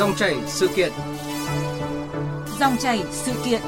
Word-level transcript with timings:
Dòng 0.00 0.16
chảy 0.16 0.36
sự 0.46 0.68
kiện. 0.76 0.92
Dòng 2.60 2.76
chảy 2.76 3.02
sự 3.10 3.32
kiện. 3.44 3.60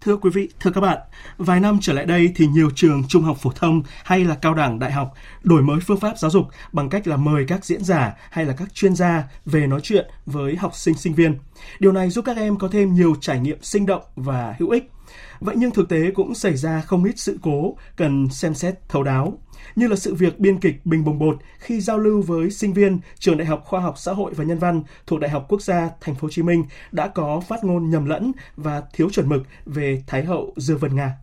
Thưa 0.00 0.16
quý 0.16 0.30
vị, 0.34 0.48
thưa 0.60 0.70
các 0.70 0.80
bạn, 0.80 0.98
vài 1.38 1.60
năm 1.60 1.78
trở 1.82 1.92
lại 1.92 2.06
đây 2.06 2.32
thì 2.36 2.46
nhiều 2.46 2.70
trường 2.74 3.02
trung 3.08 3.22
học 3.22 3.36
phổ 3.40 3.50
thông 3.50 3.82
hay 4.04 4.24
là 4.24 4.34
cao 4.34 4.54
đẳng 4.54 4.78
đại 4.78 4.92
học 4.92 5.14
đổi 5.42 5.62
mới 5.62 5.80
phương 5.86 6.00
pháp 6.00 6.18
giáo 6.18 6.30
dục 6.30 6.44
bằng 6.72 6.88
cách 6.88 7.06
là 7.06 7.16
mời 7.16 7.44
các 7.48 7.64
diễn 7.64 7.84
giả 7.84 8.14
hay 8.30 8.44
là 8.44 8.54
các 8.58 8.74
chuyên 8.74 8.94
gia 8.94 9.24
về 9.44 9.66
nói 9.66 9.80
chuyện 9.82 10.06
với 10.26 10.56
học 10.56 10.74
sinh 10.74 10.94
sinh 10.94 11.14
viên. 11.14 11.38
Điều 11.78 11.92
này 11.92 12.10
giúp 12.10 12.24
các 12.24 12.36
em 12.36 12.56
có 12.56 12.68
thêm 12.68 12.94
nhiều 12.94 13.14
trải 13.20 13.40
nghiệm 13.40 13.62
sinh 13.62 13.86
động 13.86 14.02
và 14.16 14.54
hữu 14.58 14.70
ích. 14.70 14.90
Vậy 15.40 15.54
nhưng 15.58 15.70
thực 15.70 15.88
tế 15.88 16.10
cũng 16.14 16.34
xảy 16.34 16.56
ra 16.56 16.80
không 16.80 17.04
ít 17.04 17.18
sự 17.18 17.38
cố 17.42 17.76
cần 17.96 18.28
xem 18.28 18.54
xét 18.54 18.74
thấu 18.88 19.02
đáo 19.02 19.38
như 19.76 19.86
là 19.86 19.96
sự 19.96 20.14
việc 20.14 20.40
biên 20.40 20.60
kịch 20.60 20.74
Bình 20.84 21.04
Bồng 21.04 21.18
Bột 21.18 21.38
khi 21.58 21.80
giao 21.80 21.98
lưu 21.98 22.22
với 22.22 22.50
sinh 22.50 22.72
viên 22.72 22.98
trường 23.18 23.36
Đại 23.36 23.46
học 23.46 23.64
Khoa 23.66 23.80
học 23.80 23.94
Xã 23.98 24.12
hội 24.12 24.32
và 24.34 24.44
Nhân 24.44 24.58
văn 24.58 24.82
thuộc 25.06 25.20
Đại 25.20 25.30
học 25.30 25.46
Quốc 25.48 25.62
gia 25.62 25.90
Thành 26.00 26.14
phố 26.14 26.20
Hồ 26.22 26.30
Chí 26.30 26.42
Minh 26.42 26.64
đã 26.92 27.08
có 27.08 27.40
phát 27.48 27.64
ngôn 27.64 27.90
nhầm 27.90 28.04
lẫn 28.04 28.32
và 28.56 28.82
thiếu 28.92 29.10
chuẩn 29.10 29.28
mực 29.28 29.42
về 29.66 30.02
Thái 30.06 30.24
hậu 30.24 30.52
Dư 30.56 30.76
Vân 30.76 30.94
Nga. 30.94 31.16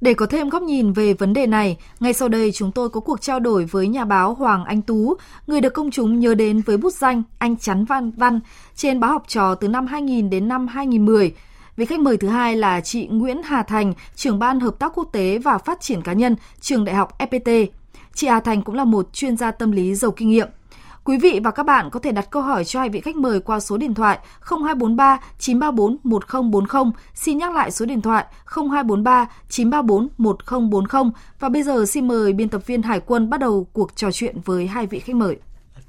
Để 0.00 0.14
có 0.14 0.26
thêm 0.26 0.48
góc 0.48 0.62
nhìn 0.62 0.92
về 0.92 1.14
vấn 1.14 1.32
đề 1.32 1.46
này, 1.46 1.76
ngay 2.00 2.12
sau 2.12 2.28
đây 2.28 2.52
chúng 2.52 2.72
tôi 2.72 2.88
có 2.88 3.00
cuộc 3.00 3.20
trao 3.20 3.40
đổi 3.40 3.64
với 3.64 3.88
nhà 3.88 4.04
báo 4.04 4.34
Hoàng 4.34 4.64
Anh 4.64 4.82
Tú, 4.82 5.14
người 5.46 5.60
được 5.60 5.74
công 5.74 5.90
chúng 5.90 6.20
nhớ 6.20 6.34
đến 6.34 6.60
với 6.60 6.76
bút 6.76 6.92
danh 6.92 7.22
Anh 7.38 7.56
Chắn 7.56 7.84
Văn 7.84 8.10
Văn 8.10 8.40
trên 8.74 9.00
báo 9.00 9.10
học 9.10 9.24
trò 9.28 9.54
từ 9.54 9.68
năm 9.68 9.86
2000 9.86 10.30
đến 10.30 10.48
năm 10.48 10.66
2010 10.66 11.34
Vị 11.76 11.84
khách 11.84 12.00
mời 12.00 12.16
thứ 12.16 12.28
hai 12.28 12.56
là 12.56 12.80
chị 12.80 13.06
Nguyễn 13.06 13.42
Hà 13.42 13.62
Thành, 13.62 13.92
trưởng 14.14 14.38
ban 14.38 14.60
hợp 14.60 14.78
tác 14.78 14.92
quốc 14.94 15.08
tế 15.12 15.38
và 15.38 15.58
phát 15.58 15.80
triển 15.80 16.02
cá 16.02 16.12
nhân, 16.12 16.36
trường 16.60 16.84
đại 16.84 16.94
học 16.94 17.18
FPT. 17.18 17.66
Chị 18.14 18.26
Hà 18.26 18.40
Thành 18.40 18.62
cũng 18.62 18.74
là 18.74 18.84
một 18.84 19.12
chuyên 19.12 19.36
gia 19.36 19.50
tâm 19.50 19.72
lý 19.72 19.94
giàu 19.94 20.10
kinh 20.10 20.28
nghiệm. 20.28 20.48
Quý 21.04 21.18
vị 21.18 21.40
và 21.44 21.50
các 21.50 21.62
bạn 21.62 21.90
có 21.90 22.00
thể 22.00 22.12
đặt 22.12 22.30
câu 22.30 22.42
hỏi 22.42 22.64
cho 22.64 22.80
hai 22.80 22.88
vị 22.88 23.00
khách 23.00 23.16
mời 23.16 23.40
qua 23.40 23.60
số 23.60 23.76
điện 23.76 23.94
thoại 23.94 24.18
0243 24.40 25.20
934 25.38 25.96
1040. 26.04 26.92
Xin 27.14 27.38
nhắc 27.38 27.54
lại 27.54 27.70
số 27.70 27.86
điện 27.86 28.00
thoại 28.00 28.24
0243 28.46 29.26
934 29.48 30.08
1040. 30.18 31.10
Và 31.40 31.48
bây 31.48 31.62
giờ 31.62 31.84
xin 31.86 32.08
mời 32.08 32.32
biên 32.32 32.48
tập 32.48 32.66
viên 32.66 32.82
Hải 32.82 33.00
quân 33.00 33.30
bắt 33.30 33.40
đầu 33.40 33.66
cuộc 33.72 33.96
trò 33.96 34.10
chuyện 34.12 34.36
với 34.44 34.66
hai 34.66 34.86
vị 34.86 34.98
khách 34.98 35.16
mời. 35.16 35.36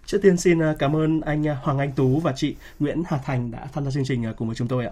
Trước 0.06 0.18
tiên 0.22 0.38
xin 0.38 0.62
à, 0.62 0.76
cảm 0.80 0.96
ơn 0.96 1.22
anh 1.22 1.48
à, 1.48 1.58
Hoàng 1.64 1.80
Anh 1.80 1.92
Tú 1.92 2.20
và 2.20 2.34
chị 2.36 2.56
Nguyễn 2.80 3.04
Hà 3.08 3.18
Thành 3.26 3.52
đã 3.52 3.68
tham 3.74 3.86
gia 3.86 3.92
chương 3.92 4.06
trình 4.06 4.26
à, 4.26 4.34
cùng 4.38 4.48
với 4.48 4.56
chúng 4.56 4.68
tôi 4.68 4.86
ạ 4.86 4.92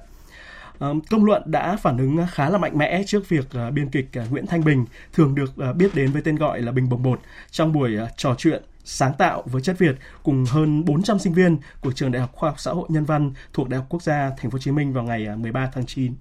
công 0.79 1.25
luận 1.25 1.43
đã 1.45 1.75
phản 1.75 1.97
ứng 1.97 2.25
khá 2.31 2.49
là 2.49 2.57
mạnh 2.57 2.77
mẽ 2.77 3.03
trước 3.07 3.29
việc 3.29 3.45
ờ, 3.53 3.71
biên 3.71 3.89
kịch 3.89 4.09
ờ, 4.13 4.25
Nguyễn 4.29 4.47
Thanh 4.47 4.63
Bình 4.63 4.85
thường 5.13 5.35
được 5.35 5.57
ờ, 5.57 5.73
biết 5.73 5.95
đến 5.95 6.11
với 6.11 6.21
tên 6.21 6.35
gọi 6.35 6.61
là 6.61 6.71
Bình 6.71 6.89
Bồng 6.89 7.03
Bột 7.03 7.19
trong 7.51 7.73
buổi 7.73 7.97
trò 8.17 8.35
chuyện 8.37 8.63
sáng 8.87 9.13
tạo 9.17 9.43
với 9.45 9.61
chất 9.61 9.79
Việt 9.79 9.95
cùng 10.23 10.45
hơn 10.45 10.85
400 10.85 11.19
sinh 11.19 11.33
viên 11.33 11.57
của 11.81 11.91
trường 11.91 12.11
Đại 12.11 12.21
học 12.21 12.31
Khoa 12.33 12.49
học 12.49 12.59
Xã 12.59 12.71
hội 12.71 12.85
Nhân 12.89 13.05
văn 13.05 13.31
thuộc 13.53 13.69
Đại 13.69 13.77
học 13.77 13.85
Quốc 13.89 14.03
gia 14.03 14.29
Thành 14.29 14.51
phố 14.51 14.55
Hồ 14.55 14.59
Chí 14.59 14.71
Minh 14.71 14.93
vào 14.93 15.03
ngày 15.03 15.27
13 15.37 15.69
tháng 15.73 15.85
9 15.85 16.13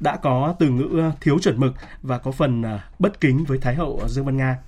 đã 0.00 0.16
có 0.16 0.54
từ 0.58 0.68
ngữ 0.68 1.02
thiếu 1.20 1.38
chuẩn 1.38 1.60
mực 1.60 1.74
và 2.02 2.18
có 2.18 2.30
phần 2.30 2.62
bất 2.98 3.20
kính 3.20 3.44
với 3.44 3.58
Thái 3.58 3.74
hậu 3.74 4.00
Dương 4.08 4.24
Văn 4.24 4.36
Nga. 4.36 4.58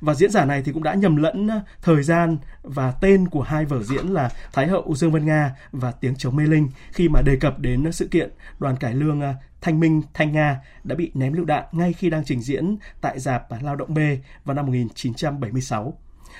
Và 0.00 0.14
diễn 0.14 0.30
giả 0.30 0.44
này 0.44 0.62
thì 0.62 0.72
cũng 0.72 0.82
đã 0.82 0.94
nhầm 0.94 1.16
lẫn 1.16 1.48
ờ, 1.48 1.60
thời 1.82 2.02
gian 2.02 2.38
và 2.62 2.90
tên 2.90 3.28
của 3.28 3.42
hai 3.42 3.64
vở 3.64 3.82
diễn 3.82 4.06
là 4.06 4.30
Thái 4.52 4.66
hậu 4.66 4.94
Dương 4.94 5.12
Vân 5.12 5.26
Nga 5.26 5.56
và 5.72 5.92
Tiếng 5.92 6.16
chống 6.16 6.36
mê 6.36 6.44
linh 6.44 6.68
khi 6.92 7.08
mà 7.08 7.22
đề 7.22 7.36
cập 7.36 7.58
đến 7.58 7.92
sự 7.92 8.08
kiện 8.08 8.30
đoàn 8.58 8.76
cải 8.76 8.94
lương 8.94 9.20
ờ, 9.20 9.34
Thanh 9.60 9.80
Minh 9.80 10.02
Thanh 10.14 10.32
Nga 10.32 10.60
đã 10.84 10.94
bị 10.94 11.10
ném 11.14 11.32
lựu 11.32 11.44
đạn 11.44 11.64
ngay 11.72 11.92
khi 11.92 12.10
đang 12.10 12.24
trình 12.24 12.42
diễn 12.42 12.76
tại 13.00 13.20
dạp 13.20 13.46
Lao 13.62 13.76
động 13.76 13.94
B 13.94 13.98
vào 14.44 14.54
năm 14.54 14.66
1976. 14.66 15.94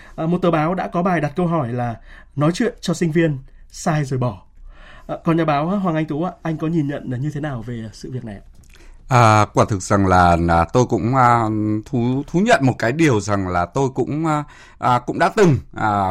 À, 0.06 0.12
ờ, 0.14 0.26
một 0.26 0.38
tờ 0.42 0.50
báo 0.50 0.74
đã 0.74 0.88
có 0.88 1.02
bài 1.02 1.20
đặt 1.20 1.32
câu 1.36 1.46
hỏi 1.46 1.72
là 1.72 1.96
nói 2.36 2.50
chuyện 2.54 2.74
cho 2.80 2.94
sinh 2.94 3.12
viên 3.12 3.38
sai 3.68 4.04
rồi 4.04 4.18
bỏ. 4.18 4.42
À, 5.06 5.16
còn 5.24 5.36
nhà 5.36 5.44
báo 5.44 5.66
Hoàng 5.66 5.96
Anh 5.96 6.06
Tú 6.06 6.26
anh 6.42 6.56
có 6.56 6.66
nhìn 6.66 6.88
nhận 6.88 7.10
là 7.10 7.16
như 7.16 7.30
thế 7.34 7.40
nào 7.40 7.62
về 7.62 7.90
sự 7.92 8.10
việc 8.10 8.24
này? 8.24 8.40
À, 9.10 9.46
quả 9.54 9.64
thực 9.64 9.82
rằng 9.82 10.06
là, 10.06 10.36
là 10.36 10.64
tôi 10.72 10.86
cũng 10.86 11.16
à, 11.16 11.48
thú 11.86 12.22
thú 12.26 12.40
nhận 12.40 12.60
một 12.66 12.72
cái 12.78 12.92
điều 12.92 13.20
rằng 13.20 13.48
là 13.48 13.66
tôi 13.66 13.88
cũng 13.94 14.26
à, 14.26 14.44
à 14.78 14.98
cũng 15.06 15.18
đã 15.18 15.30
từng 15.36 15.56
à, 15.76 16.08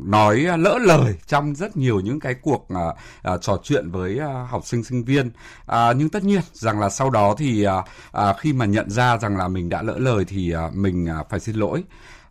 nói 0.00 0.36
lỡ 0.36 0.78
lời 0.80 1.14
trong 1.26 1.54
rất 1.54 1.76
nhiều 1.76 2.00
những 2.00 2.20
cái 2.20 2.34
cuộc 2.34 2.68
à, 2.68 2.94
à, 3.22 3.36
trò 3.36 3.58
chuyện 3.62 3.90
với 3.90 4.18
à, 4.18 4.46
học 4.50 4.66
sinh 4.66 4.84
sinh 4.84 5.04
viên. 5.04 5.30
À, 5.66 5.92
nhưng 5.92 6.08
tất 6.08 6.24
nhiên 6.24 6.40
rằng 6.52 6.80
là 6.80 6.90
sau 6.90 7.10
đó 7.10 7.34
thì 7.38 7.64
à, 7.64 7.82
à, 8.12 8.34
khi 8.38 8.52
mà 8.52 8.64
nhận 8.64 8.90
ra 8.90 9.18
rằng 9.18 9.36
là 9.36 9.48
mình 9.48 9.68
đã 9.68 9.82
lỡ 9.82 9.94
lời 9.98 10.24
thì 10.28 10.52
à, 10.52 10.70
mình 10.74 11.08
à, 11.08 11.24
phải 11.30 11.40
xin 11.40 11.56
lỗi. 11.56 11.84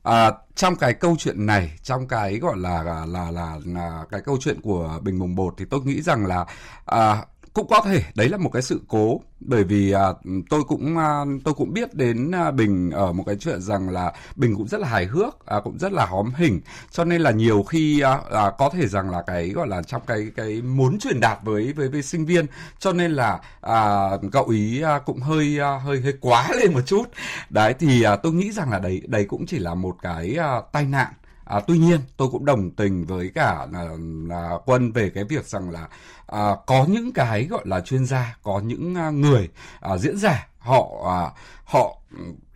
À, 0.03 0.31
trong 0.55 0.75
cái 0.75 0.93
câu 0.93 1.15
chuyện 1.19 1.45
này 1.45 1.71
trong 1.83 2.07
cái 2.07 2.39
gọi 2.39 2.57
là 2.57 2.83
là 2.83 3.05
là, 3.05 3.31
là, 3.31 3.57
là 3.65 4.05
cái 4.11 4.21
câu 4.25 4.37
chuyện 4.39 4.61
của 4.61 4.99
bình 5.01 5.19
Mùng 5.19 5.35
bột 5.35 5.53
thì 5.57 5.65
tôi 5.69 5.81
nghĩ 5.81 6.01
rằng 6.01 6.25
là 6.25 6.45
à, 6.85 7.17
cũng 7.53 7.67
có 7.67 7.81
thể 7.85 8.03
đấy 8.15 8.29
là 8.29 8.37
một 8.37 8.49
cái 8.49 8.61
sự 8.61 8.81
cố. 8.87 9.21
Bởi 9.39 9.63
vì 9.63 9.91
à, 9.91 10.07
tôi 10.49 10.63
cũng 10.63 10.97
à, 10.97 11.25
tôi 11.43 11.53
cũng 11.53 11.73
biết 11.73 11.93
đến 11.93 12.31
à, 12.31 12.51
bình 12.51 12.91
ở 12.91 13.13
một 13.13 13.23
cái 13.25 13.35
chuyện 13.35 13.61
rằng 13.61 13.89
là 13.89 14.13
bình 14.35 14.55
cũng 14.55 14.67
rất 14.67 14.79
là 14.79 14.87
hài 14.87 15.05
hước 15.05 15.45
à, 15.45 15.59
cũng 15.63 15.77
rất 15.77 15.91
là 15.91 16.05
hóm 16.05 16.31
hình. 16.35 16.61
Cho 16.91 17.03
nên 17.03 17.21
là 17.21 17.31
nhiều 17.31 17.63
khi 17.63 17.99
à, 17.99 18.19
à, 18.31 18.51
có 18.57 18.69
thể 18.69 18.87
rằng 18.87 19.09
là 19.09 19.21
cái 19.27 19.49
gọi 19.49 19.67
là 19.67 19.81
trong 19.81 20.01
cái 20.07 20.27
cái 20.35 20.61
muốn 20.61 20.99
truyền 20.99 21.19
đạt 21.19 21.39
với 21.43 21.73
với 21.73 21.89
với 21.89 22.01
sinh 22.01 22.25
viên. 22.25 22.45
Cho 22.79 22.93
nên 22.93 23.11
là 23.11 23.39
à, 23.61 24.09
cậu 24.31 24.47
ý 24.47 24.81
à, 24.81 24.99
cũng 24.99 25.19
hơi 25.19 25.59
à, 25.59 25.77
hơi 25.77 26.01
hơi 26.01 26.13
quá 26.21 26.49
lên 26.59 26.73
một 26.73 26.81
chút. 26.85 27.03
Đấy 27.49 27.73
thì 27.79 28.03
à, 28.03 28.15
tôi 28.15 28.33
nghĩ 28.33 28.51
rằng 28.51 28.71
là 28.71 28.79
đấy 28.79 29.01
đấy 29.07 29.25
cũng 29.25 29.45
chỉ 29.45 29.59
là 29.59 29.75
một 29.75 29.95
cái 30.01 30.35
à, 30.39 30.61
tai 30.71 30.85
nạn. 30.85 31.13
À, 31.53 31.59
tuy 31.67 31.77
nhiên 31.77 31.99
tôi 32.17 32.27
cũng 32.31 32.45
đồng 32.45 32.71
tình 32.71 33.05
với 33.05 33.31
cả 33.35 33.67
là, 33.71 33.89
là 34.27 34.57
quân 34.65 34.91
về 34.91 35.09
cái 35.09 35.23
việc 35.23 35.45
rằng 35.45 35.69
là 35.69 35.87
à, 36.27 36.55
có 36.67 36.85
những 36.89 37.11
cái 37.11 37.45
gọi 37.45 37.63
là 37.65 37.81
chuyên 37.81 38.05
gia, 38.05 38.37
có 38.43 38.59
những 38.59 38.95
à, 38.95 39.09
người 39.09 39.49
à, 39.79 39.97
diễn 39.97 40.17
giả 40.17 40.47
họ 40.59 40.89
à, 41.05 41.19
họ 41.65 41.97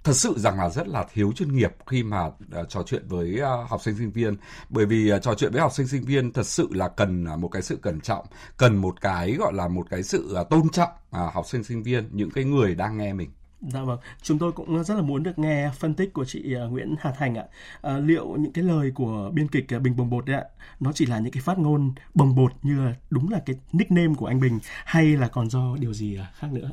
thật 0.04 0.14
sự 0.14 0.34
rằng 0.38 0.58
là 0.58 0.70
rất 0.70 0.88
là 0.88 1.06
thiếu 1.14 1.32
chuyên 1.36 1.56
nghiệp 1.56 1.72
khi 1.86 2.04
mà 2.04 2.26
uh, 2.26 2.34
trò 2.70 2.84
chuyện 2.84 3.08
với 3.08 3.40
uh, 3.42 3.70
học 3.70 3.82
sinh 3.82 3.98
sinh 3.98 4.12
viên. 4.12 4.36
Bởi 4.70 4.86
vì 4.86 5.14
uh, 5.14 5.22
trò 5.22 5.34
chuyện 5.36 5.52
với 5.52 5.62
học 5.62 5.74
sinh 5.74 5.88
sinh 5.88 6.04
viên 6.04 6.34
thật 6.34 6.46
sự 6.46 6.68
là 6.72 6.88
cần 6.88 7.26
uh, 7.34 7.40
một 7.40 7.48
cái 7.48 7.62
sự 7.62 7.76
cẩn 7.82 8.02
trọng 8.02 8.26
cần 8.58 8.76
một 8.76 9.02
cái 9.02 9.34
gọi 9.34 9.54
là 9.54 9.68
một 9.68 9.88
cái 9.90 10.04
sự 10.04 10.38
uh, 10.42 10.50
tôn 10.50 10.70
trọng 10.70 10.90
uh, 11.10 11.34
học 11.34 11.48
sinh 11.48 11.64
sinh 11.64 11.84
viên 11.84 12.10
những 12.12 12.32
cái 12.32 12.44
người 12.44 12.76
đang 12.76 12.98
nghe 12.98 13.14
mình. 13.14 13.30
Dạ 13.62 13.82
vâng, 13.84 14.00
chúng 14.22 14.40
tôi 14.40 14.52
cũng 14.52 14.84
rất 14.84 14.96
là 14.96 15.02
muốn 15.02 15.24
được 15.24 15.40
nghe 15.40 15.70
phân 15.80 15.94
tích 15.94 16.14
của 16.14 16.26
chị 16.26 16.54
à, 16.54 16.64
Nguyễn 16.64 16.96
Hà 17.00 17.12
Thành 17.12 17.36
ạ. 17.36 17.46
À, 17.82 17.98
liệu 17.98 18.36
những 18.36 18.52
cái 18.52 18.64
lời 18.64 18.92
của 18.96 19.32
biên 19.34 19.48
kịch 19.48 19.74
à, 19.74 19.80
Bình 19.80 19.96
Bồng 19.96 20.10
Bột 20.10 20.26
đấy 20.26 20.36
ạ, 20.36 20.44
nó 20.80 20.92
chỉ 20.92 21.06
là 21.06 21.20
những 21.20 21.32
cái 21.32 21.42
phát 21.42 21.60
ngôn 21.60 21.94
bồng 22.14 22.36
bột 22.36 22.54
như 22.64 22.86
là 22.86 22.96
đúng 23.10 23.30
là 23.30 23.40
cái 23.46 23.56
nickname 23.72 24.14
của 24.18 24.26
anh 24.26 24.40
Bình 24.40 24.60
hay 24.86 25.06
là 25.18 25.28
còn 25.28 25.50
do 25.50 25.76
điều 25.80 25.94
gì 25.94 26.18
à, 26.18 26.32
khác 26.36 26.48
nữa? 26.52 26.72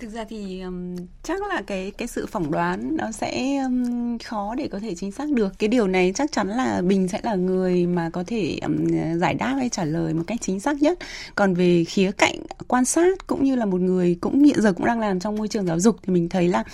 Thực 0.00 0.10
ra 0.10 0.24
thì 0.28 0.60
um, 0.60 0.96
chắc 1.22 1.42
là 1.42 1.62
cái 1.66 1.92
cái 1.98 2.08
sự 2.08 2.26
phỏng 2.26 2.50
đoán 2.50 2.96
nó 2.96 3.12
sẽ 3.12 3.56
um, 3.56 4.18
khó 4.18 4.54
để 4.54 4.68
có 4.68 4.78
thể 4.78 4.94
chính 4.94 5.12
xác 5.12 5.30
được. 5.30 5.58
Cái 5.58 5.68
điều 5.68 5.86
này 5.86 6.12
chắc 6.14 6.32
chắn 6.32 6.48
là 6.48 6.82
bình 6.82 7.08
sẽ 7.08 7.20
là 7.22 7.34
người 7.34 7.86
mà 7.86 8.10
có 8.10 8.24
thể 8.26 8.58
um, 8.62 8.86
giải 9.18 9.34
đáp 9.34 9.54
hay 9.58 9.68
trả 9.68 9.84
lời 9.84 10.14
một 10.14 10.22
cách 10.26 10.38
chính 10.40 10.60
xác 10.60 10.82
nhất. 10.82 10.98
Còn 11.34 11.54
về 11.54 11.84
khía 11.84 12.12
cạnh 12.12 12.36
quan 12.68 12.84
sát 12.84 13.26
cũng 13.26 13.44
như 13.44 13.56
là 13.56 13.64
một 13.64 13.80
người 13.80 14.18
cũng 14.20 14.44
hiện 14.44 14.62
giờ 14.62 14.72
cũng 14.72 14.86
đang 14.86 15.00
làm 15.00 15.20
trong 15.20 15.36
môi 15.36 15.48
trường 15.48 15.66
giáo 15.66 15.80
dục 15.80 15.96
thì 16.02 16.12
mình 16.12 16.28
thấy 16.28 16.48
là 16.48 16.64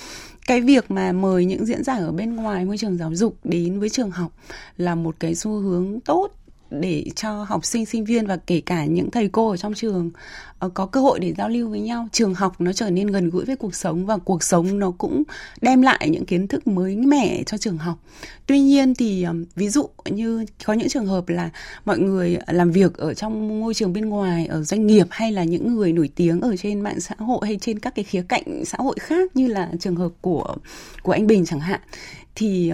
cái 0.46 0.60
việc 0.60 0.90
mà 0.90 1.12
mời 1.12 1.44
những 1.44 1.66
diễn 1.66 1.84
giả 1.84 1.94
ở 1.94 2.12
bên 2.12 2.36
ngoài 2.36 2.64
môi 2.64 2.78
trường 2.78 2.96
giáo 2.96 3.14
dục 3.14 3.36
đến 3.44 3.80
với 3.80 3.88
trường 3.88 4.10
học 4.10 4.32
là 4.76 4.94
một 4.94 5.14
cái 5.18 5.34
xu 5.34 5.50
hướng 5.50 6.00
tốt 6.00 6.28
để 6.80 7.04
cho 7.16 7.44
học 7.48 7.64
sinh 7.64 7.86
sinh 7.86 8.04
viên 8.04 8.26
và 8.26 8.36
kể 8.36 8.60
cả 8.60 8.84
những 8.84 9.10
thầy 9.10 9.28
cô 9.28 9.50
ở 9.50 9.56
trong 9.56 9.74
trường 9.74 10.10
ờ, 10.58 10.68
có 10.68 10.86
cơ 10.86 11.00
hội 11.00 11.18
để 11.20 11.34
giao 11.38 11.48
lưu 11.48 11.68
với 11.68 11.80
nhau. 11.80 12.08
Trường 12.12 12.34
học 12.34 12.60
nó 12.60 12.72
trở 12.72 12.90
nên 12.90 13.06
gần 13.06 13.30
gũi 13.30 13.44
với 13.44 13.56
cuộc 13.56 13.74
sống 13.74 14.06
và 14.06 14.16
cuộc 14.16 14.42
sống 14.42 14.78
nó 14.78 14.90
cũng 14.90 15.22
đem 15.60 15.82
lại 15.82 16.08
những 16.10 16.26
kiến 16.26 16.48
thức 16.48 16.66
mới 16.66 16.96
mẻ 16.96 17.42
cho 17.46 17.58
trường 17.58 17.78
học. 17.78 17.98
Tuy 18.46 18.60
nhiên 18.60 18.94
thì 18.94 19.26
ví 19.56 19.68
dụ 19.68 19.88
như 20.04 20.44
có 20.64 20.72
những 20.72 20.88
trường 20.88 21.06
hợp 21.06 21.28
là 21.28 21.50
mọi 21.84 21.98
người 21.98 22.38
làm 22.46 22.70
việc 22.70 22.94
ở 22.96 23.14
trong 23.14 23.60
môi 23.60 23.74
trường 23.74 23.92
bên 23.92 24.08
ngoài, 24.08 24.46
ở 24.46 24.62
doanh 24.62 24.86
nghiệp 24.86 25.06
hay 25.10 25.32
là 25.32 25.44
những 25.44 25.74
người 25.74 25.92
nổi 25.92 26.10
tiếng 26.14 26.40
ở 26.40 26.56
trên 26.56 26.80
mạng 26.80 27.00
xã 27.00 27.14
hội 27.18 27.40
hay 27.42 27.58
trên 27.60 27.78
các 27.78 27.94
cái 27.94 28.04
khía 28.04 28.24
cạnh 28.28 28.64
xã 28.64 28.78
hội 28.80 28.96
khác 29.00 29.36
như 29.36 29.46
là 29.46 29.70
trường 29.80 29.96
hợp 29.96 30.10
của 30.20 30.56
của 31.02 31.12
anh 31.12 31.26
Bình 31.26 31.44
chẳng 31.44 31.60
hạn, 31.60 31.80
thì 32.34 32.72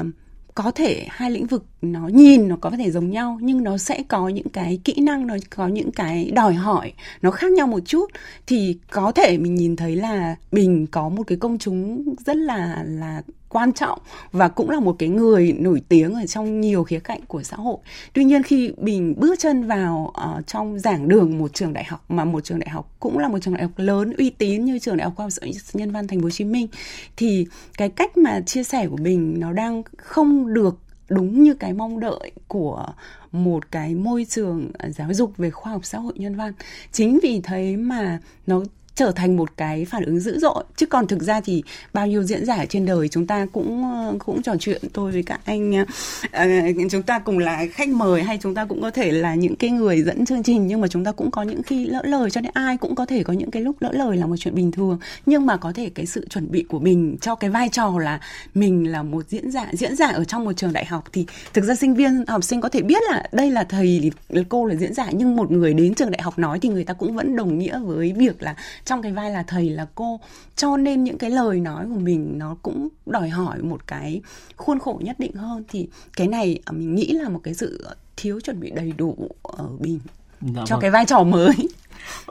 có 0.64 0.70
thể 0.70 1.06
hai 1.10 1.30
lĩnh 1.30 1.46
vực 1.46 1.64
nó 1.82 2.08
nhìn, 2.08 2.48
nó 2.48 2.56
có 2.60 2.70
thể 2.70 2.90
giống 2.90 3.10
nhau, 3.10 3.38
nhưng 3.42 3.62
nó 3.64 3.78
sẽ 3.78 4.02
có 4.08 4.28
những 4.28 4.48
cái 4.48 4.80
kỹ 4.84 4.94
năng, 5.00 5.26
nó 5.26 5.36
có 5.50 5.68
những 5.68 5.92
cái 5.92 6.30
đòi 6.30 6.54
hỏi 6.54 6.92
nó 7.22 7.30
khác 7.30 7.52
nhau 7.52 7.66
một 7.66 7.80
chút. 7.84 8.06
Thì 8.46 8.78
có 8.90 9.12
thể 9.12 9.38
mình 9.38 9.54
nhìn 9.54 9.76
thấy 9.76 9.96
là 9.96 10.36
mình 10.52 10.86
có 10.86 11.08
một 11.08 11.22
cái 11.26 11.38
công 11.38 11.58
chúng 11.58 12.04
rất 12.26 12.36
là 12.36 12.84
là 12.86 13.22
quan 13.48 13.72
trọng 13.72 13.98
và 14.32 14.48
cũng 14.48 14.70
là 14.70 14.80
một 14.80 14.96
cái 14.98 15.08
người 15.08 15.52
nổi 15.52 15.82
tiếng 15.88 16.14
ở 16.14 16.26
trong 16.26 16.60
nhiều 16.60 16.84
khía 16.84 16.98
cạnh 16.98 17.20
của 17.26 17.42
xã 17.42 17.56
hội. 17.56 17.76
Tuy 18.12 18.24
nhiên 18.24 18.42
khi 18.42 18.72
mình 18.76 19.14
bước 19.18 19.38
chân 19.38 19.66
vào 19.66 20.14
uh, 20.38 20.46
trong 20.46 20.78
giảng 20.78 21.08
đường 21.08 21.38
một 21.38 21.54
trường 21.54 21.72
đại 21.72 21.84
học 21.84 22.04
mà 22.08 22.24
một 22.24 22.44
trường 22.44 22.58
đại 22.58 22.68
học 22.68 22.96
cũng 23.00 23.18
là 23.18 23.28
một 23.28 23.38
trường 23.38 23.54
đại 23.54 23.62
học 23.62 23.72
lớn 23.76 24.12
uy 24.18 24.30
tín 24.30 24.64
như 24.64 24.78
trường 24.78 24.96
đại 24.96 25.04
học 25.04 25.12
khoa 25.16 25.24
học 25.24 25.32
nhân 25.72 25.90
văn 25.90 26.06
thành 26.06 26.20
phố 26.20 26.24
Hồ 26.24 26.30
Chí 26.30 26.44
Minh 26.44 26.68
thì 27.16 27.46
cái 27.78 27.88
cách 27.88 28.16
mà 28.16 28.40
chia 28.40 28.62
sẻ 28.62 28.86
của 28.90 28.96
mình 28.96 29.40
nó 29.40 29.52
đang 29.52 29.82
không 29.96 30.54
được 30.54 30.78
đúng 31.08 31.42
như 31.42 31.54
cái 31.54 31.72
mong 31.72 32.00
đợi 32.00 32.32
của 32.48 32.86
một 33.32 33.70
cái 33.70 33.94
môi 33.94 34.26
trường 34.28 34.70
ờ, 34.78 34.90
giáo 34.90 35.14
dục 35.14 35.36
về 35.36 35.50
khoa 35.50 35.72
học 35.72 35.84
xã 35.84 35.98
hội 35.98 36.12
nhân 36.16 36.36
văn 36.36 36.52
chính 36.92 37.18
vì 37.22 37.40
thế 37.40 37.76
mà 37.76 38.20
nó 38.46 38.62
trở 38.98 39.12
thành 39.12 39.36
một 39.36 39.56
cái 39.56 39.84
phản 39.84 40.02
ứng 40.02 40.20
dữ 40.20 40.38
dội. 40.38 40.64
Chứ 40.76 40.86
còn 40.86 41.06
thực 41.06 41.22
ra 41.22 41.40
thì 41.40 41.62
bao 41.92 42.06
nhiêu 42.06 42.22
diễn 42.22 42.44
giả 42.44 42.64
trên 42.68 42.86
đời 42.86 43.08
chúng 43.08 43.26
ta 43.26 43.46
cũng 43.52 43.84
ờ, 43.84 44.14
cũng 44.18 44.42
trò 44.42 44.54
chuyện 44.60 44.82
tôi 44.92 45.12
với 45.12 45.22
các 45.22 45.40
anh 45.44 45.82
uh, 45.82 46.90
chúng 46.90 47.02
ta 47.02 47.18
cùng 47.18 47.38
là 47.38 47.64
khách 47.72 47.88
mời 47.88 48.22
hay 48.22 48.38
chúng 48.42 48.54
ta 48.54 48.64
cũng 48.64 48.82
có 48.82 48.90
thể 48.90 49.12
là 49.12 49.34
những 49.34 49.56
cái 49.56 49.70
người 49.70 50.02
dẫn 50.02 50.26
chương 50.26 50.42
trình. 50.42 50.66
Nhưng 50.66 50.80
mà 50.80 50.88
chúng 50.88 51.04
ta 51.04 51.12
cũng 51.12 51.30
có 51.30 51.42
những 51.42 51.62
khi 51.62 51.86
lỡ 51.86 52.02
lời 52.04 52.30
cho 52.30 52.40
nên 52.40 52.50
ai 52.54 52.76
cũng 52.76 52.94
có 52.94 53.06
thể 53.06 53.22
có 53.22 53.32
những 53.32 53.50
cái 53.50 53.62
lúc 53.62 53.76
lỡ 53.80 53.92
lời 53.92 54.16
là 54.16 54.26
một 54.26 54.36
chuyện 54.38 54.54
bình 54.54 54.72
thường. 54.72 54.98
Nhưng 55.26 55.46
mà 55.46 55.56
có 55.56 55.72
thể 55.72 55.90
cái 55.94 56.06
sự 56.06 56.26
chuẩn 56.30 56.50
bị 56.50 56.62
của 56.62 56.78
mình 56.78 57.16
cho 57.20 57.34
cái 57.34 57.50
vai 57.50 57.68
trò 57.68 57.98
là 57.98 58.20
mình 58.54 58.92
là 58.92 59.02
một 59.02 59.28
diễn 59.28 59.50
giả 59.50 59.66
diễn 59.72 59.96
giả 59.96 60.06
ở 60.06 60.24
trong 60.24 60.44
một 60.44 60.52
trường 60.52 60.72
đại 60.72 60.84
học 60.84 61.04
thì 61.12 61.26
thực 61.54 61.64
ra 61.64 61.74
sinh 61.74 61.94
viên 61.94 62.24
học 62.28 62.44
sinh 62.44 62.60
có 62.60 62.68
thể 62.68 62.82
biết 62.82 63.02
là 63.10 63.22
đây 63.32 63.50
là 63.50 63.64
thầy 63.64 64.10
cô 64.48 64.64
là 64.64 64.74
diễn 64.74 64.94
giả. 64.94 65.06
Nhưng 65.12 65.36
một 65.36 65.50
người 65.50 65.74
đến 65.74 65.94
trường 65.94 66.10
đại 66.10 66.22
học 66.22 66.38
nói 66.38 66.58
thì 66.58 66.68
người 66.68 66.84
ta 66.84 66.94
cũng 66.94 67.16
vẫn 67.16 67.36
đồng 67.36 67.58
nghĩa 67.58 67.78
với 67.78 68.12
việc 68.12 68.42
là 68.42 68.54
trong 68.88 69.02
cái 69.02 69.12
vai 69.12 69.30
là 69.30 69.42
thầy 69.42 69.70
là 69.70 69.86
cô 69.94 70.20
cho 70.56 70.76
nên 70.76 71.04
những 71.04 71.18
cái 71.18 71.30
lời 71.30 71.60
nói 71.60 71.86
của 71.86 72.00
mình 72.00 72.38
nó 72.38 72.56
cũng 72.62 72.88
đòi 73.06 73.28
hỏi 73.28 73.62
một 73.62 73.86
cái 73.86 74.20
khuôn 74.56 74.78
khổ 74.78 75.00
nhất 75.04 75.20
định 75.20 75.34
hơn 75.34 75.64
thì 75.68 75.88
cái 76.16 76.26
này 76.28 76.60
à, 76.64 76.72
mình 76.72 76.94
nghĩ 76.94 77.12
là 77.12 77.28
một 77.28 77.40
cái 77.42 77.54
sự 77.54 77.86
thiếu 78.16 78.40
chuẩn 78.40 78.60
bị 78.60 78.70
đầy 78.70 78.92
đủ 78.92 79.16
ở 79.42 79.68
mình 79.78 80.00
dạ, 80.40 80.62
cho 80.66 80.76
vâng. 80.76 80.80
cái 80.80 80.90
vai 80.90 81.04
trò 81.04 81.22
mới 81.22 81.54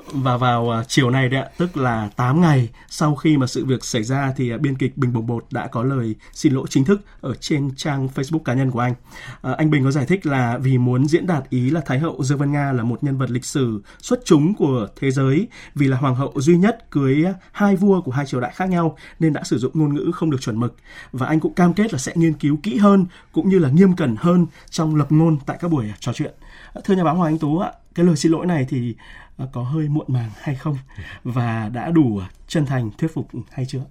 và 0.06 0.38
vào 0.38 0.70
à, 0.70 0.84
chiều 0.88 1.10
nay 1.10 1.30
đấy 1.30 1.42
ạ, 1.42 1.50
tức 1.58 1.78
là 1.78 2.10
8 2.16 2.42
ngày 2.42 2.70
sau 2.90 3.16
khi 3.16 3.38
mà 3.38 3.48
sự 3.48 3.66
việc 3.66 3.86
xảy 3.86 4.04
ra 4.04 4.34
thì 4.38 4.52
à, 4.52 4.58
biên 4.58 4.78
kịch 4.78 4.98
Bình 4.98 5.14
Bồng 5.14 5.28
Bột 5.28 5.46
đã 5.52 5.68
có 5.68 5.84
lời 5.84 6.16
xin 6.34 6.54
lỗi 6.54 6.66
chính 6.70 6.86
thức 6.86 7.02
ở 7.22 7.34
trên 7.36 7.76
trang 7.76 8.08
Facebook 8.16 8.40
cá 8.40 8.54
nhân 8.54 8.72
của 8.72 8.80
anh. 8.80 8.94
À, 9.42 9.54
anh 9.58 9.70
Bình 9.70 9.84
có 9.84 9.92
giải 9.92 10.06
thích 10.06 10.26
là 10.26 10.58
vì 10.58 10.78
muốn 10.78 11.08
diễn 11.08 11.28
đạt 11.28 11.50
ý 11.50 11.70
là 11.70 11.82
Thái 11.86 12.00
hậu 12.00 12.24
Dương 12.24 12.38
Văn 12.38 12.52
Nga 12.52 12.72
là 12.72 12.84
một 12.84 13.04
nhân 13.04 13.18
vật 13.18 13.32
lịch 13.32 13.46
sử 13.46 13.82
xuất 14.02 14.20
chúng 14.26 14.54
của 14.54 14.88
thế 15.00 15.12
giới 15.12 15.48
vì 15.76 15.88
là 15.88 15.98
hoàng 15.98 16.16
hậu 16.16 16.34
duy 16.36 16.58
nhất 16.58 16.92
cưới 16.92 17.26
hai 17.52 17.76
vua 17.76 18.02
của 18.02 18.12
hai 18.12 18.26
triều 18.26 18.40
đại 18.40 18.52
khác 18.56 18.70
nhau 18.70 18.98
nên 19.20 19.34
đã 19.34 19.44
sử 19.44 19.58
dụng 19.58 19.72
ngôn 19.74 19.96
ngữ 19.96 20.12
không 20.14 20.32
được 20.32 20.42
chuẩn 20.42 20.60
mực 20.60 20.76
và 21.12 21.28
anh 21.28 21.40
cũng 21.40 21.54
cam 21.54 21.74
kết 21.74 21.94
là 21.94 22.00
sẽ 22.00 22.12
nghiên 22.16 22.34
cứu 22.34 22.58
kỹ 22.64 22.78
hơn 22.78 23.06
cũng 23.32 23.50
như 23.50 23.60
là 23.60 23.70
nghiêm 23.70 23.96
cẩn 23.96 24.16
hơn 24.20 24.46
trong 24.70 24.96
lập 24.96 25.12
ngôn 25.12 25.38
tại 25.46 25.58
các 25.62 25.72
buổi 25.72 25.94
trò 26.00 26.14
chuyện. 26.14 26.34
À, 26.74 26.82
thưa 26.84 26.96
nhà 26.96 27.04
báo 27.04 27.16
Hoàng 27.16 27.34
Anh 27.34 27.40
Tú 27.40 27.60
ạ, 27.60 27.72
cái 27.96 28.06
lời 28.06 28.16
xin 28.16 28.32
lỗi 28.32 28.46
này 28.46 28.66
thì 28.70 28.96
À, 29.38 29.46
có 29.54 29.64
hơi 29.64 29.90
muộn 29.90 30.06
màng 30.10 30.32
hay 30.36 30.56
không 30.56 30.78
và 31.24 31.70
đã 31.74 31.92
đủ 31.92 32.22
chân 32.48 32.66
thành 32.66 32.92
thuyết 32.98 33.14
phục 33.14 33.28
hay 33.52 33.66
chưa? 33.66 33.82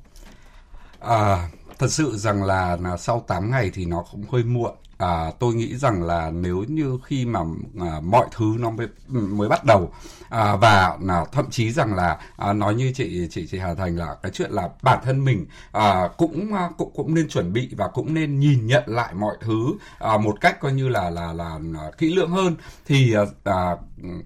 À, 1.01 1.49
thật 1.79 1.89
sự 1.91 2.17
rằng 2.17 2.45
là, 2.45 2.77
là 2.81 2.97
sau 2.97 3.25
8 3.29 3.51
ngày 3.51 3.71
thì 3.75 3.85
nó 3.85 4.05
cũng 4.13 4.25
hơi 4.31 4.45
muộn 4.45 4.75
à, 4.99 5.31
tôi 5.39 5.55
nghĩ 5.55 5.77
rằng 5.77 6.03
là 6.03 6.31
nếu 6.31 6.65
như 6.69 6.99
khi 7.05 7.27
mà 7.27 7.41
à, 7.81 8.01
mọi 8.01 8.27
thứ 8.37 8.57
nó 8.59 8.71
mới 8.71 8.87
mới 9.11 9.49
bắt 9.49 9.65
đầu 9.65 9.93
à, 10.29 10.57
và 10.57 10.99
là 11.01 11.25
thậm 11.33 11.51
chí 11.51 11.73
rằng 11.73 11.95
là 11.95 12.19
à, 12.37 12.53
nói 12.53 12.75
như 12.75 12.93
chị 12.95 13.29
chị 13.31 13.47
chị 13.47 13.59
Hà 13.59 13.75
Thành 13.75 13.97
là 13.97 14.17
cái 14.23 14.33
chuyện 14.35 14.51
là 14.51 14.69
bản 14.83 14.99
thân 15.05 15.25
mình 15.25 15.47
à, 15.73 16.09
cũng 16.17 16.55
à, 16.55 16.71
cũng 16.79 16.91
cũng 16.95 17.15
nên 17.15 17.29
chuẩn 17.29 17.53
bị 17.53 17.69
và 17.77 17.89
cũng 17.89 18.15
nên 18.15 18.41
nhìn 18.41 18.67
nhận 18.67 18.85
lại 18.87 19.15
mọi 19.15 19.37
thứ 19.41 19.75
à, 19.99 20.19
một 20.19 20.41
cách 20.41 20.61
coi 20.61 20.73
như 20.73 20.89
là 20.89 21.11
là 21.11 21.33
là, 21.33 21.59
là 21.63 21.91
kỹ 21.99 22.15
lưỡng 22.15 22.31
hơn 22.31 22.57
thì 22.87 23.15
à, 23.15 23.23
à 23.45 23.77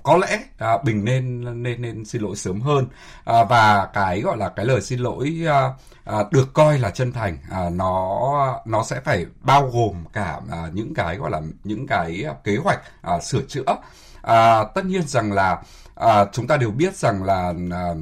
có 0.03 0.17
lẽ 0.17 0.41
à, 0.59 0.79
bình 0.85 1.05
nên 1.05 1.45
nên 1.63 1.83
nên 1.83 2.05
xin 2.05 2.23
lỗi 2.23 2.37
sớm 2.37 2.61
hơn. 2.61 2.87
À, 3.25 3.45
và 3.45 3.89
cái 3.93 4.21
gọi 4.21 4.37
là 4.37 4.49
cái 4.49 4.67
lời 4.67 4.81
xin 4.81 5.01
lỗi 5.01 5.43
à, 5.49 5.71
à, 6.05 6.19
được 6.31 6.55
coi 6.55 6.79
là 6.79 6.91
chân 6.91 7.13
thành 7.13 7.39
à, 7.51 7.71
nó 7.71 8.63
nó 8.67 8.83
sẽ 8.83 9.01
phải 9.01 9.27
bao 9.41 9.71
gồm 9.73 10.05
cả 10.13 10.41
à, 10.51 10.69
những 10.73 10.95
cái 10.95 11.17
gọi 11.17 11.31
là 11.31 11.41
những 11.65 11.87
cái 11.87 12.25
kế 12.45 12.57
hoạch 12.57 12.81
à, 13.03 13.21
sửa 13.21 13.43
chữa. 13.49 13.77
À, 14.23 14.65
tất 14.75 14.85
nhiên 14.85 15.03
rằng 15.07 15.33
là 15.33 15.63
à, 15.95 16.25
chúng 16.33 16.47
ta 16.47 16.57
đều 16.57 16.71
biết 16.71 16.97
rằng 16.97 17.25
là 17.25 17.53
à, 17.71 17.95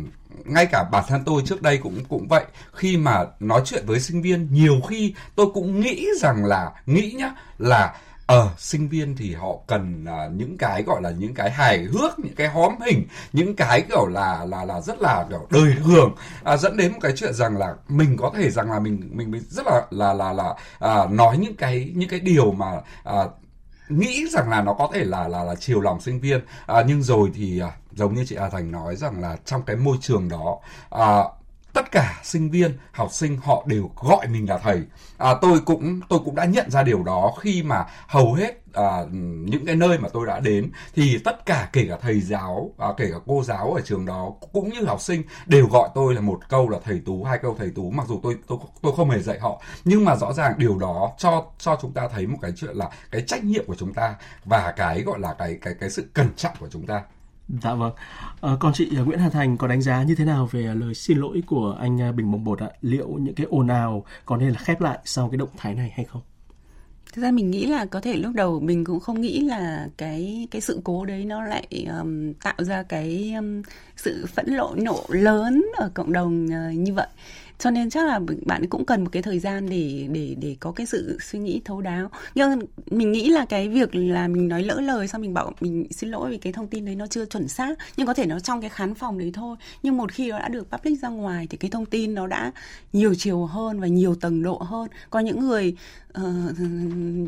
ngay 0.44 0.66
cả 0.66 0.84
bản 0.92 1.04
thân 1.08 1.24
tôi 1.24 1.42
trước 1.46 1.62
đây 1.62 1.78
cũng 1.78 2.04
cũng 2.08 2.28
vậy. 2.28 2.44
Khi 2.72 2.96
mà 2.96 3.24
nói 3.40 3.62
chuyện 3.64 3.86
với 3.86 4.00
sinh 4.00 4.22
viên 4.22 4.48
nhiều 4.52 4.80
khi 4.88 5.14
tôi 5.36 5.46
cũng 5.54 5.80
nghĩ 5.80 6.06
rằng 6.20 6.44
là 6.44 6.72
nghĩ 6.86 7.14
nhá 7.18 7.30
là 7.58 7.94
ờ 8.28 8.48
sinh 8.58 8.88
viên 8.88 9.16
thì 9.16 9.34
họ 9.34 9.48
cần 9.66 10.04
uh, 10.04 10.32
những 10.32 10.58
cái 10.58 10.82
gọi 10.82 11.02
là 11.02 11.10
những 11.10 11.34
cái 11.34 11.50
hài 11.50 11.84
hước 11.84 12.18
những 12.18 12.34
cái 12.34 12.48
hóm 12.48 12.74
hình 12.86 13.06
những 13.32 13.56
cái 13.56 13.82
kiểu 13.82 14.06
là 14.06 14.44
là 14.44 14.64
là 14.64 14.80
rất 14.80 15.00
là 15.00 15.26
kiểu 15.30 15.46
đời 15.50 15.74
thường. 15.84 16.14
Uh, 16.52 16.60
dẫn 16.60 16.76
đến 16.76 16.92
một 16.92 16.98
cái 17.02 17.12
chuyện 17.16 17.34
rằng 17.34 17.56
là 17.56 17.74
mình 17.88 18.16
có 18.16 18.32
thể 18.36 18.50
rằng 18.50 18.70
là 18.70 18.78
mình 18.78 19.10
mình, 19.12 19.30
mình 19.30 19.42
rất 19.48 19.66
là 19.66 19.82
là 19.90 20.12
là 20.12 20.32
là 20.32 20.54
uh, 21.04 21.10
nói 21.10 21.38
những 21.38 21.56
cái 21.56 21.92
những 21.94 22.08
cái 22.08 22.20
điều 22.20 22.52
mà 22.52 22.72
uh, 23.08 23.32
nghĩ 23.88 24.28
rằng 24.30 24.50
là 24.50 24.62
nó 24.62 24.74
có 24.74 24.88
thể 24.94 25.04
là 25.04 25.28
là 25.28 25.44
là 25.44 25.54
chiều 25.54 25.80
lòng 25.80 26.00
sinh 26.00 26.20
viên. 26.20 26.40
À, 26.66 26.82
nhưng 26.86 27.02
rồi 27.02 27.30
thì 27.34 27.60
à, 27.60 27.70
giống 27.92 28.14
như 28.14 28.24
chị 28.26 28.36
A 28.36 28.48
Thành 28.48 28.72
nói 28.72 28.96
rằng 28.96 29.20
là 29.20 29.36
trong 29.44 29.62
cái 29.62 29.76
môi 29.76 29.96
trường 30.00 30.28
đó 30.28 30.58
à, 30.90 31.24
tất 31.88 32.00
cả 32.00 32.20
sinh 32.22 32.50
viên 32.50 32.78
học 32.92 33.12
sinh 33.12 33.36
họ 33.36 33.64
đều 33.66 33.90
gọi 33.96 34.26
mình 34.26 34.48
là 34.48 34.58
thầy. 34.58 34.82
À, 35.18 35.34
tôi 35.42 35.60
cũng 35.60 36.00
tôi 36.08 36.18
cũng 36.24 36.34
đã 36.34 36.44
nhận 36.44 36.70
ra 36.70 36.82
điều 36.82 37.02
đó 37.02 37.32
khi 37.40 37.62
mà 37.62 37.86
hầu 38.06 38.34
hết 38.34 38.62
à, 38.72 39.04
những 39.44 39.66
cái 39.66 39.76
nơi 39.76 39.98
mà 39.98 40.08
tôi 40.08 40.26
đã 40.26 40.40
đến 40.40 40.70
thì 40.94 41.18
tất 41.24 41.46
cả 41.46 41.68
kể 41.72 41.86
cả 41.88 41.98
thầy 42.00 42.20
giáo 42.20 42.70
à, 42.78 42.88
kể 42.96 43.08
cả 43.12 43.16
cô 43.26 43.42
giáo 43.42 43.72
ở 43.72 43.80
trường 43.80 44.06
đó 44.06 44.32
cũng 44.52 44.68
như 44.68 44.84
học 44.84 45.00
sinh 45.00 45.22
đều 45.46 45.66
gọi 45.66 45.88
tôi 45.94 46.14
là 46.14 46.20
một 46.20 46.40
câu 46.48 46.68
là 46.68 46.78
thầy 46.84 47.00
tú 47.06 47.24
hai 47.24 47.38
câu 47.38 47.56
thầy 47.58 47.70
tú 47.70 47.90
mặc 47.90 48.06
dù 48.08 48.20
tôi 48.22 48.36
tôi 48.46 48.58
tôi 48.82 48.92
không 48.96 49.10
hề 49.10 49.22
dạy 49.22 49.38
họ. 49.38 49.62
Nhưng 49.84 50.04
mà 50.04 50.16
rõ 50.16 50.32
ràng 50.32 50.54
điều 50.56 50.78
đó 50.78 51.12
cho 51.18 51.44
cho 51.58 51.78
chúng 51.82 51.92
ta 51.92 52.08
thấy 52.08 52.26
một 52.26 52.38
cái 52.42 52.52
chuyện 52.56 52.76
là 52.76 52.90
cái 53.10 53.22
trách 53.26 53.44
nhiệm 53.44 53.66
của 53.66 53.76
chúng 53.78 53.94
ta 53.94 54.14
và 54.44 54.72
cái 54.76 55.02
gọi 55.02 55.18
là 55.20 55.34
cái 55.38 55.58
cái 55.62 55.74
cái 55.80 55.90
sự 55.90 56.06
cẩn 56.14 56.34
trọng 56.36 56.54
của 56.60 56.68
chúng 56.70 56.86
ta. 56.86 57.02
Dạ 57.48 57.74
vâng. 57.74 57.92
À, 58.40 58.50
còn 58.60 58.72
chị 58.72 58.88
ờ, 58.96 59.04
Nguyễn 59.04 59.18
Hà 59.18 59.28
Thành 59.28 59.56
có 59.56 59.66
đánh 59.66 59.82
giá 59.82 60.02
như 60.02 60.14
thế 60.14 60.24
nào 60.24 60.48
về 60.52 60.74
lời 60.74 60.94
xin 60.94 61.18
lỗi 61.18 61.42
của 61.46 61.76
anh 61.80 61.98
ờ, 61.98 62.12
Bình 62.12 62.32
Bồng 62.32 62.44
Bột 62.44 62.58
ạ? 62.60 62.68
Liệu 62.80 63.08
những 63.08 63.34
cái 63.34 63.46
ồn 63.50 63.68
ào 63.68 64.04
có 64.24 64.36
nên 64.36 64.48
là 64.50 64.58
khép 64.58 64.80
lại 64.80 64.98
sau 65.04 65.28
cái 65.28 65.38
động 65.38 65.48
thái 65.56 65.74
này 65.74 65.92
hay 65.94 66.04
không? 66.04 66.22
Thực 67.12 67.22
ra 67.22 67.30
mình 67.30 67.50
nghĩ 67.50 67.66
là 67.66 67.86
có 67.86 68.00
thể 68.00 68.16
lúc 68.16 68.34
đầu 68.34 68.60
mình 68.60 68.84
cũng 68.84 69.00
không 69.00 69.20
nghĩ 69.20 69.40
là 69.40 69.88
cái 69.96 70.48
cái 70.50 70.60
sự 70.60 70.80
cố 70.84 71.04
đấy 71.04 71.24
nó 71.24 71.42
lại 71.42 71.86
um, 72.00 72.32
tạo 72.32 72.54
ra 72.58 72.82
cái 72.82 73.32
um, 73.36 73.62
sự 73.96 74.26
phẫn 74.34 74.46
lộ 74.46 74.74
nộ 74.76 75.04
lớn 75.08 75.66
ở 75.76 75.90
cộng 75.94 76.12
đồng 76.12 76.46
uh, 76.46 76.78
như 76.78 76.94
vậy 76.94 77.06
cho 77.58 77.70
nên 77.70 77.90
chắc 77.90 78.06
là 78.06 78.20
bạn 78.46 78.66
cũng 78.66 78.84
cần 78.84 79.04
một 79.04 79.10
cái 79.12 79.22
thời 79.22 79.38
gian 79.38 79.68
để 79.70 80.08
để 80.12 80.36
để 80.40 80.56
có 80.60 80.72
cái 80.72 80.86
sự 80.86 81.18
suy 81.20 81.38
nghĩ 81.38 81.60
thấu 81.64 81.80
đáo. 81.80 82.10
Nhưng 82.34 82.58
mình 82.90 83.12
nghĩ 83.12 83.28
là 83.28 83.44
cái 83.44 83.68
việc 83.68 83.94
là 83.94 84.28
mình 84.28 84.48
nói 84.48 84.62
lỡ 84.62 84.80
lời 84.80 85.08
xong 85.08 85.20
mình 85.20 85.34
bảo 85.34 85.52
mình 85.60 85.86
xin 85.90 86.10
lỗi 86.10 86.30
vì 86.30 86.38
cái 86.38 86.52
thông 86.52 86.66
tin 86.66 86.84
đấy 86.84 86.94
nó 86.94 87.06
chưa 87.06 87.24
chuẩn 87.24 87.48
xác 87.48 87.78
nhưng 87.96 88.06
có 88.06 88.14
thể 88.14 88.26
nó 88.26 88.40
trong 88.40 88.60
cái 88.60 88.70
khán 88.70 88.94
phòng 88.94 89.18
đấy 89.18 89.30
thôi. 89.34 89.56
Nhưng 89.82 89.96
một 89.96 90.12
khi 90.12 90.30
nó 90.30 90.38
đã 90.38 90.48
được 90.48 90.70
public 90.70 91.00
ra 91.00 91.08
ngoài 91.08 91.46
thì 91.50 91.58
cái 91.58 91.70
thông 91.70 91.86
tin 91.86 92.14
nó 92.14 92.26
đã 92.26 92.52
nhiều 92.92 93.14
chiều 93.14 93.46
hơn 93.46 93.80
và 93.80 93.86
nhiều 93.86 94.14
tầng 94.14 94.42
độ 94.42 94.58
hơn. 94.58 94.88
Có 95.10 95.20
những 95.20 95.40
người 95.40 95.76
uh, 96.18 96.56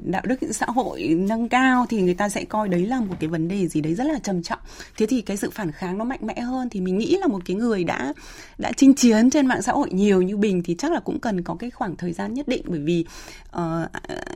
đạo 0.05 0.23
đức 0.25 0.37
xã 0.51 0.67
hội 0.67 1.09
nâng 1.09 1.49
cao 1.49 1.87
thì 1.89 2.03
người 2.03 2.15
ta 2.15 2.29
sẽ 2.29 2.45
coi 2.45 2.69
đấy 2.69 2.87
là 2.87 3.01
một 3.01 3.15
cái 3.21 3.29
vấn 3.29 3.49
đề 3.49 3.69
gì 3.69 3.81
đấy 3.81 3.95
rất 3.95 4.05
là 4.05 4.19
trầm 4.19 4.43
trọng. 4.43 4.59
Thế 4.97 5.07
thì 5.07 5.21
cái 5.21 5.37
sự 5.37 5.51
phản 5.51 5.73
kháng 5.73 5.99
nó 5.99 6.05
mạnh 6.05 6.19
mẽ 6.23 6.41
hơn 6.41 6.69
thì 6.69 6.81
mình 6.81 6.99
nghĩ 6.99 7.17
là 7.21 7.27
một 7.27 7.43
cái 7.45 7.57
người 7.57 7.85
đã 7.85 8.13
đã 8.59 8.73
chinh 8.77 8.95
chiến 8.95 9.31
trên 9.31 9.47
mạng 9.47 9.63
xã 9.63 9.73
hội 9.73 9.89
nhiều 9.93 10.20
như 10.25 10.37
bình 10.37 10.63
thì 10.63 10.75
chắc 10.79 10.93
là 10.93 11.01
cũng 11.01 11.21
cần 11.21 11.43
có 11.43 11.55
cái 11.55 11.71
khoảng 11.71 11.97
thời 11.97 12.13
gian 12.13 12.35
nhất 12.35 12.49
định 12.49 12.63
bởi 12.67 12.81
vì 12.81 13.05
uh, 13.49 13.61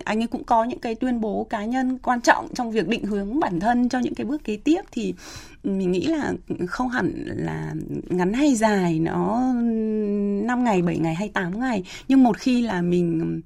anh 0.05 0.21
ấy 0.21 0.26
cũng 0.26 0.45
có 0.45 0.64
những 0.64 0.79
cái 0.79 0.95
tuyên 0.95 1.21
bố 1.21 1.47
cá 1.50 1.64
nhân 1.64 1.99
quan 1.99 2.21
trọng 2.21 2.49
trong 2.55 2.71
việc 2.71 2.88
định 2.88 3.05
hướng 3.05 3.41
bản 3.41 3.61
thân 3.61 3.88
cho 3.88 3.99
những 3.99 4.14
cái 4.14 4.25
bước 4.25 4.45
kế 4.45 4.57
tiếp 4.57 4.81
thì 4.93 5.14
mình 5.64 5.93
nghĩ 5.93 6.07
là 6.07 6.33
không 6.69 6.88
hẳn 6.88 7.25
là 7.26 7.75
ngắn 8.09 8.33
hay 8.33 8.55
dài 8.55 8.99
nó 8.99 9.53
5 10.45 10.64
ngày 10.64 10.83
7 10.83 10.99
ngày 10.99 11.14
hay 11.14 11.29
8 11.29 11.61
ngày. 11.61 11.85
Nhưng 12.09 12.23
một 12.23 12.38
khi 12.38 12.62
là 12.62 12.83
mình 12.83 13.41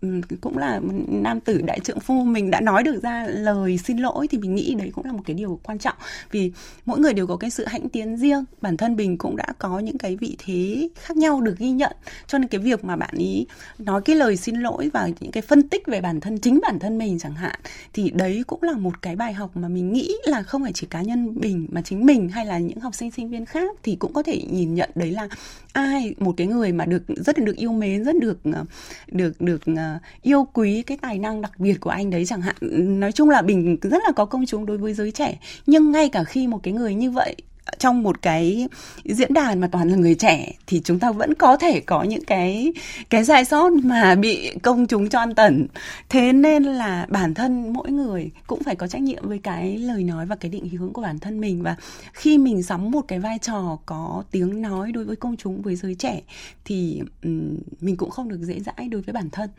Ừ, 0.00 0.08
cũng 0.40 0.58
là 0.58 0.80
nam 1.08 1.40
tử 1.40 1.60
đại 1.64 1.80
trượng 1.80 2.00
phu. 2.00 2.24
Mình 2.24 2.50
đã 2.50 2.60
nói 2.60 2.82
được 2.82 3.02
ra 3.02 3.26
lời 3.26 3.78
xin 3.78 3.96
lỗi 3.98 4.28
thì 4.28 4.38
mình 4.38 4.54
nghĩ 4.54 4.74
đấy 4.74 4.90
cũng 4.94 5.04
là 5.04 5.12
một 5.12 5.22
cái 5.26 5.34
điều 5.34 5.60
quan 5.62 5.78
trọng. 5.78 5.94
Vì 6.30 6.52
mỗi 6.86 6.98
người 6.98 7.14
đều 7.14 7.26
có 7.26 7.36
cái 7.36 7.50
sự 7.50 7.64
hãnh 7.66 7.88
tiến 7.88 8.16
riêng. 8.16 8.44
Bản 8.60 8.76
thân 8.76 8.96
mình 8.96 9.18
cũng 9.18 9.36
đã 9.36 9.46
có 9.58 9.78
những 9.78 9.98
cái 9.98 10.16
vị 10.16 10.36
thế 10.38 10.88
khác 10.94 11.16
nhau 11.16 11.40
được 11.40 11.58
ghi 11.58 11.70
nhận. 11.70 11.92
Cho 12.26 12.38
nên 12.38 12.48
cái 12.48 12.60
việc 12.60 12.84
mà 12.84 12.96
bạn 12.96 13.14
ý 13.16 13.46
nói 13.78 14.02
cái 14.04 14.16
lời 14.16 14.36
xin 14.36 14.54
lỗi 14.54 14.90
và 14.92 15.08
những 15.20 15.32
cái 15.32 15.42
phân 15.42 15.68
tích 15.68 15.86
về 15.86 16.00
bản 16.00 16.20
thân, 16.20 16.38
chính 16.38 16.60
bản 16.62 16.78
thân 16.78 16.98
mình 16.98 17.18
chẳng 17.18 17.34
hạn, 17.34 17.60
thì 17.92 18.10
đấy 18.10 18.42
cũng 18.46 18.62
là 18.62 18.72
một 18.72 19.02
cái 19.02 19.16
bài 19.16 19.32
học 19.32 19.50
mà 19.56 19.68
mình 19.68 19.92
nghĩ 19.92 20.10
là 20.24 20.42
không 20.42 20.62
phải 20.62 20.72
chỉ 20.72 20.86
cá 20.90 21.02
nhân 21.02 21.34
mình, 21.40 21.66
mà 21.70 21.82
chính 21.82 22.06
mình 22.06 22.28
hay 22.28 22.46
là 22.46 22.58
những 22.58 22.80
học 22.80 22.94
sinh 22.94 23.10
sinh 23.10 23.28
viên 23.30 23.46
khác 23.46 23.76
thì 23.82 23.96
cũng 23.96 24.12
có 24.12 24.22
thể 24.22 24.42
nhìn 24.50 24.74
nhận 24.74 24.90
đấy 24.94 25.10
là 25.10 25.28
ai, 25.72 26.14
một 26.18 26.34
cái 26.36 26.46
người 26.46 26.72
mà 26.72 26.84
được, 26.84 27.02
rất 27.08 27.38
là 27.38 27.44
được 27.44 27.56
yêu 27.56 27.72
mến, 27.72 28.04
rất 28.04 28.16
được 28.20 28.38
ờ, 28.52 28.64
được 29.06 29.40
được 29.40 29.60
ờ, 29.76 29.89
yêu 30.22 30.48
quý 30.52 30.82
cái 30.82 30.98
tài 31.02 31.18
năng 31.18 31.42
đặc 31.42 31.52
biệt 31.58 31.80
của 31.80 31.90
anh 31.90 32.10
đấy 32.10 32.26
chẳng 32.26 32.40
hạn. 32.40 32.56
Nói 33.00 33.12
chung 33.12 33.30
là 33.30 33.42
bình 33.42 33.76
rất 33.82 34.02
là 34.06 34.12
có 34.16 34.24
công 34.24 34.46
chúng 34.46 34.66
đối 34.66 34.78
với 34.78 34.94
giới 34.94 35.10
trẻ. 35.10 35.38
Nhưng 35.66 35.90
ngay 35.90 36.08
cả 36.08 36.24
khi 36.24 36.46
một 36.46 36.60
cái 36.62 36.74
người 36.74 36.94
như 36.94 37.10
vậy 37.10 37.36
trong 37.78 38.02
một 38.02 38.22
cái 38.22 38.68
diễn 39.04 39.34
đàn 39.34 39.60
mà 39.60 39.68
toàn 39.72 39.88
là 39.88 39.96
người 39.96 40.14
trẻ 40.14 40.52
thì 40.66 40.80
chúng 40.84 40.98
ta 40.98 41.12
vẫn 41.12 41.34
có 41.34 41.56
thể 41.56 41.80
có 41.80 42.02
những 42.02 42.24
cái 42.24 42.72
cái 43.10 43.24
sai 43.24 43.44
sót 43.44 43.72
mà 43.72 44.14
bị 44.14 44.50
công 44.62 44.86
chúng 44.86 45.08
cho 45.08 45.18
ăn 45.18 45.34
tẩn 45.34 45.66
thế 46.08 46.32
nên 46.32 46.64
là 46.64 47.06
bản 47.08 47.34
thân 47.34 47.72
mỗi 47.72 47.90
người 47.90 48.30
cũng 48.46 48.62
phải 48.62 48.76
có 48.76 48.86
trách 48.86 49.02
nhiệm 49.02 49.28
với 49.28 49.38
cái 49.38 49.78
lời 49.78 50.04
nói 50.04 50.26
và 50.26 50.36
cái 50.36 50.50
định 50.50 50.68
hướng 50.68 50.92
của 50.92 51.02
bản 51.02 51.18
thân 51.18 51.40
mình. 51.40 51.62
Và 51.62 51.76
khi 52.12 52.38
mình 52.38 52.62
sắm 52.62 52.90
một 52.90 53.00
cái 53.08 53.18
vai 53.18 53.38
trò 53.38 53.78
có 53.86 54.24
tiếng 54.30 54.62
nói 54.62 54.92
đối 54.92 55.04
với 55.04 55.16
công 55.16 55.36
chúng 55.36 55.62
với 55.62 55.76
giới 55.76 55.94
trẻ 55.94 56.20
thì 56.64 57.02
um, 57.22 57.56
mình 57.80 57.96
cũng 57.96 58.10
không 58.10 58.28
được 58.28 58.40
dễ 58.42 58.60
dãi 58.60 58.88
đối 58.88 59.02
với 59.02 59.12
bản 59.12 59.30
thân. 59.30 59.50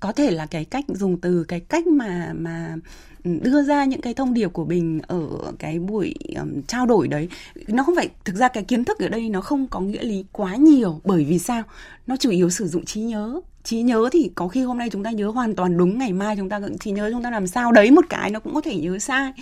Có 0.00 0.12
thể 0.12 0.30
là 0.30 0.46
cái 0.46 0.64
cách 0.64 0.84
dùng 0.88 1.20
từ 1.20 1.44
cái 1.44 1.60
cách 1.60 1.86
mà 1.86 2.32
mà 2.34 2.76
đưa 3.24 3.62
ra 3.62 3.84
những 3.84 4.00
cái 4.00 4.14
thông 4.14 4.34
điệp 4.34 4.48
của 4.48 4.64
mình 4.64 5.00
ở 5.06 5.28
cái 5.58 5.78
buổi 5.78 6.14
um, 6.36 6.62
trao 6.62 6.86
đổi 6.86 7.08
đấy. 7.08 7.28
Nó 7.68 7.82
không 7.82 7.96
phải 7.96 8.08
thực 8.24 8.36
ra 8.36 8.48
cái 8.48 8.64
kiến 8.64 8.84
thức 8.84 8.98
ở 8.98 9.08
đây 9.08 9.28
nó 9.28 9.40
không 9.40 9.66
có 9.66 9.80
nghĩa 9.80 10.02
lý 10.02 10.24
quá 10.32 10.56
nhiều. 10.56 11.00
Bởi 11.04 11.24
vì 11.24 11.38
sao? 11.38 11.62
Nó 12.06 12.16
chủ 12.16 12.30
yếu 12.30 12.50
sử 12.50 12.68
dụng 12.68 12.84
trí 12.84 13.00
nhớ 13.00 13.40
trí 13.64 13.82
nhớ 13.82 14.08
thì 14.12 14.30
có 14.34 14.48
khi 14.48 14.62
hôm 14.62 14.78
nay 14.78 14.88
chúng 14.90 15.04
ta 15.04 15.10
nhớ 15.10 15.28
hoàn 15.28 15.54
toàn 15.54 15.76
đúng, 15.76 15.98
ngày 15.98 16.12
mai 16.12 16.36
chúng 16.36 16.48
ta 16.48 16.60
trí 16.80 16.90
nhớ 16.90 17.10
chúng 17.12 17.22
ta 17.22 17.30
làm 17.30 17.46
sao 17.46 17.72
đấy, 17.72 17.90
một 17.90 18.04
cái 18.08 18.30
nó 18.30 18.40
cũng 18.40 18.54
có 18.54 18.60
thể 18.60 18.76
nhớ 18.76 18.98
sai. 18.98 19.32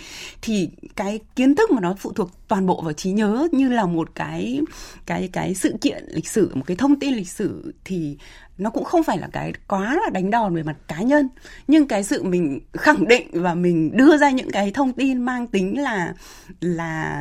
Thì 0.41 0.69
cái 0.95 1.19
kiến 1.35 1.55
thức 1.55 1.71
mà 1.71 1.81
nó 1.81 1.95
phụ 1.99 2.13
thuộc 2.13 2.31
toàn 2.47 2.65
bộ 2.65 2.81
vào 2.81 2.93
trí 2.93 3.11
nhớ 3.11 3.47
như 3.51 3.69
là 3.69 3.85
một 3.85 4.15
cái 4.15 4.61
cái 5.05 5.29
cái 5.33 5.53
sự 5.53 5.75
kiện 5.81 6.05
lịch 6.07 6.27
sử, 6.27 6.51
một 6.53 6.63
cái 6.65 6.77
thông 6.77 6.99
tin 6.99 7.13
lịch 7.13 7.29
sử 7.29 7.73
thì 7.85 8.17
nó 8.57 8.69
cũng 8.69 8.83
không 8.83 9.03
phải 9.03 9.17
là 9.17 9.27
cái 9.33 9.53
quá 9.67 9.99
là 10.03 10.09
đánh 10.09 10.31
đòn 10.31 10.55
về 10.55 10.63
mặt 10.63 10.75
cá 10.87 11.01
nhân. 11.01 11.29
Nhưng 11.67 11.87
cái 11.87 12.03
sự 12.03 12.23
mình 12.23 12.59
khẳng 12.73 13.07
định 13.07 13.27
và 13.33 13.53
mình 13.53 13.97
đưa 13.97 14.17
ra 14.17 14.29
những 14.29 14.51
cái 14.51 14.71
thông 14.71 14.93
tin 14.93 15.17
mang 15.17 15.47
tính 15.47 15.81
là 15.81 16.13
là 16.61 17.19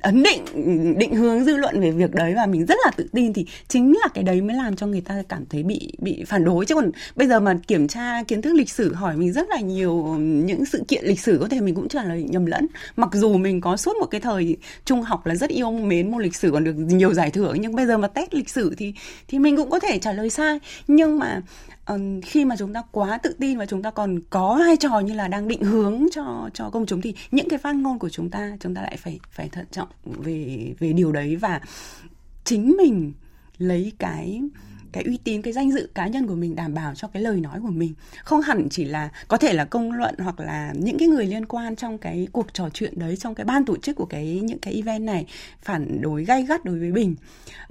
ấn 0.00 0.22
định 0.22 0.44
định 0.98 1.14
hướng 1.14 1.44
dư 1.44 1.56
luận 1.56 1.80
về 1.80 1.90
việc 1.90 2.14
đấy 2.14 2.34
và 2.36 2.46
mình 2.46 2.66
rất 2.66 2.78
là 2.84 2.90
tự 2.96 3.08
tin 3.12 3.32
thì 3.32 3.46
chính 3.68 3.92
là 4.02 4.08
cái 4.14 4.24
đấy 4.24 4.42
mới 4.42 4.56
làm 4.56 4.76
cho 4.76 4.86
người 4.86 5.00
ta 5.00 5.22
cảm 5.28 5.44
thấy 5.50 5.62
bị 5.70 5.92
bị 5.98 6.24
phản 6.24 6.44
đối. 6.44 6.66
Chứ 6.66 6.74
còn 6.74 6.90
bây 7.16 7.28
giờ 7.28 7.40
mà 7.40 7.52
kiểm 7.66 7.88
tra 7.88 8.22
kiến 8.22 8.42
thức 8.42 8.52
lịch 8.54 8.70
sử, 8.70 8.94
hỏi 8.94 9.16
mình 9.16 9.32
rất 9.32 9.46
là 9.48 9.60
nhiều 9.60 9.94
những 10.18 10.64
sự 10.64 10.84
kiện 10.88 11.04
lịch 11.04 11.20
sử 11.20 11.38
có 11.40 11.48
thể 11.48 11.60
mình 11.60 11.74
cũng 11.74 11.88
trả 11.88 12.04
lời 12.04 12.22
nhầm 12.22 12.46
lẫn. 12.46 12.66
Mặc 12.96 13.10
dù 13.12 13.36
mình 13.36 13.60
có 13.60 13.76
suốt 13.76 13.96
một 14.00 14.06
cái 14.06 14.20
thời 14.20 14.56
trung 14.84 15.02
học 15.02 15.26
là 15.26 15.34
rất 15.34 15.50
yêu 15.50 15.70
mến 15.70 16.10
môn 16.10 16.22
lịch 16.22 16.36
sử, 16.36 16.50
còn 16.50 16.64
được 16.64 16.72
nhiều 16.72 17.14
giải 17.14 17.30
thưởng, 17.30 17.56
nhưng 17.60 17.74
bây 17.74 17.86
giờ 17.86 17.98
mà 17.98 18.08
test 18.08 18.34
lịch 18.34 18.50
sử 18.50 18.74
thì 18.78 18.94
thì 19.28 19.38
mình 19.38 19.56
cũng 19.56 19.70
có 19.70 19.78
thể 19.78 19.98
trả 19.98 20.12
lời 20.12 20.30
sai. 20.30 20.58
Nhưng 20.88 21.18
mà 21.18 21.42
khi 22.22 22.44
mà 22.44 22.56
chúng 22.58 22.72
ta 22.72 22.82
quá 22.92 23.18
tự 23.18 23.34
tin 23.38 23.58
và 23.58 23.66
chúng 23.66 23.82
ta 23.82 23.90
còn 23.90 24.20
có 24.30 24.56
vai 24.66 24.76
trò 24.76 25.00
như 25.00 25.14
là 25.14 25.28
đang 25.28 25.48
định 25.48 25.62
hướng 25.62 26.06
cho 26.12 26.50
cho 26.54 26.70
công 26.70 26.86
chúng, 26.86 27.00
thì 27.00 27.14
những 27.30 27.48
cái 27.48 27.58
phát 27.58 27.76
ngôn 27.76 27.98
của 27.98 28.08
chúng 28.08 28.30
ta 28.30 28.56
chúng 28.60 28.74
ta 28.74 28.82
lại 28.82 28.96
phải 28.96 29.20
phải 29.30 29.48
thận 29.48 29.66
trọng 29.70 29.88
về 30.04 30.72
về 30.78 30.92
điều 30.92 31.12
đấy. 31.12 31.36
Và 31.36 31.60
chính 32.44 32.76
mình 32.76 33.12
lấy 33.58 33.92
cái 33.98 34.42
cái 34.92 35.04
uy 35.04 35.18
tín, 35.24 35.42
cái 35.42 35.52
danh 35.52 35.72
dự 35.72 35.88
cá 35.94 36.06
nhân 36.06 36.26
của 36.26 36.34
mình 36.34 36.56
đảm 36.56 36.74
bảo 36.74 36.94
cho 36.94 37.08
cái 37.08 37.22
lời 37.22 37.40
nói 37.40 37.60
của 37.62 37.70
mình. 37.70 37.94
Không 38.24 38.40
hẳn 38.40 38.68
chỉ 38.70 38.84
là 38.84 39.10
có 39.28 39.36
thể 39.36 39.52
là 39.52 39.64
công 39.64 39.92
luận 39.92 40.14
hoặc 40.18 40.40
là 40.40 40.72
những 40.76 40.98
cái 40.98 41.08
người 41.08 41.26
liên 41.26 41.46
quan 41.46 41.76
trong 41.76 41.98
cái 41.98 42.28
cuộc 42.32 42.54
trò 42.54 42.68
chuyện 42.74 42.98
đấy, 42.98 43.16
trong 43.16 43.34
cái 43.34 43.44
ban 43.44 43.64
tổ 43.64 43.76
chức 43.76 43.96
của 43.96 44.06
cái, 44.06 44.40
những 44.42 44.58
cái 44.58 44.74
event 44.74 45.02
này 45.02 45.26
phản 45.62 46.00
đối 46.00 46.24
gay 46.24 46.42
gắt 46.42 46.64
đối 46.64 46.78
với 46.78 46.90
mình 46.90 47.14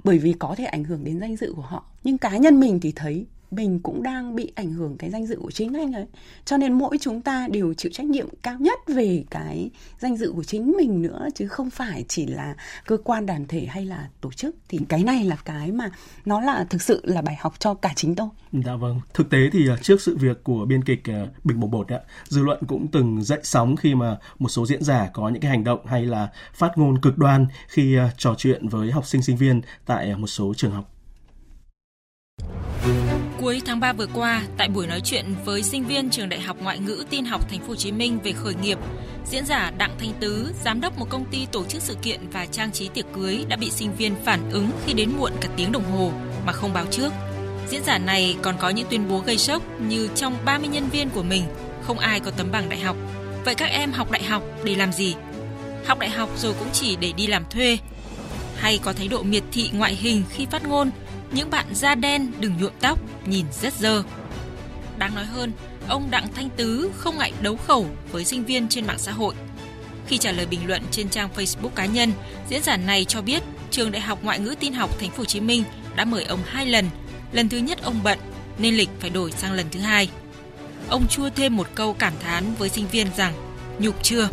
bởi 0.04 0.18
vì 0.18 0.32
có 0.32 0.54
thể 0.58 0.64
ảnh 0.64 0.84
hưởng 0.84 1.04
đến 1.04 1.20
danh 1.20 1.36
dự 1.36 1.52
của 1.56 1.62
họ. 1.62 1.84
Nhưng 2.04 2.18
cá 2.18 2.36
nhân 2.36 2.60
mình 2.60 2.80
thì 2.80 2.92
thấy 2.96 3.26
mình 3.50 3.80
cũng 3.80 4.02
đang 4.02 4.36
bị 4.36 4.52
ảnh 4.54 4.72
hưởng 4.72 4.96
cái 4.98 5.10
danh 5.10 5.26
dự 5.26 5.36
của 5.42 5.50
chính 5.50 5.74
anh 5.74 5.92
ấy. 5.92 6.06
Cho 6.44 6.56
nên 6.56 6.72
mỗi 6.72 6.98
chúng 7.00 7.20
ta 7.20 7.48
đều 7.50 7.74
chịu 7.74 7.92
trách 7.94 8.06
nhiệm 8.06 8.28
cao 8.42 8.56
nhất 8.58 8.78
về 8.86 9.24
cái 9.30 9.70
danh 9.98 10.16
dự 10.16 10.32
của 10.36 10.44
chính 10.44 10.72
mình 10.76 11.02
nữa, 11.02 11.28
chứ 11.34 11.46
không 11.48 11.70
phải 11.70 12.04
chỉ 12.08 12.26
là 12.26 12.54
cơ 12.86 12.96
quan 13.04 13.26
đoàn 13.26 13.46
thể 13.48 13.66
hay 13.66 13.84
là 13.84 14.08
tổ 14.20 14.32
chức. 14.32 14.56
Thì 14.68 14.78
cái 14.88 15.04
này 15.04 15.24
là 15.24 15.36
cái 15.44 15.72
mà 15.72 15.90
nó 16.24 16.40
là 16.40 16.66
thực 16.70 16.82
sự 16.82 17.00
là 17.04 17.22
bài 17.22 17.36
học 17.40 17.54
cho 17.58 17.74
cả 17.74 17.92
chính 17.96 18.14
tôi. 18.14 18.28
Dạ 18.52 18.76
vâng. 18.76 19.00
Thực 19.14 19.30
tế 19.30 19.38
thì 19.52 19.68
à, 19.68 19.76
trước 19.82 20.00
sự 20.00 20.16
việc 20.16 20.44
của 20.44 20.64
biên 20.64 20.84
kịch 20.84 21.10
à, 21.10 21.26
bình 21.44 21.60
bột 21.60 21.70
bột 21.70 21.88
ạ, 21.88 22.00
dư 22.24 22.42
luận 22.42 22.58
cũng 22.66 22.86
từng 22.92 23.22
dậy 23.22 23.40
sóng 23.42 23.76
khi 23.76 23.94
mà 23.94 24.16
một 24.38 24.48
số 24.48 24.66
diễn 24.66 24.82
giả 24.82 25.10
có 25.14 25.28
những 25.28 25.42
cái 25.42 25.50
hành 25.50 25.64
động 25.64 25.86
hay 25.86 26.06
là 26.06 26.28
phát 26.54 26.78
ngôn 26.78 27.00
cực 27.00 27.18
đoan 27.18 27.46
khi 27.68 27.96
à, 27.96 28.10
trò 28.18 28.34
chuyện 28.38 28.68
với 28.68 28.90
học 28.90 29.06
sinh 29.06 29.22
sinh 29.22 29.36
viên 29.36 29.60
tại 29.86 30.16
một 30.16 30.26
số 30.26 30.54
trường 30.56 30.72
học. 30.72 30.92
Cuối 33.40 33.62
tháng 33.66 33.80
3 33.80 33.92
vừa 33.92 34.06
qua, 34.14 34.42
tại 34.56 34.68
buổi 34.68 34.86
nói 34.86 35.00
chuyện 35.04 35.24
với 35.44 35.62
sinh 35.62 35.84
viên 35.84 36.10
trường 36.10 36.28
Đại 36.28 36.40
học 36.40 36.56
Ngoại 36.60 36.78
ngữ 36.78 37.04
Tin 37.10 37.24
học 37.24 37.50
Thành 37.50 37.60
phố 37.60 37.68
Hồ 37.68 37.74
Chí 37.74 37.92
Minh 37.92 38.18
về 38.24 38.32
khởi 38.32 38.54
nghiệp, 38.54 38.78
diễn 39.26 39.46
giả 39.46 39.72
Đặng 39.78 39.96
Thanh 39.98 40.12
Tứ, 40.20 40.52
giám 40.64 40.80
đốc 40.80 40.98
một 40.98 41.06
công 41.10 41.24
ty 41.24 41.46
tổ 41.52 41.64
chức 41.64 41.82
sự 41.82 41.96
kiện 42.02 42.20
và 42.32 42.46
trang 42.46 42.72
trí 42.72 42.88
tiệc 42.88 43.04
cưới 43.14 43.44
đã 43.48 43.56
bị 43.56 43.70
sinh 43.70 43.96
viên 43.96 44.14
phản 44.24 44.50
ứng 44.50 44.70
khi 44.86 44.92
đến 44.92 45.10
muộn 45.18 45.32
cả 45.40 45.48
tiếng 45.56 45.72
đồng 45.72 45.92
hồ 45.92 46.12
mà 46.46 46.52
không 46.52 46.72
báo 46.72 46.86
trước. 46.90 47.12
Diễn 47.68 47.82
giả 47.84 47.98
này 47.98 48.36
còn 48.42 48.56
có 48.58 48.68
những 48.68 48.86
tuyên 48.90 49.08
bố 49.08 49.18
gây 49.18 49.38
sốc 49.38 49.62
như 49.80 50.08
trong 50.14 50.36
30 50.44 50.68
nhân 50.68 50.88
viên 50.88 51.10
của 51.10 51.22
mình 51.22 51.42
không 51.82 51.98
ai 51.98 52.20
có 52.20 52.30
tấm 52.30 52.50
bằng 52.52 52.68
đại 52.68 52.80
học. 52.80 52.96
Vậy 53.44 53.54
các 53.54 53.70
em 53.70 53.92
học 53.92 54.10
đại 54.10 54.22
học 54.22 54.42
để 54.64 54.74
làm 54.74 54.92
gì? 54.92 55.14
Học 55.86 55.98
đại 55.98 56.10
học 56.10 56.30
rồi 56.38 56.54
cũng 56.58 56.68
chỉ 56.72 56.96
để 56.96 57.12
đi 57.16 57.26
làm 57.26 57.44
thuê. 57.50 57.78
Hay 58.60 58.78
có 58.78 58.92
thái 58.92 59.08
độ 59.08 59.22
miệt 59.22 59.42
thị 59.52 59.70
ngoại 59.72 59.94
hình 59.94 60.22
khi 60.30 60.46
phát 60.50 60.66
ngôn 60.66 60.90
những 61.32 61.50
bạn 61.50 61.66
da 61.72 61.94
đen 61.94 62.32
đừng 62.40 62.56
nhuộm 62.56 62.72
tóc, 62.80 62.98
nhìn 63.26 63.46
rất 63.62 63.74
dơ. 63.74 64.02
Đáng 64.98 65.14
nói 65.14 65.24
hơn, 65.24 65.52
ông 65.88 66.10
Đặng 66.10 66.32
Thanh 66.34 66.50
Tứ 66.50 66.90
không 66.96 67.18
ngại 67.18 67.32
đấu 67.42 67.56
khẩu 67.56 67.86
với 68.12 68.24
sinh 68.24 68.44
viên 68.44 68.68
trên 68.68 68.86
mạng 68.86 68.98
xã 68.98 69.12
hội. 69.12 69.34
Khi 70.06 70.18
trả 70.18 70.32
lời 70.32 70.46
bình 70.46 70.60
luận 70.66 70.82
trên 70.90 71.08
trang 71.08 71.28
Facebook 71.36 71.68
cá 71.68 71.86
nhân, 71.86 72.12
diễn 72.48 72.62
giả 72.62 72.76
này 72.76 73.04
cho 73.04 73.22
biết 73.22 73.42
trường 73.70 73.92
Đại 73.92 74.00
học 74.00 74.18
Ngoại 74.22 74.38
ngữ 74.38 74.54
Tin 74.60 74.72
học 74.72 74.98
Thành 75.00 75.10
phố 75.10 75.18
Hồ 75.18 75.24
Chí 75.24 75.40
Minh 75.40 75.64
đã 75.96 76.04
mời 76.04 76.24
ông 76.24 76.40
hai 76.46 76.66
lần. 76.66 76.88
Lần 77.32 77.48
thứ 77.48 77.56
nhất 77.56 77.82
ông 77.82 78.00
bận 78.04 78.18
nên 78.58 78.74
lịch 78.74 78.88
phải 79.00 79.10
đổi 79.10 79.32
sang 79.32 79.52
lần 79.52 79.66
thứ 79.70 79.80
hai. 79.80 80.08
Ông 80.88 81.08
chua 81.08 81.30
thêm 81.36 81.56
một 81.56 81.68
câu 81.74 81.92
cảm 81.94 82.12
thán 82.22 82.54
với 82.58 82.68
sinh 82.68 82.86
viên 82.92 83.06
rằng 83.16 83.32
nhục 83.78 84.02
chưa 84.02 84.28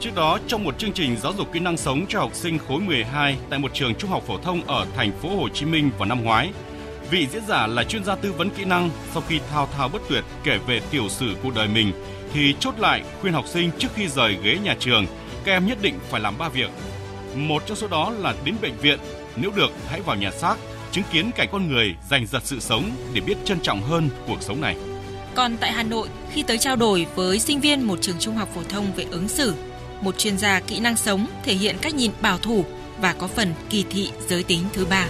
Trước 0.00 0.14
đó, 0.14 0.38
trong 0.46 0.64
một 0.64 0.78
chương 0.78 0.92
trình 0.92 1.16
giáo 1.22 1.32
dục 1.38 1.52
kỹ 1.52 1.60
năng 1.60 1.76
sống 1.76 2.06
cho 2.08 2.20
học 2.20 2.34
sinh 2.34 2.58
khối 2.58 2.80
12 2.80 3.36
tại 3.50 3.58
một 3.58 3.74
trường 3.74 3.94
trung 3.94 4.10
học 4.10 4.22
phổ 4.26 4.38
thông 4.38 4.62
ở 4.66 4.86
thành 4.96 5.12
phố 5.22 5.28
Hồ 5.28 5.48
Chí 5.48 5.66
Minh 5.66 5.90
vào 5.98 6.08
năm 6.08 6.24
ngoái, 6.24 6.50
vị 7.10 7.26
diễn 7.32 7.42
giả 7.48 7.66
là 7.66 7.84
chuyên 7.84 8.04
gia 8.04 8.14
tư 8.14 8.32
vấn 8.32 8.50
kỹ 8.50 8.64
năng 8.64 8.90
sau 9.12 9.22
khi 9.28 9.40
thao 9.50 9.68
thao 9.76 9.88
bất 9.88 10.02
tuyệt 10.08 10.24
kể 10.44 10.58
về 10.66 10.80
tiểu 10.90 11.08
sử 11.08 11.34
cuộc 11.42 11.54
đời 11.54 11.68
mình 11.68 11.92
thì 12.32 12.54
chốt 12.60 12.74
lại 12.78 13.02
khuyên 13.20 13.32
học 13.32 13.44
sinh 13.46 13.70
trước 13.78 13.88
khi 13.94 14.08
rời 14.08 14.36
ghế 14.42 14.58
nhà 14.62 14.76
trường, 14.80 15.06
các 15.44 15.52
em 15.52 15.66
nhất 15.66 15.78
định 15.82 15.94
phải 16.10 16.20
làm 16.20 16.38
ba 16.38 16.48
việc. 16.48 16.70
Một 17.34 17.62
trong 17.66 17.76
số 17.76 17.88
đó 17.88 18.10
là 18.10 18.34
đến 18.44 18.54
bệnh 18.62 18.76
viện, 18.76 18.98
nếu 19.36 19.50
được 19.56 19.70
hãy 19.88 20.00
vào 20.00 20.16
nhà 20.16 20.30
xác, 20.30 20.56
chứng 20.92 21.04
kiến 21.12 21.30
cảnh 21.36 21.48
con 21.52 21.68
người 21.68 21.94
giành 22.10 22.26
giật 22.26 22.40
sự 22.44 22.60
sống 22.60 22.90
để 23.14 23.20
biết 23.20 23.36
trân 23.44 23.60
trọng 23.60 23.82
hơn 23.82 24.08
cuộc 24.26 24.42
sống 24.42 24.60
này. 24.60 24.76
Còn 25.34 25.56
tại 25.56 25.72
Hà 25.72 25.82
Nội, 25.82 26.08
khi 26.32 26.42
tới 26.42 26.58
trao 26.58 26.76
đổi 26.76 27.06
với 27.14 27.38
sinh 27.38 27.60
viên 27.60 27.82
một 27.82 27.98
trường 28.00 28.18
trung 28.18 28.36
học 28.36 28.48
phổ 28.54 28.62
thông 28.68 28.92
về 28.96 29.04
ứng 29.10 29.28
xử, 29.28 29.54
một 30.00 30.18
chuyên 30.18 30.38
gia 30.38 30.60
kỹ 30.60 30.80
năng 30.80 30.96
sống 30.96 31.26
thể 31.44 31.54
hiện 31.54 31.76
cách 31.82 31.94
nhìn 31.94 32.10
bảo 32.22 32.38
thủ 32.38 32.64
và 33.00 33.14
có 33.18 33.26
phần 33.26 33.54
kỳ 33.70 33.84
thị 33.90 34.12
giới 34.28 34.42
tính 34.42 34.60
thứ 34.72 34.86
ba. 34.86 35.08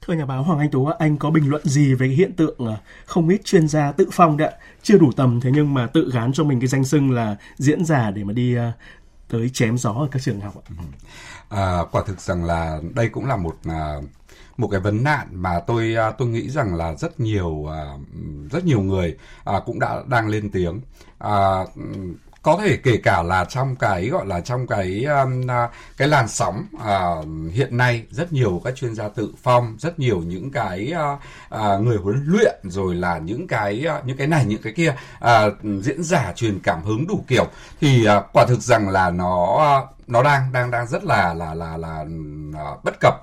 Thưa 0.00 0.14
nhà 0.14 0.26
báo 0.26 0.42
Hoàng 0.42 0.58
Anh 0.58 0.70
Tú, 0.70 0.86
anh 0.86 1.16
có 1.16 1.30
bình 1.30 1.50
luận 1.50 1.62
gì 1.64 1.94
về 1.94 2.06
hiện 2.06 2.32
tượng 2.32 2.66
à, 2.66 2.76
không 3.04 3.28
ít 3.28 3.44
chuyên 3.44 3.68
gia 3.68 3.92
tự 3.92 4.08
phong 4.12 4.36
đấy 4.36 4.52
chưa 4.82 4.98
đủ 4.98 5.12
tầm 5.16 5.40
thế 5.40 5.50
nhưng 5.54 5.74
mà 5.74 5.86
tự 5.86 6.10
gán 6.14 6.32
cho 6.32 6.44
mình 6.44 6.60
cái 6.60 6.66
danh 6.66 6.84
xưng 6.84 7.10
là 7.10 7.36
diễn 7.56 7.84
giả 7.84 8.10
để 8.10 8.24
mà 8.24 8.32
đi 8.32 8.56
à, 8.56 8.72
tới 9.28 9.50
chém 9.50 9.78
gió 9.78 9.90
ở 9.90 10.08
các 10.10 10.22
trường 10.22 10.40
học 10.40 10.54
ạ? 10.56 10.62
À, 11.48 11.78
quả 11.90 12.02
thực 12.06 12.20
rằng 12.20 12.44
là 12.44 12.80
đây 12.94 13.08
cũng 13.08 13.26
là 13.26 13.36
một 13.36 13.56
à, 13.64 13.94
một 14.56 14.68
cái 14.68 14.80
vấn 14.80 15.04
nạn 15.04 15.26
mà 15.30 15.60
tôi 15.66 15.94
tôi 16.18 16.28
nghĩ 16.28 16.50
rằng 16.50 16.74
là 16.74 16.94
rất 16.94 17.20
nhiều 17.20 17.66
rất 18.50 18.64
nhiều 18.64 18.80
người 18.80 19.16
cũng 19.66 19.78
đã 19.78 20.02
đang 20.06 20.28
lên 20.28 20.50
tiếng 20.50 20.80
có 22.42 22.56
thể 22.56 22.76
kể 22.76 22.96
cả 22.96 23.22
là 23.22 23.44
trong 23.44 23.76
cái 23.76 24.08
gọi 24.08 24.26
là 24.26 24.40
trong 24.40 24.66
cái 24.66 25.04
um, 25.04 25.50
à, 25.50 25.68
cái 25.96 26.08
làn 26.08 26.28
sóng 26.28 26.66
uh, 26.76 27.52
hiện 27.52 27.76
nay 27.76 28.04
rất 28.10 28.32
nhiều 28.32 28.60
các 28.64 28.76
chuyên 28.76 28.94
gia 28.94 29.08
tự 29.08 29.32
phong 29.42 29.76
rất 29.78 29.98
nhiều 29.98 30.22
những 30.26 30.50
cái 30.50 30.92
uh, 30.92 31.18
uh, 31.54 31.80
người 31.80 31.96
huấn 31.96 32.24
luyện 32.26 32.60
rồi 32.64 32.94
là 32.94 33.18
những 33.18 33.46
cái 33.46 33.86
uh, 33.98 34.06
những 34.06 34.16
cái 34.16 34.26
này 34.26 34.44
những 34.44 34.62
cái 34.62 34.72
kia 34.72 34.94
uh, 35.24 35.82
diễn 35.82 36.02
giả 36.02 36.32
truyền 36.36 36.60
cảm 36.62 36.82
hứng 36.82 37.06
đủ 37.06 37.24
kiểu. 37.28 37.46
Thì 37.80 38.06
uh, 38.18 38.24
quả 38.32 38.46
thực 38.48 38.60
rằng 38.60 38.88
là 38.88 39.10
nó 39.10 39.54
uh, 39.82 40.08
nó 40.08 40.22
đang 40.22 40.52
đang 40.52 40.70
đang 40.70 40.86
rất 40.86 41.04
là 41.04 41.34
là 41.34 41.54
là 41.54 41.76
là 41.76 42.04
uh, 42.72 42.84
bất 42.84 42.94
cập. 43.00 43.14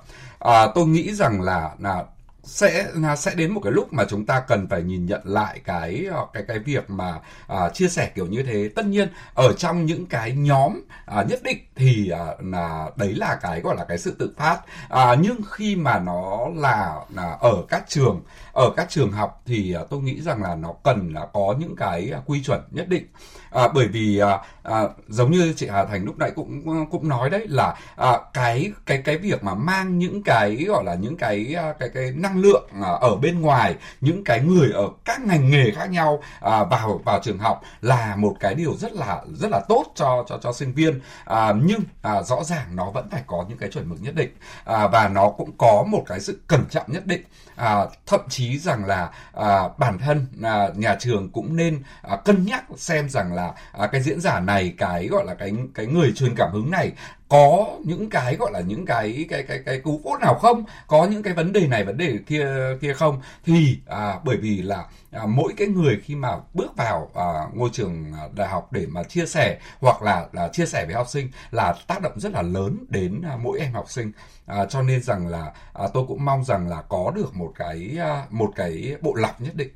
Uh, 0.44 0.74
tôi 0.74 0.86
nghĩ 0.86 1.14
rằng 1.14 1.40
là 1.40 1.70
là 1.78 2.04
sẽ 2.48 2.86
sẽ 3.16 3.34
đến 3.34 3.52
một 3.52 3.60
cái 3.64 3.72
lúc 3.72 3.92
mà 3.92 4.04
chúng 4.08 4.26
ta 4.26 4.40
cần 4.40 4.66
phải 4.68 4.82
nhìn 4.82 5.06
nhận 5.06 5.20
lại 5.24 5.60
cái 5.64 6.06
ờ, 6.10 6.26
cái 6.32 6.42
cái 6.48 6.58
việc 6.58 6.90
mà 6.90 7.18
à, 7.46 7.68
chia 7.68 7.88
sẻ 7.88 8.10
kiểu 8.14 8.26
như 8.26 8.42
thế. 8.42 8.70
Tất 8.74 8.86
nhiên 8.86 9.08
ở 9.34 9.52
trong 9.52 9.86
những 9.86 10.06
cái 10.06 10.32
nhóm 10.32 10.80
à, 11.06 11.22
nhất 11.28 11.40
định 11.42 11.58
thì 11.76 12.10
à, 12.10 12.26
là 12.40 12.90
đấy 12.96 13.14
là 13.14 13.38
cái 13.42 13.60
gọi 13.60 13.76
là 13.76 13.84
cái 13.84 13.98
sự 13.98 14.16
tự 14.18 14.34
phát. 14.36 14.60
À, 14.88 15.14
nhưng 15.20 15.40
khi 15.50 15.76
mà 15.76 15.98
nó 15.98 16.48
là, 16.54 17.00
là 17.14 17.36
ở 17.40 17.64
các 17.68 17.84
trường 17.88 18.22
ở 18.52 18.70
các 18.76 18.90
trường 18.90 19.12
học 19.12 19.42
thì 19.46 19.74
à, 19.74 19.80
tôi 19.90 20.00
nghĩ 20.00 20.20
rằng 20.20 20.42
là 20.42 20.54
nó 20.54 20.72
cần 20.84 21.12
là 21.14 21.26
có 21.32 21.54
những 21.58 21.76
cái 21.76 22.10
à, 22.14 22.20
quy 22.26 22.42
chuẩn 22.42 22.60
nhất 22.70 22.88
định. 22.88 23.06
À, 23.50 23.68
bởi 23.74 23.88
vì 23.88 24.18
à, 24.18 24.38
à, 24.70 24.88
giống 25.08 25.30
như 25.30 25.52
chị 25.56 25.68
Hà 25.72 25.84
Thành 25.84 26.04
lúc 26.04 26.18
nãy 26.18 26.30
cũng 26.36 26.86
cũng 26.90 27.08
nói 27.08 27.30
đấy 27.30 27.46
là 27.48 27.74
à, 27.96 28.18
cái 28.34 28.72
cái 28.86 29.02
cái 29.04 29.16
việc 29.18 29.44
mà 29.44 29.54
mang 29.54 29.98
những 29.98 30.22
cái 30.22 30.64
gọi 30.68 30.84
là 30.84 30.94
những 30.94 31.16
cái 31.16 31.54
à, 31.58 31.72
cái 31.78 31.88
cái 31.94 32.12
năng 32.16 32.38
lượng 32.38 32.68
à, 32.82 32.90
ở 33.00 33.16
bên 33.16 33.40
ngoài 33.40 33.74
những 34.00 34.24
cái 34.24 34.40
người 34.40 34.70
ở 34.72 34.88
các 35.04 35.20
ngành 35.20 35.50
nghề 35.50 35.70
khác 35.70 35.90
nhau 35.90 36.22
à, 36.40 36.64
vào 36.64 37.00
vào 37.04 37.20
trường 37.22 37.38
học 37.38 37.62
là 37.80 38.16
một 38.16 38.36
cái 38.40 38.54
điều 38.54 38.76
rất 38.76 38.92
là 38.92 39.22
rất 39.34 39.50
là 39.50 39.60
tốt 39.68 39.84
cho 39.94 40.24
cho 40.28 40.38
cho 40.42 40.52
sinh 40.52 40.72
viên. 40.72 41.00
À, 41.24 41.52
nhưng 41.62 41.80
à, 42.02 42.22
rõ 42.22 42.44
ràng 42.44 42.76
nó 42.76 42.90
vẫn 42.90 43.08
phải 43.10 43.22
có 43.26 43.44
những 43.48 43.58
cái 43.58 43.70
chuẩn 43.70 43.88
mực 43.88 44.02
nhất 44.02 44.14
định. 44.14 44.30
À, 44.64 44.88
và 44.88 45.08
nó 45.08 45.28
cũng 45.28 45.50
có 45.58 45.84
một 45.88 46.04
cái 46.06 46.20
sự 46.20 46.40
cẩn 46.46 46.64
trọng 46.70 46.92
nhất 46.92 47.06
định. 47.06 47.22
À, 47.56 47.86
thậm 48.06 48.20
chí 48.28 48.58
rằng 48.58 48.84
là 48.84 49.10
à, 49.32 49.68
bản 49.78 49.98
thân 49.98 50.26
à, 50.42 50.68
nhà 50.76 50.96
trường 51.00 51.30
cũng 51.32 51.56
nên 51.56 51.82
à, 52.02 52.16
cân 52.16 52.44
nhắc 52.46 52.64
xem 52.76 53.08
rằng 53.08 53.32
là 53.32 53.52
à, 53.72 53.86
cái 53.86 54.02
diễn 54.02 54.20
giả 54.20 54.40
này 54.40 54.57
cái 54.78 55.06
gọi 55.06 55.24
là 55.26 55.34
cái 55.34 55.52
cái 55.74 55.86
người 55.86 56.12
truyền 56.12 56.34
cảm 56.36 56.52
hứng 56.52 56.70
này 56.70 56.92
có 57.28 57.66
những 57.84 58.10
cái 58.10 58.36
gọi 58.36 58.50
là 58.52 58.60
những 58.60 58.86
cái 58.86 59.26
cái 59.28 59.42
cái 59.42 59.60
cái 59.66 59.80
cú 59.80 60.00
phốt 60.04 60.20
nào 60.20 60.34
không? 60.34 60.64
Có 60.86 61.04
những 61.04 61.22
cái 61.22 61.34
vấn 61.34 61.52
đề 61.52 61.66
này 61.66 61.84
vấn 61.84 61.96
đề 61.96 62.18
kia 62.26 62.46
kia 62.80 62.92
không? 62.94 63.20
Thì 63.44 63.78
à, 63.86 64.14
bởi 64.24 64.36
vì 64.36 64.62
là 64.62 64.84
à, 65.10 65.26
mỗi 65.26 65.52
cái 65.56 65.68
người 65.68 66.00
khi 66.04 66.14
mà 66.14 66.28
bước 66.54 66.76
vào 66.76 67.10
à, 67.14 67.46
ngôi 67.54 67.70
trường 67.72 68.12
đại 68.34 68.48
học 68.48 68.72
để 68.72 68.86
mà 68.86 69.02
chia 69.02 69.26
sẻ 69.26 69.58
hoặc 69.80 70.02
là, 70.02 70.26
là 70.32 70.48
chia 70.48 70.66
sẻ 70.66 70.84
với 70.86 70.94
học 70.94 71.08
sinh 71.08 71.30
là 71.50 71.74
tác 71.86 72.02
động 72.02 72.20
rất 72.20 72.32
là 72.32 72.42
lớn 72.42 72.86
đến 72.88 73.22
à, 73.22 73.36
mỗi 73.42 73.60
em 73.60 73.72
học 73.72 73.90
sinh. 73.90 74.12
À, 74.46 74.64
cho 74.64 74.82
nên 74.82 75.02
rằng 75.02 75.26
là 75.26 75.52
à, 75.72 75.84
tôi 75.94 76.04
cũng 76.08 76.24
mong 76.24 76.44
rằng 76.44 76.68
là 76.68 76.82
có 76.88 77.12
được 77.16 77.36
một 77.36 77.52
cái 77.56 77.96
à, 78.00 78.26
một 78.30 78.52
cái 78.56 78.96
bộ 79.00 79.14
lọc 79.14 79.40
nhất 79.40 79.54
định. 79.54 79.70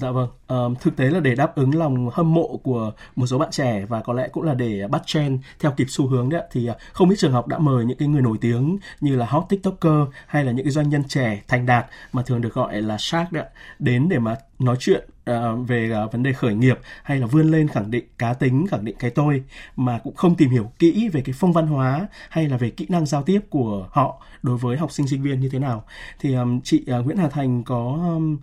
Dạ 0.00 0.10
vâng, 0.10 0.28
Um, 0.48 0.74
thực 0.80 0.96
tế 0.96 1.10
là 1.10 1.20
để 1.20 1.34
đáp 1.34 1.56
ứng 1.56 1.74
lòng 1.74 2.10
hâm 2.12 2.34
mộ 2.34 2.60
của 2.62 2.92
một 3.16 3.26
số 3.26 3.38
bạn 3.38 3.50
trẻ 3.50 3.84
và 3.88 4.00
có 4.00 4.12
lẽ 4.12 4.28
cũng 4.32 4.42
là 4.42 4.54
để 4.54 4.88
bắt 4.90 5.02
trend 5.06 5.40
theo 5.60 5.72
kịp 5.72 5.86
xu 5.88 6.06
hướng 6.06 6.28
đấy 6.28 6.42
thì 6.52 6.66
ờ, 6.66 6.76
không 6.92 7.10
ít 7.10 7.16
trường 7.18 7.32
học 7.32 7.46
đã 7.46 7.58
mời 7.58 7.84
những 7.84 7.98
cái 7.98 8.08
người 8.08 8.22
nổi 8.22 8.38
tiếng 8.40 8.78
như 9.00 9.16
là 9.16 9.26
hot 9.26 9.44
tiktoker 9.48 10.08
hay 10.26 10.44
là 10.44 10.52
những 10.52 10.64
cái 10.64 10.70
doanh 10.70 10.88
nhân 10.88 11.04
trẻ 11.08 11.42
thành 11.48 11.66
đạt 11.66 11.86
mà 12.12 12.22
thường 12.22 12.40
được 12.40 12.54
gọi 12.54 12.82
là 12.82 12.96
shark 12.98 13.32
đấy 13.32 13.44
đến 13.78 14.08
để 14.08 14.18
mà 14.18 14.36
nói 14.58 14.76
chuyện 14.80 15.08
uh, 15.30 15.68
về 15.68 15.92
uh, 16.04 16.12
vấn 16.12 16.22
đề 16.22 16.32
khởi 16.32 16.54
nghiệp 16.54 16.78
hay 17.02 17.18
là 17.18 17.26
vươn 17.26 17.50
lên 17.50 17.68
khẳng 17.68 17.90
định 17.90 18.04
cá 18.18 18.34
tính 18.34 18.66
khẳng 18.70 18.84
định 18.84 18.96
cái 18.98 19.10
tôi 19.10 19.42
mà 19.76 19.98
cũng 19.98 20.14
không 20.14 20.34
tìm 20.34 20.50
hiểu 20.50 20.70
kỹ 20.78 21.08
về 21.12 21.20
cái 21.20 21.34
phong 21.38 21.52
văn 21.52 21.66
hóa 21.66 22.06
hay 22.28 22.48
là 22.48 22.56
về 22.56 22.70
kỹ 22.70 22.86
năng 22.88 23.06
giao 23.06 23.22
tiếp 23.22 23.40
của 23.50 23.88
họ 23.90 24.22
đối 24.42 24.56
với 24.56 24.76
học 24.76 24.92
sinh 24.92 25.08
sinh 25.08 25.22
viên 25.22 25.40
như 25.40 25.48
thế 25.48 25.58
nào. 25.58 25.84
Thì 26.20 26.34
um, 26.34 26.60
chị 26.60 26.84
uh, 26.98 27.04
Nguyễn 27.04 27.16
Hà 27.16 27.28
Thành 27.28 27.64
có 27.64 27.98
um, 28.02 28.38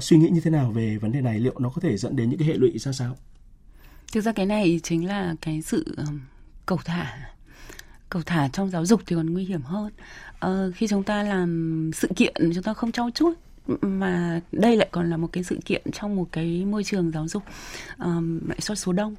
suy 0.00 0.16
nghĩ 0.16 0.28
như 0.28 0.40
thế 0.40 0.50
nào 0.50 0.70
về 0.70 0.96
vấn 0.96 1.12
đề 1.12 1.20
này? 1.20 1.40
Liệu 1.48 1.58
nó 1.58 1.68
có 1.68 1.80
thể 1.80 1.96
dẫn 1.96 2.16
đến 2.16 2.30
những 2.30 2.38
cái 2.38 2.48
hệ 2.48 2.54
lụy 2.54 2.78
ra 2.78 2.92
sao? 2.92 3.16
Thực 4.12 4.20
ra 4.20 4.32
cái 4.32 4.46
này 4.46 4.80
chính 4.82 5.06
là 5.06 5.34
cái 5.40 5.62
sự 5.62 5.96
cầu 6.66 6.78
thả. 6.84 7.18
Cầu 8.08 8.22
thả 8.26 8.48
trong 8.48 8.70
giáo 8.70 8.86
dục 8.86 9.00
thì 9.06 9.16
còn 9.16 9.32
nguy 9.32 9.44
hiểm 9.44 9.62
hơn. 9.62 9.92
Uh, 10.46 10.74
khi 10.74 10.86
chúng 10.88 11.02
ta 11.02 11.22
làm 11.22 11.90
sự 11.94 12.08
kiện 12.16 12.34
chúng 12.54 12.62
ta 12.62 12.74
không 12.74 12.92
trau 12.92 13.10
chuốt 13.14 13.38
mà 13.82 14.40
đây 14.52 14.76
lại 14.76 14.88
còn 14.90 15.10
là 15.10 15.16
một 15.16 15.28
cái 15.32 15.44
sự 15.44 15.58
kiện 15.64 15.82
trong 15.92 16.16
một 16.16 16.28
cái 16.32 16.64
môi 16.64 16.84
trường 16.84 17.10
giáo 17.10 17.28
dục 17.28 17.42
um, 17.98 18.48
lại 18.48 18.60
xuất 18.60 18.78
số 18.78 18.92
đông 18.92 19.14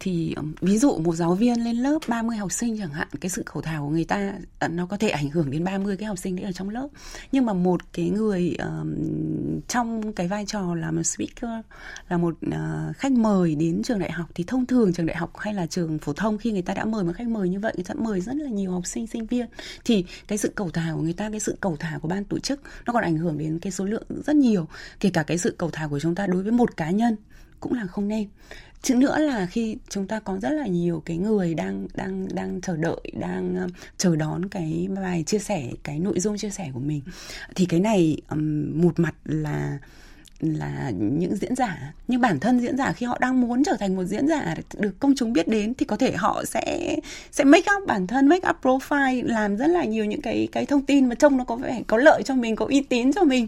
thì 0.00 0.34
ví 0.60 0.78
dụ 0.78 0.98
một 0.98 1.14
giáo 1.14 1.34
viên 1.34 1.64
lên 1.64 1.76
lớp 1.76 1.98
30 2.08 2.36
học 2.36 2.52
sinh 2.52 2.78
chẳng 2.78 2.90
hạn 2.90 3.08
cái 3.20 3.30
sự 3.30 3.42
khẩu 3.46 3.62
thảo 3.62 3.84
của 3.84 3.90
người 3.90 4.04
ta 4.04 4.32
ờ, 4.58 4.68
nó 4.68 4.86
có 4.86 4.96
thể 4.96 5.08
ảnh 5.08 5.30
hưởng 5.30 5.50
đến 5.50 5.64
30 5.64 5.96
cái 5.96 6.06
học 6.06 6.18
sinh 6.18 6.36
đấy 6.36 6.44
ở 6.44 6.52
trong 6.52 6.70
lớp. 6.70 6.88
Nhưng 7.32 7.46
mà 7.46 7.52
một 7.52 7.80
cái 7.92 8.10
người 8.10 8.56
um, 8.58 8.94
trong 9.68 10.12
cái 10.12 10.28
vai 10.28 10.44
trò 10.46 10.74
là 10.74 10.90
một 10.90 11.02
speaker 11.02 11.50
là 12.08 12.16
một 12.16 12.34
uh, 12.46 12.96
khách 12.96 13.12
mời 13.12 13.54
đến 13.54 13.82
trường 13.82 13.98
đại 13.98 14.12
học 14.12 14.26
thì 14.34 14.44
thông 14.46 14.66
thường 14.66 14.92
trường 14.92 15.06
đại 15.06 15.16
học 15.16 15.32
hay 15.38 15.54
là 15.54 15.66
trường 15.66 15.98
phổ 15.98 16.12
thông 16.12 16.38
khi 16.38 16.52
người 16.52 16.62
ta 16.62 16.74
đã 16.74 16.84
mời 16.84 17.04
một 17.04 17.12
khách 17.16 17.28
mời 17.28 17.48
như 17.48 17.60
vậy 17.60 17.72
người 17.76 17.84
ta 17.84 17.94
mời 17.94 18.20
rất 18.20 18.36
là 18.36 18.50
nhiều 18.50 18.72
học 18.72 18.86
sinh 18.86 19.06
sinh 19.06 19.26
viên. 19.26 19.46
Thì 19.84 20.04
cái 20.28 20.38
sự 20.38 20.52
cầu 20.54 20.70
thả 20.70 20.92
của 20.94 21.02
người 21.02 21.12
ta 21.12 21.30
cái 21.30 21.40
sự 21.40 21.56
cầu 21.60 21.76
thả 21.80 21.98
của 22.02 22.08
ban 22.08 22.24
tổ 22.24 22.38
chức 22.38 22.60
nó 22.86 22.92
còn 22.92 23.02
ảnh 23.02 23.16
hưởng 23.16 23.38
đến 23.38 23.58
cái 23.58 23.72
số 23.72 23.84
lượng 23.84 24.04
rất 24.26 24.36
nhiều. 24.36 24.68
Kể 25.00 25.10
cả 25.10 25.22
cái 25.22 25.38
sự 25.38 25.54
cầu 25.58 25.70
thả 25.72 25.86
của 25.86 26.00
chúng 26.00 26.14
ta 26.14 26.26
đối 26.26 26.42
với 26.42 26.52
một 26.52 26.76
cá 26.76 26.90
nhân 26.90 27.16
cũng 27.60 27.72
là 27.72 27.86
không 27.86 28.08
nên. 28.08 28.28
Chứ 28.82 28.94
nữa 28.94 29.18
là 29.18 29.46
khi 29.46 29.76
chúng 29.88 30.06
ta 30.06 30.20
có 30.20 30.38
rất 30.42 30.50
là 30.50 30.66
nhiều 30.66 31.02
cái 31.04 31.16
người 31.16 31.54
đang 31.54 31.88
đang 31.94 32.34
đang 32.34 32.60
chờ 32.60 32.76
đợi 32.76 33.00
đang 33.20 33.56
ờ, 33.56 33.68
chờ 33.98 34.16
đón 34.16 34.48
cái 34.48 34.88
bài 34.96 35.22
chia 35.26 35.38
sẻ 35.38 35.70
cái 35.82 35.98
nội 35.98 36.20
dung 36.20 36.38
chia 36.38 36.50
sẻ 36.50 36.70
của 36.74 36.80
mình 36.80 37.02
thì 37.54 37.66
cái 37.66 37.80
này 37.80 38.16
um, 38.30 38.82
một 38.82 39.00
mặt 39.00 39.14
là 39.24 39.78
là 40.40 40.90
những 40.90 41.36
diễn 41.36 41.56
giả 41.56 41.92
nhưng 42.08 42.20
bản 42.20 42.40
thân 42.40 42.60
diễn 42.60 42.76
giả 42.76 42.92
khi 42.92 43.06
họ 43.06 43.18
đang 43.20 43.40
muốn 43.40 43.64
trở 43.64 43.76
thành 43.80 43.96
một 43.96 44.04
diễn 44.04 44.28
giả 44.28 44.54
được 44.78 45.00
công 45.00 45.14
chúng 45.16 45.32
biết 45.32 45.48
đến 45.48 45.74
thì 45.74 45.86
có 45.86 45.96
thể 45.96 46.12
họ 46.12 46.44
sẽ 46.44 46.96
sẽ 47.30 47.44
make 47.44 47.72
up 47.76 47.88
bản 47.88 48.06
thân 48.06 48.28
make 48.28 48.48
up 48.48 48.56
profile 48.62 49.26
làm 49.26 49.56
rất 49.56 49.66
là 49.66 49.84
nhiều 49.84 50.04
những 50.04 50.22
cái 50.22 50.48
cái 50.52 50.66
thông 50.66 50.82
tin 50.82 51.08
mà 51.08 51.14
trông 51.14 51.36
nó 51.36 51.44
có 51.44 51.56
vẻ 51.56 51.82
có 51.86 51.96
lợi 51.96 52.22
cho 52.22 52.34
mình 52.34 52.56
có 52.56 52.66
uy 52.66 52.80
tín 52.80 53.12
cho 53.12 53.24
mình. 53.24 53.46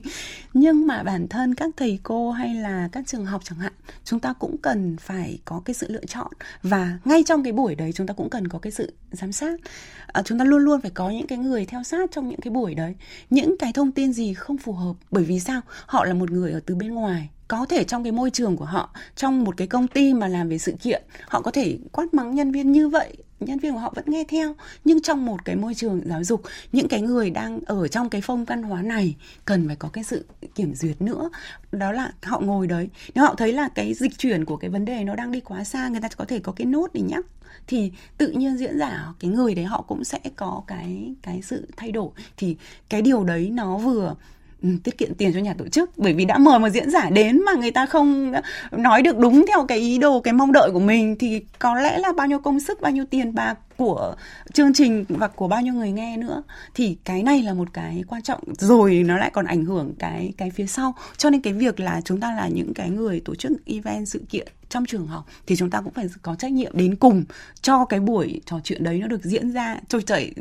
Nhưng 0.55 0.87
mà 0.87 1.03
bản 1.03 1.29
thân 1.29 1.55
các 1.55 1.71
thầy 1.77 1.99
cô 2.03 2.31
hay 2.31 2.55
là 2.55 2.89
các 2.93 3.07
trường 3.07 3.27
học 3.27 3.41
chẳng 3.45 3.59
hạn 3.59 3.73
chúng 4.05 4.21
ta 4.21 4.33
cũng 4.33 4.57
cần 4.59 4.97
phải 4.97 5.39
có 5.45 5.63
cái 5.65 5.75
sự 5.75 5.87
lựa 5.91 6.05
chọn. 6.05 6.33
Và 6.63 6.99
ngay 7.05 7.23
trong 7.23 7.43
cái 7.43 7.53
buổi 7.53 7.75
đấy 7.75 7.93
chúng 7.95 8.07
ta 8.07 8.15
cũng 8.15 8.31
cần 8.31 8.49
có 8.49 8.59
cái 8.59 8.73
sự 8.73 8.93
giám 9.13 9.33
sát. 9.33 9.61
À, 10.07 10.23
chúng 10.23 10.39
ta 10.39 10.45
luôn 10.45 10.63
luôn 10.63 10.81
phải 10.81 10.91
có 10.91 11.11
những 11.11 11.27
cái 11.27 11.39
người 11.39 11.67
theo 11.67 11.83
sát 11.83 12.11
trong 12.13 12.29
những 12.29 12.41
cái 12.41 12.51
buổi 12.51 12.75
đấy. 12.75 12.95
Những 13.31 13.57
cái 13.59 13.73
thông 13.73 13.93
tin 13.93 14.13
gì 14.13 14.35
không 14.35 14.59
phù 14.59 14.73
hợp 14.73 14.95
bởi 15.11 15.25
vì 15.25 15.41
sao? 15.41 15.61
Họ 15.87 16.05
là 16.05 16.15
một 16.15 16.31
người 16.31 16.53
ở 16.53 16.61
từ 16.67 16.75
bên 16.79 16.95
ngoài, 16.95 17.29
có 17.49 17.67
thể 17.67 17.85
trong 17.85 18.03
cái 18.03 18.13
môi 18.13 18.31
trường 18.31 18.57
của 18.57 18.65
họ, 18.65 18.91
trong 19.17 19.45
một 19.45 19.57
cái 19.57 19.67
công 19.67 19.89
ty 19.89 20.15
mà 20.15 20.29
làm 20.29 20.49
về 20.49 20.59
sự 20.59 20.73
kiện, 20.81 21.03
họ 21.29 21.41
có 21.41 21.51
thể 21.51 21.79
quát 21.93 22.15
mắng 22.15 22.35
nhân 22.35 22.53
viên 22.53 22.73
như 22.73 22.89
vậy, 22.89 23.17
nhân 23.41 23.59
viên 23.59 23.73
của 23.73 23.79
họ 23.79 23.93
vẫn 23.97 24.05
nghe 24.09 24.25
theo. 24.29 24.55
Nhưng 24.85 25.03
trong 25.03 25.27
một 25.27 25.45
cái 25.45 25.57
môi 25.57 25.75
trường 25.75 26.01
giáo 26.05 26.25
dục, 26.25 26.43
những 26.73 26.89
cái 26.89 27.01
người 27.01 27.31
đang 27.31 27.61
ở 27.67 27.89
trong 27.89 28.11
cái 28.11 28.21
phong 28.21 28.45
văn 28.45 28.63
hóa 28.63 28.83
này 28.83 29.17
cần 29.45 29.67
phải 29.67 29.77
có 29.77 29.89
cái 29.89 30.05
sự 30.05 30.25
kiểm 30.55 30.75
duyệt 30.75 31.03
nữa. 31.03 31.31
Đó 31.73 31.93
là 31.93 32.13
họ 32.23 32.41
ngồi 32.41 32.67
đấy. 32.67 32.89
Nếu 33.15 33.25
họ 33.25 33.35
thấy 33.35 33.53
là 33.53 33.69
cái 33.69 33.95
dịch 33.95 34.19
chuyển 34.19 34.45
của 34.45 34.57
cái 34.57 34.71
vấn 34.71 34.85
đề 34.85 35.05
nó 35.05 35.15
đang 35.15 35.33
đi 35.33 35.41
quá 35.41 35.65
xa, 35.65 35.89
người 35.89 36.01
ta 36.01 36.09
có 36.17 36.25
thể 36.25 36.39
có 36.39 36.53
cái 36.53 36.67
nốt 36.67 36.87
để 36.93 37.01
nhắc, 37.01 37.27
thì 37.67 37.93
tự 38.19 38.31
nhiên 38.31 38.57
diễn 38.57 38.79
giả 38.79 39.13
cái 39.21 39.31
người 39.31 39.55
đấy 39.55 39.65
họ 39.65 39.85
cũng 39.89 40.05
sẽ 40.05 40.19
có 40.37 40.63
cái 40.67 41.15
cái 41.23 41.43
sự 41.43 41.69
thay 41.77 41.93
đổi. 41.93 42.11
Thì 42.37 42.57
cái 42.89 43.03
điều 43.03 43.25
đấy 43.25 43.51
nó 43.51 43.79
vừa 43.79 44.15
Ừ, 44.63 44.69
tiết 44.85 44.99
kiệm 44.99 45.15
tiền 45.15 45.33
cho 45.35 45.41
nhà 45.41 45.55
tổ 45.59 45.69
chức. 45.69 45.99
Bởi 45.99 46.13
vì 46.13 46.25
đã 46.25 46.39
mời 46.39 46.59
một 46.59 46.69
diễn 46.69 46.91
giả 46.91 47.11
đến 47.11 47.45
mà 47.45 47.53
người 47.53 47.71
ta 47.71 47.87
không 47.87 48.33
nói 48.73 49.03
được 49.03 49.19
đúng 49.19 49.45
theo 49.49 49.67
cái 49.67 49.79
ý 49.79 49.99
đồ, 49.99 50.21
cái 50.21 50.35
mong 50.35 50.53
đợi 50.53 50.71
của 50.73 50.81
mình, 50.81 51.17
thì 51.19 51.43
có 51.59 51.75
lẽ 51.75 51.99
là 51.99 52.13
bao 52.13 52.27
nhiêu 52.27 52.39
công 52.39 52.61
sức, 52.61 52.81
bao 52.81 52.93
nhiêu 52.93 53.05
tiền 53.11 53.35
bạc 53.35 53.59
của 53.77 54.15
chương 54.53 54.75
trình 54.75 55.05
và 55.09 55.29
của 55.29 55.49
bao 55.49 55.63
nhiêu 55.63 55.75
người 55.75 55.93
nghe 55.93 56.17
nữa. 56.17 56.43
Thì 56.75 56.97
cái 57.05 57.23
này 57.23 57.43
là 57.43 57.55
một 57.55 57.69
cái 57.73 58.05
quan 58.09 58.23
trọng, 58.23 58.41
rồi 58.59 58.95
nó 58.95 59.17
lại 59.17 59.31
còn 59.31 59.45
ảnh 59.45 59.65
hưởng 59.65 59.95
cái 59.99 60.33
cái 60.37 60.51
phía 60.51 60.67
sau. 60.67 60.95
Cho 61.17 61.31
nên 61.31 61.43
cái 61.43 61.53
việc 61.53 61.81
là 61.81 62.01
chúng 62.05 62.21
ta 62.21 62.33
là 62.33 62.49
những 62.49 62.75
cái 62.75 62.91
người 62.91 63.23
tổ 63.25 63.35
chức 63.35 63.53
event 63.67 64.09
sự 64.09 64.23
kiện 64.31 64.49
trong 64.69 64.87
trường 64.87 65.07
học 65.07 65.27
thì 65.47 65.57
chúng 65.57 65.71
ta 65.71 65.81
cũng 65.81 65.93
phải 65.93 66.07
có 66.23 66.35
trách 66.35 66.53
nhiệm 66.53 66.73
đến 66.77 66.97
cùng 66.97 67.25
cho 67.61 67.85
cái 67.85 68.01
buổi 68.01 68.41
trò 68.47 68.61
chuyện 68.65 68.85
đấy 68.85 68.99
nó 68.99 69.07
được 69.07 69.25
diễn 69.25 69.53
ra 69.53 69.77
trôi 69.89 70.03
chảy 70.03 70.33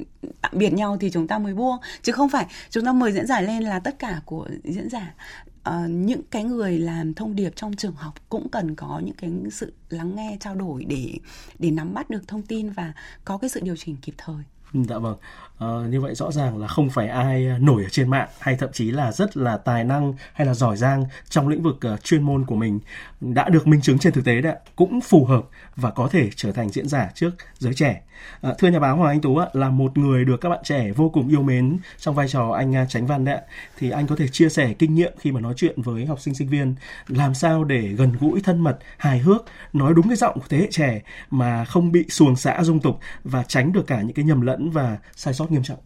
tạm 0.42 0.52
biệt 0.56 0.74
nhau 0.74 0.98
thì 1.00 1.10
chúng 1.12 1.28
ta 1.28 1.40
mới 1.40 1.54
buông. 1.54 1.78
Chứ 2.02 2.12
không 2.12 2.30
phải 2.30 2.46
chúng 2.70 2.86
ta 2.86 2.94
mời 2.94 3.12
diễn 3.12 3.28
giả 3.28 3.42
lên 3.42 3.64
là 3.64 3.80
tất 3.80 4.00
cả 4.00 4.22
của 4.26 4.48
diễn 4.64 4.90
giả. 4.90 5.14
Uh, 5.70 5.90
những 5.90 6.22
cái 6.32 6.44
người 6.44 6.78
làm 6.78 7.14
thông 7.14 7.36
điệp 7.36 7.56
trong 7.56 7.76
trường 7.76 7.96
học 7.96 8.14
cũng 8.30 8.50
cần 8.50 8.76
có 8.76 9.02
những 9.06 9.16
cái 9.16 9.32
sự 9.52 9.74
lắng 9.90 10.16
nghe 10.16 10.38
trao 10.40 10.56
đổi 10.56 10.86
để 10.86 11.14
để 11.60 11.72
nắm 11.72 11.94
bắt 11.94 12.10
được 12.10 12.28
thông 12.28 12.42
tin 12.42 12.70
và 12.70 12.94
có 13.26 13.38
cái 13.38 13.50
sự 13.50 13.60
điều 13.64 13.76
chỉnh 13.76 13.98
kịp 14.02 14.14
thời. 14.18 14.44
Dạ 14.74 14.98
vâng. 14.98 15.18
Uh, 15.66 15.90
như 15.90 16.02
vậy 16.02 16.16
rõ 16.16 16.32
ràng 16.32 16.58
là 16.58 16.68
không 16.68 16.90
phải 16.90 17.08
ai 17.08 17.48
ờ, 17.48 17.58
nổi 17.58 17.84
ở 17.84 17.90
trên 17.90 18.10
mạng 18.10 18.28
hay 18.40 18.56
thậm 18.56 18.70
chí 18.74 18.92
là 18.92 19.12
rất 19.12 19.38
là 19.38 19.58
tài 19.58 19.84
năng 19.84 20.14
hay 20.34 20.48
là 20.48 20.54
giỏi 20.54 20.78
giang 20.78 21.04
trong 21.30 21.48
lĩnh 21.48 21.64
vực 21.64 21.80
uh, 21.94 22.04
chuyên 22.04 22.24
môn 22.24 22.46
của 22.46 22.56
mình 22.56 22.80
đã 23.22 23.50
được 23.50 23.68
minh 23.68 23.82
chứng 23.82 24.00
trên 24.00 24.14
thực 24.14 24.26
tế 24.26 24.42
đấy 24.42 24.56
cũng 24.76 25.02
phù 25.02 25.26
hợp 25.26 25.42
và 25.76 25.92
có 25.92 26.08
thể 26.08 26.30
trở 26.36 26.52
thành 26.52 26.70
diễn 26.70 26.88
giả 26.88 27.10
trước 27.16 27.32
giới 27.58 27.74
trẻ. 27.74 28.02
Uh, 28.48 28.58
thưa 28.58 28.68
nhà 28.68 28.80
báo 28.80 28.98
Hoàng 28.98 29.10
Anh 29.10 29.22
Tú 29.22 29.40
là 29.54 29.70
một 29.70 29.98
người 29.98 30.26
được 30.26 30.42
các 30.42 30.50
bạn 30.50 30.60
trẻ 30.64 30.92
vô 30.92 31.10
cùng 31.10 31.28
yêu 31.28 31.44
mến 31.44 31.78
trong 31.98 32.16
vai 32.16 32.28
trò 32.28 32.50
anh 32.50 32.86
Tránh 32.90 33.06
Văn 33.06 33.26
đấy 33.26 33.40
thì 33.78 33.90
anh 33.90 34.08
có 34.08 34.16
thể 34.16 34.28
chia 34.28 34.50
sẻ 34.50 34.74
kinh 34.80 34.96
nghiệm 34.96 35.14
khi 35.20 35.32
mà 35.32 35.40
nói 35.40 35.54
chuyện 35.58 35.82
với 35.82 36.06
học 36.06 36.20
sinh 36.20 36.34
sinh 36.36 36.48
viên 36.48 36.76
làm 37.08 37.34
sao 37.34 37.64
để 37.64 37.82
gần 37.82 38.14
gũi 38.20 38.42
thân 38.42 38.62
mật, 38.62 38.80
hài 38.98 39.20
hước, 39.20 39.46
nói 39.74 39.94
đúng 39.94 40.08
cái 40.08 40.18
giọng 40.18 40.40
của 40.40 40.46
thế 40.50 40.58
hệ 40.58 40.68
trẻ 40.72 41.02
mà 41.30 41.66
không 41.66 41.92
bị 41.92 42.06
xuồng 42.10 42.36
xã 42.36 42.64
dung 42.64 42.80
tục 42.80 43.00
và 43.24 43.44
tránh 43.44 43.74
được 43.74 43.88
cả 43.88 44.02
những 44.02 44.14
cái 44.14 44.26
nhầm 44.26 44.42
lẫn 44.42 44.70
và 44.70 44.98
sai 45.16 45.34
sót 45.34 45.47
nghiêm 45.52 45.64
trọng. 45.64 45.80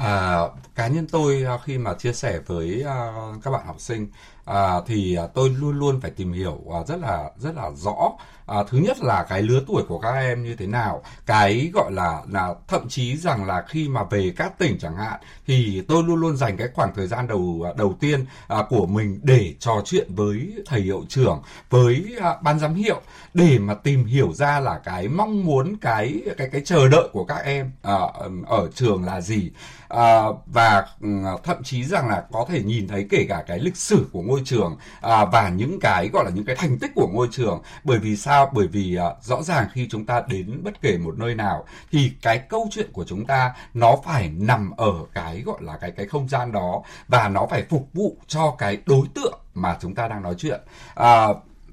À, 0.00 0.40
cá 0.74 0.88
nhân 0.88 1.06
tôi 1.12 1.44
à, 1.44 1.58
khi 1.64 1.78
mà 1.78 1.94
chia 1.94 2.12
sẻ 2.12 2.38
với 2.46 2.84
uh, 2.84 3.44
các 3.44 3.50
bạn 3.50 3.66
học 3.66 3.76
sinh 3.78 4.06
à, 4.44 4.74
thì 4.86 5.16
à, 5.16 5.26
tôi 5.34 5.48
luôn 5.48 5.78
luôn 5.78 6.00
phải 6.00 6.10
tìm 6.10 6.32
hiểu 6.32 6.60
rất 6.86 7.00
là 7.00 7.30
rất 7.38 7.56
là 7.56 7.70
rõ 7.70 8.12
à, 8.46 8.56
thứ 8.68 8.78
nhất 8.78 8.96
là 9.00 9.26
cái 9.28 9.42
lứa 9.42 9.60
tuổi 9.66 9.82
của 9.88 9.98
các 9.98 10.12
em 10.12 10.42
như 10.44 10.56
thế 10.56 10.66
nào 10.66 11.02
cái 11.26 11.70
gọi 11.74 11.92
là 11.92 12.22
là 12.28 12.54
thậm 12.68 12.88
chí 12.88 13.16
rằng 13.16 13.44
là 13.44 13.64
khi 13.68 13.88
mà 13.88 14.04
về 14.04 14.32
các 14.36 14.58
tỉnh 14.58 14.78
chẳng 14.78 14.96
hạn 14.96 15.20
thì 15.46 15.82
tôi 15.88 16.02
luôn 16.02 16.20
luôn 16.20 16.36
dành 16.36 16.56
cái 16.56 16.68
khoảng 16.74 16.94
thời 16.94 17.06
gian 17.06 17.28
đầu 17.28 17.66
đầu 17.76 17.96
tiên 18.00 18.24
à, 18.48 18.56
của 18.68 18.86
mình 18.86 19.20
để 19.22 19.54
trò 19.58 19.82
chuyện 19.84 20.14
với 20.14 20.52
thầy 20.66 20.80
hiệu 20.80 21.04
trưởng 21.08 21.42
với 21.70 22.16
à, 22.20 22.36
ban 22.42 22.58
giám 22.58 22.74
hiệu 22.74 23.00
để 23.34 23.58
mà 23.58 23.74
tìm 23.74 24.04
hiểu 24.04 24.32
ra 24.32 24.60
là 24.60 24.80
cái 24.84 25.08
mong 25.08 25.44
muốn 25.44 25.76
cái 25.80 26.22
cái 26.38 26.48
cái 26.52 26.60
chờ 26.64 26.88
đợi 26.88 27.08
của 27.12 27.24
các 27.24 27.44
em 27.44 27.72
à, 27.82 27.98
ở 28.46 28.68
trường 28.74 29.04
là 29.04 29.20
gì 29.20 29.50
à, 29.90 30.24
và 30.46 30.86
ừ, 31.00 31.08
thậm 31.44 31.62
chí 31.62 31.84
rằng 31.84 32.08
là 32.08 32.24
có 32.32 32.46
thể 32.48 32.62
nhìn 32.62 32.88
thấy 32.88 33.06
kể 33.10 33.26
cả 33.28 33.44
cái 33.46 33.58
lịch 33.58 33.76
sử 33.76 34.06
của 34.12 34.22
ngôi 34.22 34.42
trường 34.44 34.76
à, 35.00 35.24
và 35.24 35.48
những 35.48 35.78
cái 35.80 36.08
gọi 36.12 36.24
là 36.24 36.30
những 36.30 36.44
cái 36.44 36.56
thành 36.56 36.78
tích 36.78 36.90
của 36.94 37.08
ngôi 37.12 37.28
trường. 37.30 37.62
Bởi 37.84 37.98
vì 37.98 38.16
sao? 38.16 38.50
Bởi 38.54 38.66
vì 38.66 38.96
à, 38.96 39.04
rõ 39.22 39.42
ràng 39.42 39.68
khi 39.72 39.88
chúng 39.90 40.06
ta 40.06 40.22
đến 40.28 40.60
bất 40.64 40.82
kể 40.82 40.98
một 40.98 41.18
nơi 41.18 41.34
nào 41.34 41.64
thì 41.92 42.12
cái 42.22 42.38
câu 42.38 42.68
chuyện 42.70 42.92
của 42.92 43.04
chúng 43.04 43.26
ta 43.26 43.54
nó 43.74 43.96
phải 44.04 44.30
nằm 44.38 44.70
ở 44.76 44.92
cái 45.14 45.42
gọi 45.42 45.58
là 45.60 45.76
cái 45.76 45.90
cái 45.90 46.06
không 46.06 46.28
gian 46.28 46.52
đó 46.52 46.82
và 47.08 47.28
nó 47.28 47.46
phải 47.50 47.64
phục 47.70 47.88
vụ 47.92 48.16
cho 48.26 48.54
cái 48.58 48.78
đối 48.86 49.06
tượng 49.14 49.38
mà 49.54 49.76
chúng 49.80 49.94
ta 49.94 50.08
đang 50.08 50.22
nói 50.22 50.34
chuyện. 50.38 50.60
À, 50.94 51.28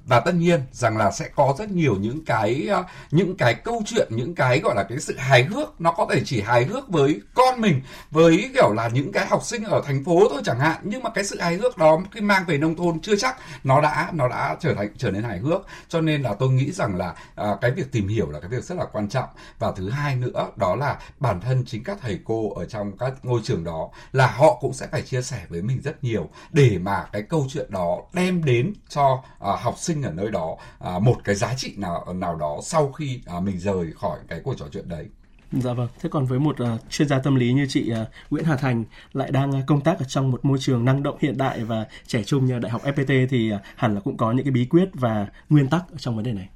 và 0.07 0.19
tất 0.19 0.35
nhiên 0.35 0.61
rằng 0.71 0.97
là 0.97 1.11
sẽ 1.11 1.29
có 1.35 1.55
rất 1.59 1.71
nhiều 1.71 1.95
những 1.95 2.25
cái 2.25 2.67
ờ, 2.69 2.83
những 3.11 3.37
cái 3.37 3.53
câu 3.53 3.81
chuyện 3.85 4.07
những 4.11 4.35
cái 4.35 4.59
gọi 4.59 4.75
là 4.75 4.83
cái 4.83 4.99
sự 4.99 5.17
hài 5.17 5.43
hước. 5.43 5.81
Nó 5.81 5.91
có 5.91 6.07
thể 6.11 6.21
chỉ 6.25 6.41
hài 6.41 6.65
hước 6.65 6.89
với 6.89 7.21
con 7.33 7.61
mình 7.61 7.81
với 8.11 8.49
kiểu 8.53 8.73
là 8.73 8.87
những 8.87 9.11
cái 9.11 9.25
học 9.27 9.43
sinh 9.43 9.63
ở 9.63 9.81
thành 9.85 10.03
phố 10.03 10.27
thôi 10.29 10.41
chẳng 10.45 10.59
hạn. 10.59 10.77
Nhưng 10.83 11.03
mà 11.03 11.09
cái 11.09 11.23
sự 11.23 11.39
hài 11.39 11.55
hước 11.55 11.77
đó 11.77 11.99
khi 12.11 12.21
mang 12.21 12.45
về 12.47 12.57
nông 12.57 12.75
thôn 12.75 13.01
chưa 13.01 13.15
chắc 13.15 13.37
nó 13.63 13.81
đã 13.81 14.09
nó 14.13 14.27
đã 14.27 14.55
trở 14.59 14.73
thành 14.73 14.89
trở 14.97 15.11
nên 15.11 15.23
hài 15.23 15.37
hước. 15.37 15.61
Cho 15.89 16.01
nên 16.01 16.21
là 16.21 16.33
tôi 16.33 16.49
nghĩ 16.49 16.71
rằng 16.71 16.95
là 16.95 17.13
à, 17.35 17.55
cái 17.61 17.71
việc 17.71 17.91
tìm 17.91 18.07
hiểu 18.07 18.29
là 18.29 18.39
cái 18.39 18.49
việc 18.49 18.63
rất 18.63 18.77
là 18.77 18.85
quan 18.85 19.09
trọng. 19.09 19.29
Và 19.59 19.71
thứ 19.71 19.89
hai 19.89 20.15
nữa 20.15 20.47
đó 20.55 20.75
là 20.75 20.97
bản 21.19 21.41
thân 21.41 21.63
chính 21.65 21.83
các 21.83 21.97
thầy 22.01 22.19
cô 22.25 22.53
ở 22.53 22.65
trong 22.65 22.97
các 22.97 23.13
ngôi 23.23 23.41
trường 23.43 23.63
đó 23.63 23.89
là 24.11 24.27
họ 24.27 24.57
cũng 24.61 24.73
sẽ 24.73 24.87
phải 24.91 25.01
chia 25.01 25.21
sẻ 25.21 25.41
với 25.49 25.61
mình 25.61 25.81
rất 25.81 26.03
nhiều 26.03 26.29
để 26.51 26.77
mà 26.81 27.05
cái 27.11 27.21
câu 27.21 27.45
chuyện 27.49 27.71
đó 27.71 27.97
đem 28.13 28.43
đến 28.43 28.73
cho 28.89 29.23
à, 29.39 29.51
học 29.61 29.75
sinh 29.77 29.96
sinh 29.97 30.03
ở 30.03 30.11
nơi 30.11 30.31
đó 30.31 30.57
à, 30.79 30.99
một 30.99 31.15
cái 31.23 31.35
giá 31.35 31.53
trị 31.57 31.73
nào 31.77 32.13
nào 32.13 32.35
đó 32.35 32.59
sau 32.63 32.91
khi 32.91 33.21
à, 33.25 33.39
mình 33.39 33.59
rời 33.59 33.91
khỏi 33.95 34.19
cái 34.27 34.41
cuộc 34.43 34.53
trò 34.57 34.65
chuyện 34.73 34.89
đấy 34.89 35.05
Dạ 35.51 35.73
vâng. 35.73 35.87
Thế 35.99 36.09
còn 36.09 36.25
với 36.25 36.39
một 36.39 36.55
uh, 36.63 36.67
chuyên 36.89 37.07
gia 37.07 37.19
tâm 37.19 37.35
lý 37.35 37.53
như 37.53 37.65
chị 37.69 37.91
uh, 38.01 38.07
Nguyễn 38.29 38.45
Hà 38.45 38.55
Thành 38.55 38.83
lại 39.13 39.31
đang 39.31 39.49
uh, 39.49 39.55
công 39.67 39.81
tác 39.81 39.99
ở 39.99 40.05
trong 40.07 40.31
một 40.31 40.45
môi 40.45 40.57
trường 40.61 40.85
năng 40.85 41.03
động 41.03 41.17
hiện 41.19 41.37
đại 41.37 41.63
và 41.63 41.85
trẻ 42.07 42.23
trung 42.23 42.45
như 42.45 42.59
Đại 42.59 42.71
học 42.71 42.81
FPT 42.83 43.27
thì 43.29 43.53
uh, 43.53 43.59
hẳn 43.75 43.95
là 43.95 43.99
cũng 43.99 44.17
có 44.17 44.31
những 44.31 44.45
cái 44.45 44.51
bí 44.51 44.65
quyết 44.65 44.89
và 44.93 45.27
nguyên 45.49 45.67
tắc 45.67 45.83
trong 45.97 46.15
vấn 46.15 46.25
đề 46.25 46.33
này. 46.33 46.49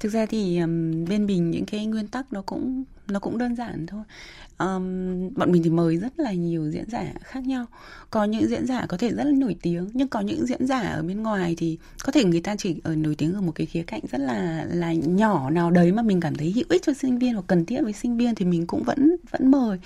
Thực 0.00 0.12
ra 0.12 0.26
thì 0.26 0.58
um, 0.58 1.04
bên 1.04 1.26
mình 1.26 1.50
những 1.50 1.66
cái 1.66 1.86
nguyên 1.86 2.08
tắc 2.08 2.32
nó 2.32 2.42
cũng 2.42 2.84
nó 3.08 3.20
cũng 3.20 3.38
đơn 3.38 3.56
giản 3.56 3.86
thôi. 3.86 4.02
Um, 4.58 5.34
bọn 5.34 5.52
mình 5.52 5.62
thì 5.62 5.70
mời 5.70 5.96
rất 5.96 6.20
là 6.20 6.32
nhiều 6.32 6.70
diễn 6.70 6.90
giả 6.90 7.04
khác 7.22 7.46
nhau. 7.46 7.66
Có 8.10 8.24
những 8.24 8.48
diễn 8.48 8.66
giả 8.66 8.86
có 8.88 8.96
thể 8.96 9.12
rất 9.12 9.24
là 9.24 9.32
nổi 9.32 9.56
tiếng 9.62 9.88
nhưng 9.92 10.08
có 10.08 10.20
những 10.20 10.46
diễn 10.46 10.66
giả 10.66 10.80
ở 10.80 11.02
bên 11.02 11.22
ngoài 11.22 11.54
thì 11.58 11.78
có 12.04 12.12
thể 12.12 12.24
người 12.24 12.40
ta 12.40 12.56
chỉ 12.56 12.76
ở 12.84 12.94
nổi 12.94 13.14
tiếng 13.14 13.34
ở 13.34 13.40
một 13.40 13.52
cái 13.54 13.66
khía 13.66 13.82
cạnh 13.82 14.00
rất 14.10 14.18
là 14.18 14.66
là 14.68 14.92
nhỏ 14.92 15.50
nào 15.50 15.70
đấy 15.70 15.92
mà 15.92 16.02
mình 16.02 16.20
cảm 16.20 16.34
thấy 16.34 16.52
hữu 16.52 16.64
ích 16.68 16.82
cho 16.82 16.92
sinh 16.92 17.18
viên 17.18 17.34
hoặc 17.34 17.44
cần 17.46 17.66
thiết 17.66 17.82
với 17.82 17.92
sinh 17.92 18.16
viên 18.16 18.34
thì 18.34 18.44
mình 18.44 18.66
cũng 18.66 18.82
vẫn 18.82 19.16
vẫn 19.30 19.50
mời. 19.50 19.78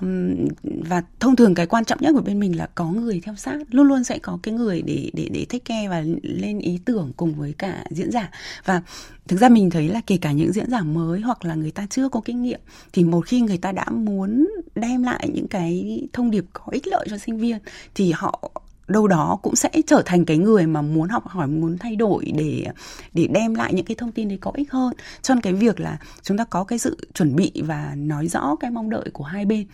Um, 0.00 0.34
và 0.62 1.02
thông 1.20 1.36
thường 1.36 1.54
cái 1.54 1.66
quan 1.66 1.84
trọng 1.84 1.98
nhất 2.00 2.12
của 2.14 2.22
bên 2.22 2.40
mình 2.40 2.56
là 2.56 2.68
có 2.74 2.92
người 2.92 3.20
theo 3.24 3.34
sát 3.34 3.58
luôn 3.70 3.86
luôn 3.86 4.04
sẽ 4.04 4.18
có 4.18 4.38
cái 4.42 4.54
người 4.54 4.82
để 4.82 5.10
để 5.14 5.28
để 5.32 5.46
take 5.48 5.64
care 5.64 5.88
và 5.88 6.04
lên 6.22 6.58
ý 6.58 6.78
tưởng 6.84 7.12
cùng 7.16 7.34
với 7.34 7.52
cả 7.58 7.84
diễn 7.90 8.10
giả. 8.10 8.30
Và 8.64 8.82
thực 9.28 9.40
ra 9.40 9.48
mình 9.48 9.70
thấy 9.70 9.88
là 9.88 10.00
kể 10.06 10.16
cả 10.16 10.32
những 10.32 10.52
diễn 10.52 10.70
giả 10.70 10.82
mới 10.82 11.20
hoặc 11.20 11.44
là 11.44 11.54
người 11.54 11.70
ta 11.70 11.86
chưa 11.90 12.08
có 12.08 12.20
kinh 12.24 12.42
nghiệm, 12.42 12.60
thì 12.92 13.04
một 13.04 13.26
khi 13.26 13.40
người 13.40 13.58
ta 13.58 13.72
đã 13.72 13.90
muốn 13.90 14.48
đem 14.74 15.02
lại 15.02 15.28
những 15.34 15.48
cái 15.48 16.00
thông 16.12 16.30
điệp 16.30 16.44
có 16.52 16.64
ích 16.72 16.86
lợi 16.86 17.06
cho 17.10 17.18
sinh 17.18 17.38
viên, 17.38 17.58
thì 17.94 18.12
họ 18.12 18.50
đâu 18.88 19.08
đó 19.08 19.38
cũng 19.42 19.56
sẽ 19.56 19.70
trở 19.86 20.02
thành 20.06 20.24
cái 20.24 20.38
người 20.38 20.66
mà 20.66 20.82
muốn 20.82 21.08
học 21.08 21.28
hỏi 21.28 21.46
muốn 21.46 21.78
thay 21.78 21.96
đổi 21.96 22.32
để 22.38 22.66
để 23.12 23.26
đem 23.30 23.54
lại 23.54 23.74
những 23.74 23.84
cái 23.84 23.94
thông 23.94 24.12
tin 24.12 24.28
đấy 24.28 24.38
có 24.40 24.52
ích 24.54 24.72
hơn. 24.72 24.92
Cho 25.22 25.34
nên 25.34 25.42
cái 25.42 25.52
việc 25.52 25.80
là 25.80 25.98
chúng 26.22 26.38
ta 26.38 26.44
có 26.44 26.64
cái 26.64 26.78
sự 26.78 26.96
chuẩn 27.14 27.36
bị 27.36 27.52
và 27.54 27.92
nói 27.96 28.28
rõ 28.28 28.56
cái 28.60 28.70
mong 28.70 28.90
đợi 28.90 29.10
của 29.12 29.24
hai 29.24 29.44
bên 29.44 29.66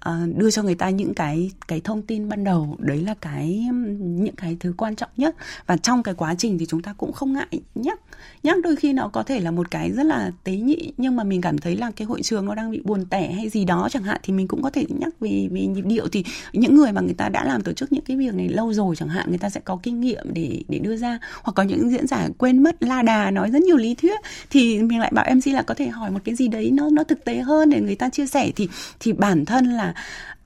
à, 0.00 0.26
đưa 0.36 0.50
cho 0.50 0.62
người 0.62 0.74
ta 0.74 0.90
những 0.90 1.14
cái 1.14 1.50
cái 1.68 1.80
thông 1.80 2.02
tin 2.02 2.28
ban 2.28 2.44
đầu 2.44 2.76
đấy 2.78 3.00
là 3.00 3.14
cái 3.20 3.68
những 4.00 4.36
cái 4.36 4.56
thứ 4.60 4.74
quan 4.76 4.96
trọng 4.96 5.10
nhất. 5.16 5.36
Và 5.66 5.76
trong 5.76 6.02
cái 6.02 6.14
quá 6.14 6.34
trình 6.38 6.58
thì 6.58 6.66
chúng 6.66 6.82
ta 6.82 6.92
cũng 6.92 7.12
không 7.12 7.32
ngại 7.32 7.60
nhắc 7.74 8.00
nhắc 8.42 8.56
đôi 8.62 8.76
khi 8.76 8.92
nó 8.92 9.08
có 9.08 9.22
thể 9.22 9.40
là 9.40 9.50
một 9.50 9.70
cái 9.70 9.90
rất 9.90 10.06
là 10.06 10.30
tế 10.44 10.52
nhị 10.52 10.92
nhưng 10.96 11.16
mà 11.16 11.24
mình 11.24 11.40
cảm 11.40 11.58
thấy 11.58 11.76
là 11.76 11.90
cái 11.96 12.06
hội 12.06 12.22
trường 12.22 12.46
nó 12.46 12.54
đang 12.54 12.70
bị 12.70 12.80
buồn 12.84 13.04
tẻ 13.10 13.32
hay 13.32 13.48
gì 13.48 13.64
đó 13.64 13.88
chẳng 13.90 14.02
hạn 14.02 14.20
thì 14.22 14.32
mình 14.32 14.48
cũng 14.48 14.62
có 14.62 14.70
thể 14.70 14.86
nhắc 14.88 15.20
về 15.20 15.48
về 15.50 15.66
nhịp 15.66 15.84
điệu. 15.84 16.08
Thì 16.12 16.24
những 16.52 16.74
người 16.74 16.92
mà 16.92 17.00
người 17.00 17.14
ta 17.14 17.28
đã 17.28 17.44
làm 17.44 17.62
tổ 17.62 17.72
chức 17.72 17.92
những 17.92 18.04
cái 18.04 18.16
việc 18.16 18.34
này 18.34 18.48
lâu 18.48 18.61
rồi 18.72 18.96
chẳng 18.96 19.08
hạn, 19.08 19.26
người 19.28 19.38
ta 19.38 19.50
sẽ 19.50 19.60
có 19.60 19.78
kinh 19.82 20.00
nghiệm 20.00 20.24
để 20.32 20.62
để 20.68 20.78
đưa 20.78 20.96
ra. 20.96 21.18
Hoặc 21.42 21.52
có 21.52 21.62
những 21.62 21.90
diễn 21.90 22.06
giả 22.06 22.28
quên 22.38 22.62
mất, 22.62 22.82
la 22.82 23.02
đà 23.02 23.30
nói 23.30 23.50
rất 23.50 23.62
nhiều 23.62 23.76
lý 23.76 23.94
thuyết, 23.94 24.20
thì 24.50 24.82
mình 24.82 25.00
lại 25.00 25.10
bảo 25.14 25.26
mc 25.34 25.46
là 25.46 25.62
có 25.62 25.74
thể 25.74 25.88
hỏi 25.88 26.10
một 26.10 26.20
cái 26.24 26.34
gì 26.34 26.48
đấy 26.48 26.70
nó 26.70 26.88
nó 26.92 27.04
thực 27.04 27.24
tế 27.24 27.36
hơn 27.40 27.70
để 27.70 27.80
người 27.80 27.96
ta 27.96 28.08
chia 28.08 28.26
sẻ. 28.26 28.50
Thì 28.56 28.68
thì 29.00 29.12
bản 29.12 29.44
thân 29.44 29.64
là 29.66 29.94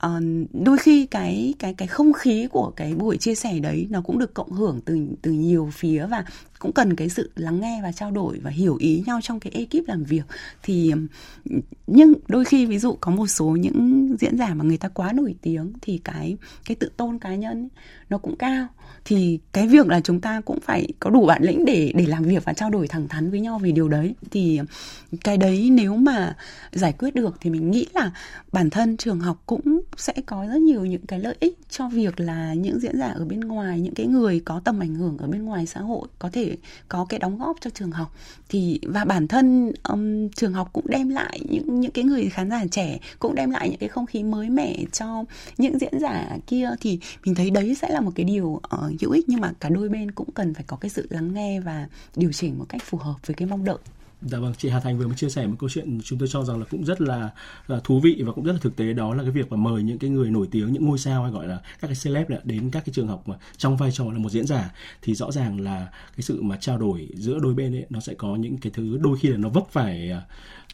uh, 0.05 0.23
đôi 0.53 0.77
khi 0.77 1.05
cái 1.05 1.53
cái 1.59 1.73
cái 1.73 1.87
không 1.87 2.13
khí 2.13 2.47
của 2.51 2.71
cái 2.75 2.95
buổi 2.95 3.17
chia 3.17 3.35
sẻ 3.35 3.59
đấy 3.59 3.87
nó 3.89 4.01
cũng 4.01 4.19
được 4.19 4.33
cộng 4.33 4.51
hưởng 4.51 4.81
từ 4.85 5.07
từ 5.21 5.31
nhiều 5.31 5.69
phía 5.73 6.05
và 6.05 6.25
cũng 6.59 6.71
cần 6.71 6.95
cái 6.95 7.09
sự 7.09 7.31
lắng 7.35 7.59
nghe 7.61 7.79
và 7.83 7.91
trao 7.91 8.11
đổi 8.11 8.39
và 8.39 8.49
hiểu 8.49 8.75
ý 8.79 9.03
nhau 9.05 9.19
trong 9.23 9.39
cái 9.39 9.53
ekip 9.53 9.87
làm 9.87 10.03
việc. 10.03 10.23
Thì 10.63 10.93
nhưng 11.87 12.13
đôi 12.27 12.45
khi 12.45 12.65
ví 12.65 12.79
dụ 12.79 12.97
có 13.01 13.11
một 13.11 13.27
số 13.27 13.45
những 13.45 14.15
diễn 14.19 14.37
giả 14.37 14.53
mà 14.53 14.65
người 14.65 14.77
ta 14.77 14.89
quá 14.89 15.13
nổi 15.13 15.35
tiếng 15.41 15.73
thì 15.81 16.01
cái 16.03 16.37
cái 16.65 16.75
tự 16.75 16.89
tôn 16.97 17.19
cá 17.19 17.35
nhân 17.35 17.63
ấy, 17.63 17.69
nó 18.09 18.17
cũng 18.17 18.35
cao 18.35 18.67
thì 19.07 19.39
cái 19.53 19.67
việc 19.67 19.87
là 19.87 20.01
chúng 20.01 20.21
ta 20.21 20.41
cũng 20.41 20.59
phải 20.59 20.87
có 20.99 21.09
đủ 21.09 21.25
bản 21.25 21.43
lĩnh 21.43 21.65
để 21.65 21.91
để 21.95 22.05
làm 22.05 22.23
việc 22.23 22.45
và 22.45 22.53
trao 22.53 22.69
đổi 22.69 22.87
thẳng 22.87 23.07
thắn 23.07 23.31
với 23.31 23.39
nhau 23.39 23.59
về 23.59 23.71
điều 23.71 23.89
đấy. 23.89 24.15
Thì 24.31 24.59
cái 25.23 25.37
đấy 25.37 25.69
nếu 25.71 25.95
mà 25.95 26.35
giải 26.71 26.93
quyết 26.93 27.15
được 27.15 27.35
thì 27.41 27.49
mình 27.49 27.71
nghĩ 27.71 27.85
là 27.93 28.11
bản 28.51 28.69
thân 28.69 28.97
trường 28.97 29.19
học 29.19 29.43
cũng 29.45 29.81
sẽ 29.97 30.13
có 30.25 30.47
rất 30.47 30.61
nhiều 30.61 30.85
những 30.85 31.05
cái 31.05 31.19
lợi 31.19 31.35
ích 31.39 31.57
cho 31.69 31.89
việc 31.89 32.19
là 32.19 32.53
những 32.53 32.79
diễn 32.79 32.97
giả 32.97 33.07
ở 33.07 33.25
bên 33.25 33.39
ngoài 33.39 33.79
những 33.79 33.93
cái 33.93 34.05
người 34.05 34.39
có 34.39 34.61
tầm 34.63 34.79
ảnh 34.79 34.95
hưởng 34.95 35.17
ở 35.17 35.27
bên 35.27 35.45
ngoài 35.45 35.65
xã 35.65 35.79
hội 35.79 36.07
có 36.19 36.29
thể 36.29 36.57
có 36.87 37.05
cái 37.09 37.19
đóng 37.19 37.37
góp 37.37 37.57
cho 37.61 37.69
trường 37.69 37.91
học. 37.91 38.15
Thì 38.49 38.79
và 38.83 39.05
bản 39.05 39.27
thân 39.27 39.71
um, 39.83 40.29
trường 40.29 40.53
học 40.53 40.69
cũng 40.73 40.85
đem 40.87 41.09
lại 41.09 41.39
những 41.49 41.79
những 41.79 41.91
cái 41.91 42.03
người 42.03 42.29
khán 42.29 42.49
giả 42.49 42.63
trẻ 42.71 42.99
cũng 43.19 43.35
đem 43.35 43.51
lại 43.51 43.69
những 43.69 43.79
cái 43.79 43.89
không 43.89 44.05
khí 44.05 44.23
mới 44.23 44.49
mẻ 44.49 44.75
cho 44.91 45.23
những 45.57 45.79
diễn 45.79 45.99
giả 45.99 46.37
kia. 46.47 46.69
Thì 46.81 46.99
mình 47.25 47.35
thấy 47.35 47.49
đấy 47.49 47.75
sẽ 47.81 47.89
là 47.89 48.01
một 48.01 48.11
cái 48.15 48.23
điều 48.23 48.45
uh, 48.45 48.96
hữu 49.01 49.11
ích, 49.11 49.29
nhưng 49.29 49.41
mà 49.41 49.53
cả 49.59 49.69
đôi 49.69 49.89
bên 49.89 50.11
cũng 50.11 50.31
cần 50.31 50.53
phải 50.53 50.63
có 50.67 50.77
cái 50.77 50.89
sự 50.89 51.07
lắng 51.09 51.33
nghe 51.33 51.59
và 51.59 51.87
điều 52.15 52.31
chỉnh 52.31 52.59
một 52.59 52.65
cách 52.69 52.81
phù 52.83 52.97
hợp 52.97 53.15
với 53.25 53.35
cái 53.35 53.47
mong 53.47 53.65
đợi. 53.65 53.77
Dạ 54.21 54.39
vâng, 54.39 54.53
chị 54.57 54.69
Hà 54.69 54.79
Thành 54.79 54.97
vừa 54.97 55.07
mới 55.07 55.15
chia 55.15 55.29
sẻ 55.29 55.47
một 55.47 55.55
câu 55.59 55.69
chuyện 55.69 55.99
chúng 56.03 56.19
tôi 56.19 56.27
cho 56.31 56.43
rằng 56.43 56.59
là 56.59 56.65
cũng 56.69 56.85
rất 56.85 57.01
là, 57.01 57.29
là 57.67 57.79
thú 57.83 57.99
vị 57.99 58.21
và 58.25 58.31
cũng 58.31 58.43
rất 58.43 58.53
là 58.53 58.59
thực 58.61 58.75
tế. 58.75 58.93
Đó 58.93 59.13
là 59.13 59.23
cái 59.23 59.31
việc 59.31 59.51
mà 59.51 59.57
mời 59.57 59.83
những 59.83 59.99
cái 59.99 60.09
người 60.09 60.29
nổi 60.31 60.47
tiếng, 60.51 60.73
những 60.73 60.85
ngôi 60.85 60.97
sao 60.97 61.23
hay 61.23 61.31
gọi 61.31 61.47
là 61.47 61.61
các 61.81 61.87
cái 61.87 61.95
celeb 62.03 62.27
đến 62.43 62.69
các 62.69 62.85
cái 62.85 62.93
trường 62.93 63.07
học 63.07 63.27
mà 63.27 63.35
trong 63.57 63.77
vai 63.77 63.91
trò 63.91 64.05
là 64.05 64.19
một 64.19 64.29
diễn 64.29 64.47
giả 64.47 64.73
thì 65.01 65.15
rõ 65.15 65.31
ràng 65.31 65.59
là 65.59 65.91
cái 65.91 66.21
sự 66.21 66.41
mà 66.41 66.57
trao 66.57 66.77
đổi 66.77 67.07
giữa 67.15 67.39
đôi 67.39 67.53
bên 67.53 67.75
ấy 67.75 67.85
nó 67.89 67.99
sẽ 67.99 68.13
có 68.13 68.35
những 68.35 68.57
cái 68.57 68.71
thứ 68.75 68.97
đôi 69.01 69.17
khi 69.17 69.29
là 69.29 69.37
nó 69.37 69.49
vấp 69.49 69.63
phải 69.71 70.11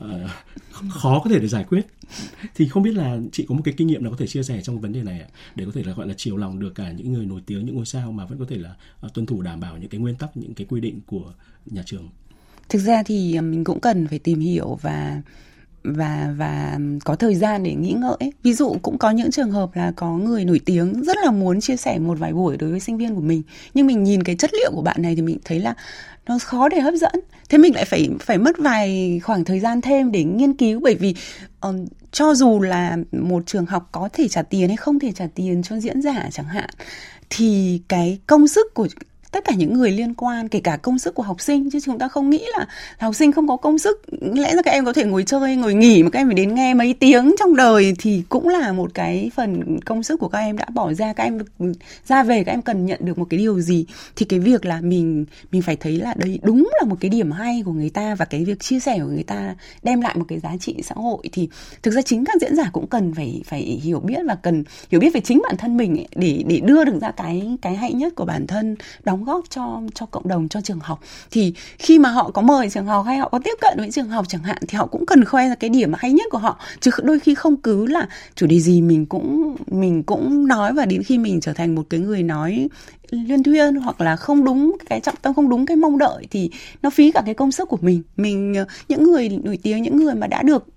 uh, 0.03 0.09
khó 0.89 1.21
có 1.23 1.29
thể 1.29 1.39
để 1.39 1.47
giải 1.47 1.63
quyết. 1.63 1.87
Thì 2.55 2.67
không 2.67 2.83
biết 2.83 2.93
là 2.93 3.19
chị 3.31 3.45
có 3.49 3.55
một 3.55 3.61
cái 3.65 3.73
kinh 3.77 3.87
nghiệm 3.87 4.03
nào 4.03 4.11
có 4.11 4.17
thể 4.17 4.27
chia 4.27 4.43
sẻ 4.43 4.61
trong 4.61 4.81
vấn 4.81 4.93
đề 4.93 5.03
này 5.03 5.25
để 5.55 5.65
có 5.65 5.71
thể 5.71 5.83
là 5.83 5.93
gọi 5.93 6.07
là 6.07 6.13
chiều 6.17 6.37
lòng 6.37 6.59
được 6.59 6.75
cả 6.75 6.91
những 6.91 7.13
người 7.13 7.25
nổi 7.25 7.41
tiếng 7.45 7.65
những 7.65 7.75
ngôi 7.75 7.85
sao 7.85 8.11
mà 8.11 8.25
vẫn 8.25 8.39
có 8.39 8.45
thể 8.49 8.57
là 8.57 8.75
uh, 9.05 9.13
tuân 9.13 9.25
thủ 9.25 9.41
đảm 9.41 9.59
bảo 9.59 9.77
những 9.77 9.89
cái 9.89 10.01
nguyên 10.01 10.15
tắc 10.15 10.37
những 10.37 10.53
cái 10.53 10.67
quy 10.69 10.81
định 10.81 10.99
của 11.05 11.33
nhà 11.65 11.83
trường 11.85 12.09
thực 12.69 12.79
ra 12.79 13.03
thì 13.03 13.35
à, 13.37 13.41
mình 13.41 13.63
cũng 13.63 13.79
cần 13.79 14.07
phải 14.07 14.19
tìm 14.19 14.39
hiểu 14.39 14.77
và 14.81 15.21
và 15.83 16.33
và 16.37 16.79
có 17.05 17.15
thời 17.15 17.35
gian 17.35 17.63
để 17.63 17.73
nghĩ 17.73 17.91
ngợi 17.91 18.31
ví 18.43 18.53
dụ 18.53 18.75
cũng 18.81 18.97
có 18.97 19.11
những 19.11 19.31
trường 19.31 19.51
hợp 19.51 19.75
là 19.75 19.93
có 19.95 20.17
người 20.17 20.45
nổi 20.45 20.61
tiếng 20.65 21.03
rất 21.03 21.17
là 21.23 21.31
muốn 21.31 21.61
chia 21.61 21.75
sẻ 21.75 21.99
một 21.99 22.19
vài 22.19 22.33
buổi 22.33 22.57
đối 22.57 22.71
với 22.71 22.79
sinh 22.79 22.97
viên 22.97 23.15
của 23.15 23.21
mình 23.21 23.41
nhưng 23.73 23.87
mình 23.87 24.03
nhìn 24.03 24.23
cái 24.23 24.35
chất 24.35 24.53
liệu 24.53 24.71
của 24.75 24.81
bạn 24.81 25.01
này 25.01 25.15
thì 25.15 25.21
mình 25.21 25.37
thấy 25.43 25.59
là 25.59 25.75
nó 26.25 26.37
khó 26.39 26.69
để 26.69 26.79
hấp 26.79 26.93
dẫn. 26.93 27.13
Thế 27.49 27.57
mình 27.57 27.75
lại 27.75 27.85
phải 27.85 28.09
phải 28.19 28.37
mất 28.37 28.57
vài 28.57 29.19
khoảng 29.23 29.45
thời 29.45 29.59
gian 29.59 29.81
thêm 29.81 30.11
để 30.11 30.23
nghiên 30.23 30.53
cứu 30.53 30.79
bởi 30.79 30.95
vì 30.95 31.15
uh, 31.67 31.75
cho 32.11 32.33
dù 32.33 32.61
là 32.61 32.97
một 33.11 33.43
trường 33.45 33.65
học 33.65 33.89
có 33.91 34.09
thể 34.13 34.27
trả 34.27 34.41
tiền 34.41 34.67
hay 34.67 34.77
không 34.77 34.99
thể 34.99 35.11
trả 35.11 35.27
tiền 35.35 35.63
cho 35.63 35.79
diễn 35.79 36.01
giả 36.01 36.29
chẳng 36.31 36.45
hạn 36.45 36.69
thì 37.29 37.81
cái 37.87 38.19
công 38.27 38.47
sức 38.47 38.73
của 38.73 38.87
tất 39.33 39.45
cả 39.45 39.53
những 39.55 39.73
người 39.73 39.91
liên 39.91 40.13
quan 40.13 40.47
kể 40.47 40.59
cả 40.59 40.77
công 40.77 40.99
sức 40.99 41.15
của 41.15 41.23
học 41.23 41.41
sinh 41.41 41.69
chứ 41.71 41.79
chúng 41.79 41.99
ta 41.99 42.07
không 42.07 42.29
nghĩ 42.29 42.45
là 42.57 42.65
học 42.97 43.15
sinh 43.15 43.31
không 43.31 43.47
có 43.47 43.57
công 43.57 43.77
sức. 43.77 44.01
Lẽ 44.21 44.55
ra 44.55 44.61
các 44.61 44.71
em 44.71 44.85
có 44.85 44.93
thể 44.93 45.03
ngồi 45.03 45.23
chơi 45.23 45.55
ngồi 45.55 45.73
nghỉ 45.73 46.03
mà 46.03 46.09
các 46.09 46.19
em 46.19 46.27
phải 46.27 46.35
đến 46.35 46.55
nghe 46.55 46.73
mấy 46.73 46.93
tiếng 46.93 47.35
trong 47.39 47.55
đời 47.55 47.93
thì 47.99 48.23
cũng 48.29 48.49
là 48.49 48.73
một 48.73 48.91
cái 48.93 49.31
phần 49.35 49.79
công 49.85 50.03
sức 50.03 50.19
của 50.19 50.27
các 50.27 50.39
em 50.39 50.57
đã 50.57 50.65
bỏ 50.73 50.93
ra. 50.93 51.13
Các 51.13 51.23
em 51.23 51.39
ra 52.05 52.23
về 52.23 52.43
các 52.43 52.51
em 52.51 52.61
cần 52.61 52.85
nhận 52.85 52.99
được 53.03 53.17
một 53.17 53.25
cái 53.29 53.37
điều 53.37 53.59
gì 53.59 53.85
thì 54.15 54.25
cái 54.25 54.39
việc 54.39 54.65
là 54.65 54.81
mình 54.81 55.25
mình 55.51 55.61
phải 55.61 55.75
thấy 55.75 55.97
là 55.97 56.13
đây 56.17 56.39
đúng 56.43 56.69
là 56.79 56.85
một 56.85 56.95
cái 56.99 57.09
điểm 57.09 57.31
hay 57.31 57.61
của 57.65 57.71
người 57.71 57.89
ta 57.89 58.15
và 58.15 58.25
cái 58.25 58.45
việc 58.45 58.59
chia 58.59 58.79
sẻ 58.79 58.99
của 58.99 59.07
người 59.07 59.23
ta 59.23 59.55
đem 59.83 60.01
lại 60.01 60.15
một 60.17 60.25
cái 60.27 60.39
giá 60.39 60.57
trị 60.59 60.75
xã 60.83 60.95
hội 60.95 61.23
thì 61.31 61.49
thực 61.83 61.91
ra 61.91 62.01
chính 62.01 62.25
các 62.25 62.41
diễn 62.41 62.55
giả 62.55 62.69
cũng 62.73 62.87
cần 62.87 63.13
phải 63.13 63.41
phải 63.45 63.61
hiểu 63.61 63.99
biết 63.99 64.19
và 64.27 64.35
cần 64.35 64.63
hiểu 64.91 64.99
biết 64.99 65.13
về 65.13 65.21
chính 65.21 65.41
bản 65.43 65.57
thân 65.57 65.77
mình 65.77 65.99
ấy, 65.99 66.07
để 66.15 66.43
để 66.47 66.59
đưa 66.59 66.83
được 66.83 66.99
ra 67.01 67.11
cái 67.11 67.57
cái 67.61 67.75
hay 67.75 67.93
nhất 67.93 68.13
của 68.15 68.25
bản 68.25 68.47
thân 68.47 68.75
đóng 69.03 69.22
góp 69.23 69.49
cho 69.49 69.81
cho 69.95 70.05
cộng 70.05 70.27
đồng, 70.27 70.47
cho 70.47 70.61
trường 70.61 70.79
học. 70.79 70.99
Thì 71.31 71.53
khi 71.79 71.99
mà 71.99 72.09
họ 72.09 72.31
có 72.31 72.41
mời 72.41 72.69
trường 72.69 72.85
học 72.85 73.05
hay 73.05 73.17
họ 73.17 73.29
có 73.29 73.39
tiếp 73.43 73.57
cận 73.61 73.77
với 73.77 73.91
trường 73.91 74.09
học 74.09 74.25
chẳng 74.27 74.43
hạn, 74.43 74.57
thì 74.67 74.77
họ 74.77 74.85
cũng 74.85 75.05
cần 75.05 75.25
khoe 75.25 75.49
ra 75.49 75.55
cái 75.55 75.69
điểm 75.69 75.91
hay 75.97 76.11
nhất 76.11 76.27
của 76.31 76.37
họ. 76.37 76.59
Chứ 76.79 76.91
đôi 77.03 77.19
khi 77.19 77.35
không 77.35 77.57
cứ 77.57 77.85
là 77.85 78.07
chủ 78.35 78.47
đề 78.47 78.59
gì 78.59 78.81
mình 78.81 79.05
cũng 79.05 79.55
mình 79.67 80.03
cũng 80.03 80.47
nói 80.47 80.73
và 80.73 80.85
đến 80.85 81.03
khi 81.03 81.17
mình 81.17 81.41
trở 81.41 81.53
thành 81.53 81.75
một 81.75 81.83
cái 81.89 81.99
người 81.99 82.23
nói 82.23 82.69
liên 83.13 83.43
thuyên 83.43 83.75
hoặc 83.75 84.01
là 84.01 84.15
không 84.15 84.43
đúng 84.43 84.77
cái 84.89 84.99
trọng 84.99 85.15
tâm 85.21 85.33
không 85.33 85.49
đúng 85.49 85.65
cái 85.65 85.77
mong 85.77 85.97
đợi 85.97 86.27
thì 86.31 86.49
nó 86.81 86.89
phí 86.89 87.11
cả 87.11 87.21
cái 87.25 87.33
công 87.33 87.51
sức 87.51 87.69
của 87.69 87.77
mình. 87.81 88.01
Mình 88.17 88.53
ờ, 88.53 88.65
những 88.89 89.03
người 89.03 89.29
nổi 89.29 89.59
tiếng 89.63 89.83
những 89.83 89.97
người 89.97 90.15
mà 90.15 90.27
đã 90.27 90.41
được 90.41 90.67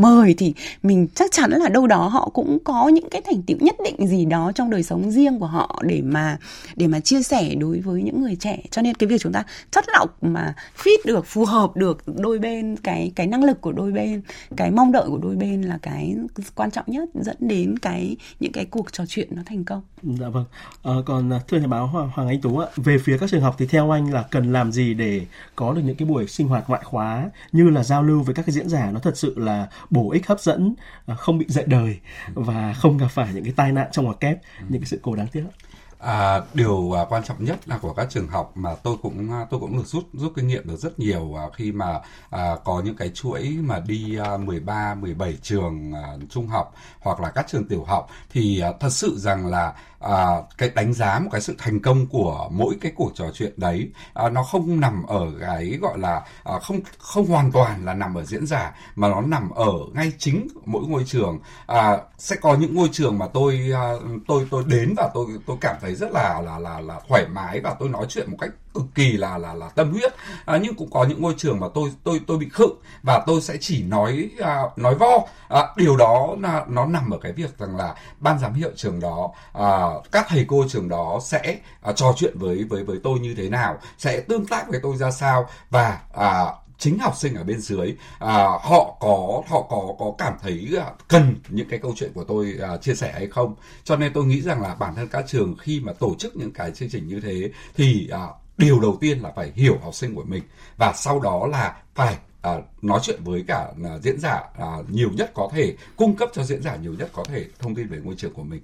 mời 0.00 0.34
thì 0.38 0.54
mình 0.82 1.08
chắc 1.14 1.32
chắn 1.32 1.50
là 1.50 1.68
đâu 1.68 1.86
đó 1.86 2.08
họ 2.08 2.30
cũng 2.34 2.58
có 2.64 2.88
những 2.88 3.10
cái 3.10 3.20
thành 3.20 3.42
tựu 3.42 3.56
nhất 3.60 3.76
định 3.84 4.06
gì 4.06 4.24
đó 4.24 4.52
trong 4.54 4.70
đời 4.70 4.82
sống 4.82 5.10
riêng 5.10 5.38
của 5.38 5.46
họ 5.46 5.82
để 5.84 6.02
mà 6.04 6.38
để 6.76 6.86
mà 6.86 7.00
chia 7.00 7.22
sẻ 7.22 7.54
đối 7.54 7.80
với 7.80 8.02
những 8.02 8.22
người 8.22 8.36
trẻ. 8.36 8.58
Cho 8.70 8.82
nên 8.82 8.94
cái 8.94 9.06
việc 9.06 9.20
chúng 9.20 9.32
ta 9.32 9.44
chất 9.70 9.84
lọc 9.98 10.22
mà 10.22 10.54
fit 10.82 10.98
được 11.04 11.26
phù 11.26 11.44
hợp 11.44 11.76
được 11.76 12.02
đôi 12.06 12.38
bên 12.38 12.76
cái 12.76 13.12
cái 13.16 13.26
năng 13.26 13.44
lực 13.44 13.60
của 13.60 13.72
đôi 13.72 13.92
bên 13.92 14.22
cái 14.56 14.70
mong 14.70 14.92
đợi 14.92 15.04
của 15.06 15.18
đôi 15.18 15.36
bên 15.36 15.62
là 15.62 15.78
cái 15.82 16.16
quan 16.54 16.70
trọng 16.70 16.84
nhất 16.86 17.08
dẫn 17.14 17.36
đến 17.40 17.78
cái 17.78 18.16
những 18.40 18.52
cái 18.52 18.64
cuộc 18.64 18.92
trò 18.92 19.04
chuyện 19.08 19.28
nó 19.30 19.42
thành 19.46 19.64
công. 19.64 19.82
Dạ 20.02 20.28
vâng. 20.28 20.44
Ờ, 20.82 20.98
à, 20.98 21.02
còn 21.06 21.30
thưa 21.48 21.58
nhà 21.58 21.66
báo 21.74 21.86
Hoàng, 21.86 22.10
Hoàng 22.14 22.28
Anh 22.28 22.40
Tú 22.40 22.58
ạ, 22.58 22.68
về 22.76 22.98
phía 22.98 23.18
các 23.18 23.30
trường 23.30 23.40
học 23.40 23.54
thì 23.58 23.66
theo 23.66 23.90
anh 23.90 24.12
là 24.12 24.24
cần 24.30 24.52
làm 24.52 24.72
gì 24.72 24.94
để 24.94 25.20
có 25.56 25.72
được 25.72 25.82
những 25.84 25.96
cái 25.96 26.08
buổi 26.08 26.26
sinh 26.26 26.48
hoạt 26.48 26.64
ngoại 26.68 26.82
khóa 26.84 27.30
như 27.52 27.70
là 27.70 27.84
giao 27.84 28.02
lưu 28.02 28.22
với 28.22 28.34
các 28.34 28.46
cái 28.46 28.52
diễn 28.52 28.68
giả 28.68 28.90
nó 28.90 29.00
thật 29.00 29.16
sự 29.16 29.34
là 29.38 29.68
bổ 29.90 30.10
ích 30.10 30.26
hấp 30.26 30.40
dẫn, 30.40 30.74
à, 31.06 31.14
không 31.14 31.38
bị 31.38 31.46
dạy 31.48 31.64
đời 31.68 31.98
và 32.34 32.72
không 32.72 32.98
gặp 32.98 33.08
phải 33.10 33.28
những 33.34 33.44
cái 33.44 33.52
tai 33.56 33.72
nạn 33.72 33.88
trong 33.92 34.04
hoạt 34.04 34.20
kép, 34.20 34.38
những 34.68 34.80
cái 34.80 34.88
sự 34.88 34.98
cố 35.02 35.16
đáng 35.16 35.26
tiếc. 35.26 35.44
À, 36.04 36.40
điều 36.54 36.92
à, 36.92 37.04
quan 37.08 37.24
trọng 37.24 37.44
nhất 37.44 37.68
là 37.68 37.78
của 37.78 37.92
các 37.92 38.06
trường 38.10 38.28
học 38.28 38.52
mà 38.54 38.74
tôi 38.82 38.96
cũng 39.02 39.32
à, 39.32 39.46
tôi 39.50 39.60
cũng 39.60 39.76
được 39.76 39.86
rút 39.86 40.04
rút 40.12 40.32
kinh 40.36 40.46
nghiệm 40.46 40.68
được 40.68 40.76
rất 40.76 40.98
nhiều 40.98 41.34
à, 41.38 41.44
khi 41.54 41.72
mà 41.72 42.00
à, 42.30 42.56
có 42.64 42.82
những 42.84 42.96
cái 42.96 43.10
chuỗi 43.14 43.58
mà 43.60 43.80
đi 43.80 44.18
à, 44.18 44.36
13 44.36 44.94
17 44.94 45.38
trường 45.42 45.92
à, 45.92 46.16
trung 46.30 46.48
học 46.48 46.74
hoặc 47.00 47.20
là 47.20 47.30
các 47.30 47.46
trường 47.48 47.68
tiểu 47.68 47.84
học 47.84 48.08
thì 48.30 48.60
à, 48.60 48.72
thật 48.80 48.90
sự 48.90 49.18
rằng 49.18 49.46
là 49.46 49.72
à, 50.04 50.42
cái 50.58 50.70
đánh 50.74 50.92
giá 50.92 51.18
một 51.18 51.28
cái 51.32 51.40
sự 51.40 51.54
thành 51.58 51.80
công 51.80 52.06
của 52.06 52.48
mỗi 52.52 52.76
cái 52.80 52.92
cuộc 52.96 53.12
trò 53.14 53.24
chuyện 53.34 53.52
đấy 53.56 53.90
à, 54.14 54.28
nó 54.28 54.42
không 54.42 54.80
nằm 54.80 55.02
ở 55.06 55.32
cái 55.40 55.78
gọi 55.80 55.98
là 55.98 56.22
à, 56.44 56.58
không 56.58 56.80
không 56.98 57.26
hoàn 57.26 57.52
toàn 57.52 57.84
là 57.84 57.94
nằm 57.94 58.14
ở 58.14 58.24
diễn 58.24 58.46
giả 58.46 58.74
mà 58.96 59.08
nó 59.08 59.20
nằm 59.20 59.50
ở 59.50 59.72
ngay 59.94 60.12
chính 60.18 60.48
mỗi 60.66 60.82
ngôi 60.86 61.04
trường. 61.04 61.38
À, 61.66 61.98
sẽ 62.18 62.36
có 62.36 62.56
những 62.56 62.74
ngôi 62.74 62.88
trường 62.92 63.18
mà 63.18 63.26
tôi 63.26 63.70
à, 63.74 63.92
tôi 64.28 64.46
tôi 64.50 64.64
đến 64.66 64.94
và 64.96 65.10
tôi 65.14 65.26
tôi 65.46 65.56
cảm 65.60 65.76
thấy 65.80 65.93
rất 65.94 66.12
là 66.12 66.40
là 66.40 66.58
là 66.58 66.80
là 66.80 67.00
thoải 67.08 67.26
mái 67.28 67.60
và 67.60 67.74
tôi 67.80 67.88
nói 67.88 68.06
chuyện 68.08 68.30
một 68.30 68.36
cách 68.40 68.50
cực 68.74 68.84
kỳ 68.94 69.12
là 69.12 69.38
là 69.38 69.54
là 69.54 69.68
tâm 69.68 69.92
huyết. 69.92 70.14
À, 70.44 70.58
nhưng 70.62 70.74
cũng 70.74 70.90
có 70.90 71.04
những 71.04 71.22
ngôi 71.22 71.34
trường 71.36 71.60
mà 71.60 71.66
tôi 71.74 71.90
tôi 72.04 72.20
tôi 72.26 72.38
bị 72.38 72.48
khựng 72.48 72.76
và 73.02 73.22
tôi 73.26 73.40
sẽ 73.40 73.56
chỉ 73.60 73.82
nói 73.82 74.30
à, 74.40 74.62
nói 74.76 74.94
vo. 74.94 75.18
À, 75.48 75.62
điều 75.76 75.96
đó 75.96 76.36
là 76.40 76.64
nó 76.68 76.86
nằm 76.86 77.10
ở 77.10 77.18
cái 77.18 77.32
việc 77.32 77.58
rằng 77.58 77.76
là 77.76 77.94
ban 78.20 78.38
giám 78.38 78.54
hiệu 78.54 78.70
trường 78.76 79.00
đó 79.00 79.30
à, 79.52 79.86
các 80.12 80.26
thầy 80.28 80.44
cô 80.48 80.64
trường 80.68 80.88
đó 80.88 81.18
sẽ 81.22 81.58
à, 81.82 81.92
trò 81.92 82.12
chuyện 82.16 82.38
với 82.38 82.64
với 82.64 82.84
với 82.84 82.98
tôi 83.02 83.18
như 83.18 83.34
thế 83.36 83.48
nào 83.48 83.78
sẽ 83.98 84.20
tương 84.20 84.46
tác 84.46 84.68
với 84.68 84.80
tôi 84.82 84.96
ra 84.96 85.10
sao 85.10 85.48
và 85.70 85.98
à, 86.14 86.44
chính 86.84 86.98
học 86.98 87.16
sinh 87.16 87.34
ở 87.34 87.44
bên 87.44 87.60
dưới 87.60 87.94
à, 88.18 88.44
họ 88.62 88.96
có 89.00 89.42
họ 89.46 89.62
có 89.62 89.94
có 89.98 90.14
cảm 90.18 90.32
thấy 90.42 90.68
à, 90.78 90.92
cần 91.08 91.34
những 91.48 91.68
cái 91.68 91.78
câu 91.78 91.92
chuyện 91.96 92.12
của 92.14 92.24
tôi 92.24 92.54
à, 92.62 92.76
chia 92.76 92.94
sẻ 92.94 93.12
hay 93.12 93.26
không? 93.26 93.54
Cho 93.84 93.96
nên 93.96 94.12
tôi 94.12 94.24
nghĩ 94.24 94.40
rằng 94.40 94.62
là 94.62 94.74
bản 94.74 94.94
thân 94.94 95.08
các 95.08 95.24
trường 95.28 95.56
khi 95.60 95.80
mà 95.80 95.92
tổ 95.92 96.14
chức 96.18 96.36
những 96.36 96.52
cái 96.52 96.70
chương 96.70 96.88
trình 96.90 97.08
như 97.08 97.20
thế 97.20 97.50
thì 97.76 98.08
à, 98.12 98.26
điều 98.58 98.80
đầu 98.80 98.96
tiên 99.00 99.20
là 99.22 99.32
phải 99.36 99.52
hiểu 99.54 99.78
học 99.82 99.94
sinh 99.94 100.14
của 100.14 100.24
mình 100.24 100.42
và 100.78 100.92
sau 100.96 101.20
đó 101.20 101.46
là 101.46 101.76
phải 101.94 102.16
à, 102.42 102.52
nói 102.82 103.00
chuyện 103.02 103.20
với 103.24 103.44
cả 103.46 103.68
à, 103.84 103.98
diễn 103.98 104.20
giả 104.20 104.42
à, 104.58 104.66
nhiều 104.90 105.10
nhất 105.14 105.30
có 105.34 105.48
thể 105.52 105.76
cung 105.96 106.16
cấp 106.16 106.30
cho 106.32 106.42
diễn 106.42 106.62
giả 106.62 106.76
nhiều 106.76 106.94
nhất 106.98 107.10
có 107.12 107.24
thể 107.24 107.46
thông 107.58 107.74
tin 107.74 107.88
về 107.88 107.98
ngôi 108.04 108.14
trường 108.14 108.34
của 108.34 108.42
mình. 108.42 108.62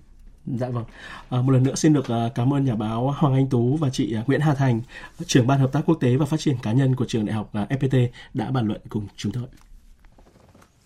Dạ 0.56 0.68
vâng. 0.68 0.84
À, 1.28 1.42
một 1.42 1.52
lần 1.52 1.62
nữa 1.62 1.74
xin 1.74 1.92
được 1.92 2.08
à, 2.08 2.28
cảm 2.34 2.54
ơn 2.54 2.64
nhà 2.64 2.74
báo 2.74 3.14
Hoàng 3.18 3.34
Anh 3.34 3.48
Tú 3.48 3.76
và 3.76 3.90
chị 3.90 4.14
à, 4.14 4.24
Nguyễn 4.26 4.40
Hà 4.40 4.54
Thành, 4.54 4.80
trưởng 5.26 5.46
ban 5.46 5.60
hợp 5.60 5.72
tác 5.72 5.80
quốc 5.86 5.98
tế 6.00 6.16
và 6.16 6.26
phát 6.26 6.40
triển 6.40 6.56
cá 6.62 6.72
nhân 6.72 6.96
của 6.96 7.04
trường 7.04 7.26
đại 7.26 7.34
học 7.34 7.50
à, 7.52 7.66
FPT 7.70 8.08
đã 8.34 8.50
bàn 8.50 8.66
luận 8.66 8.80
cùng 8.88 9.06
chúng 9.16 9.32
tôi. 9.32 9.44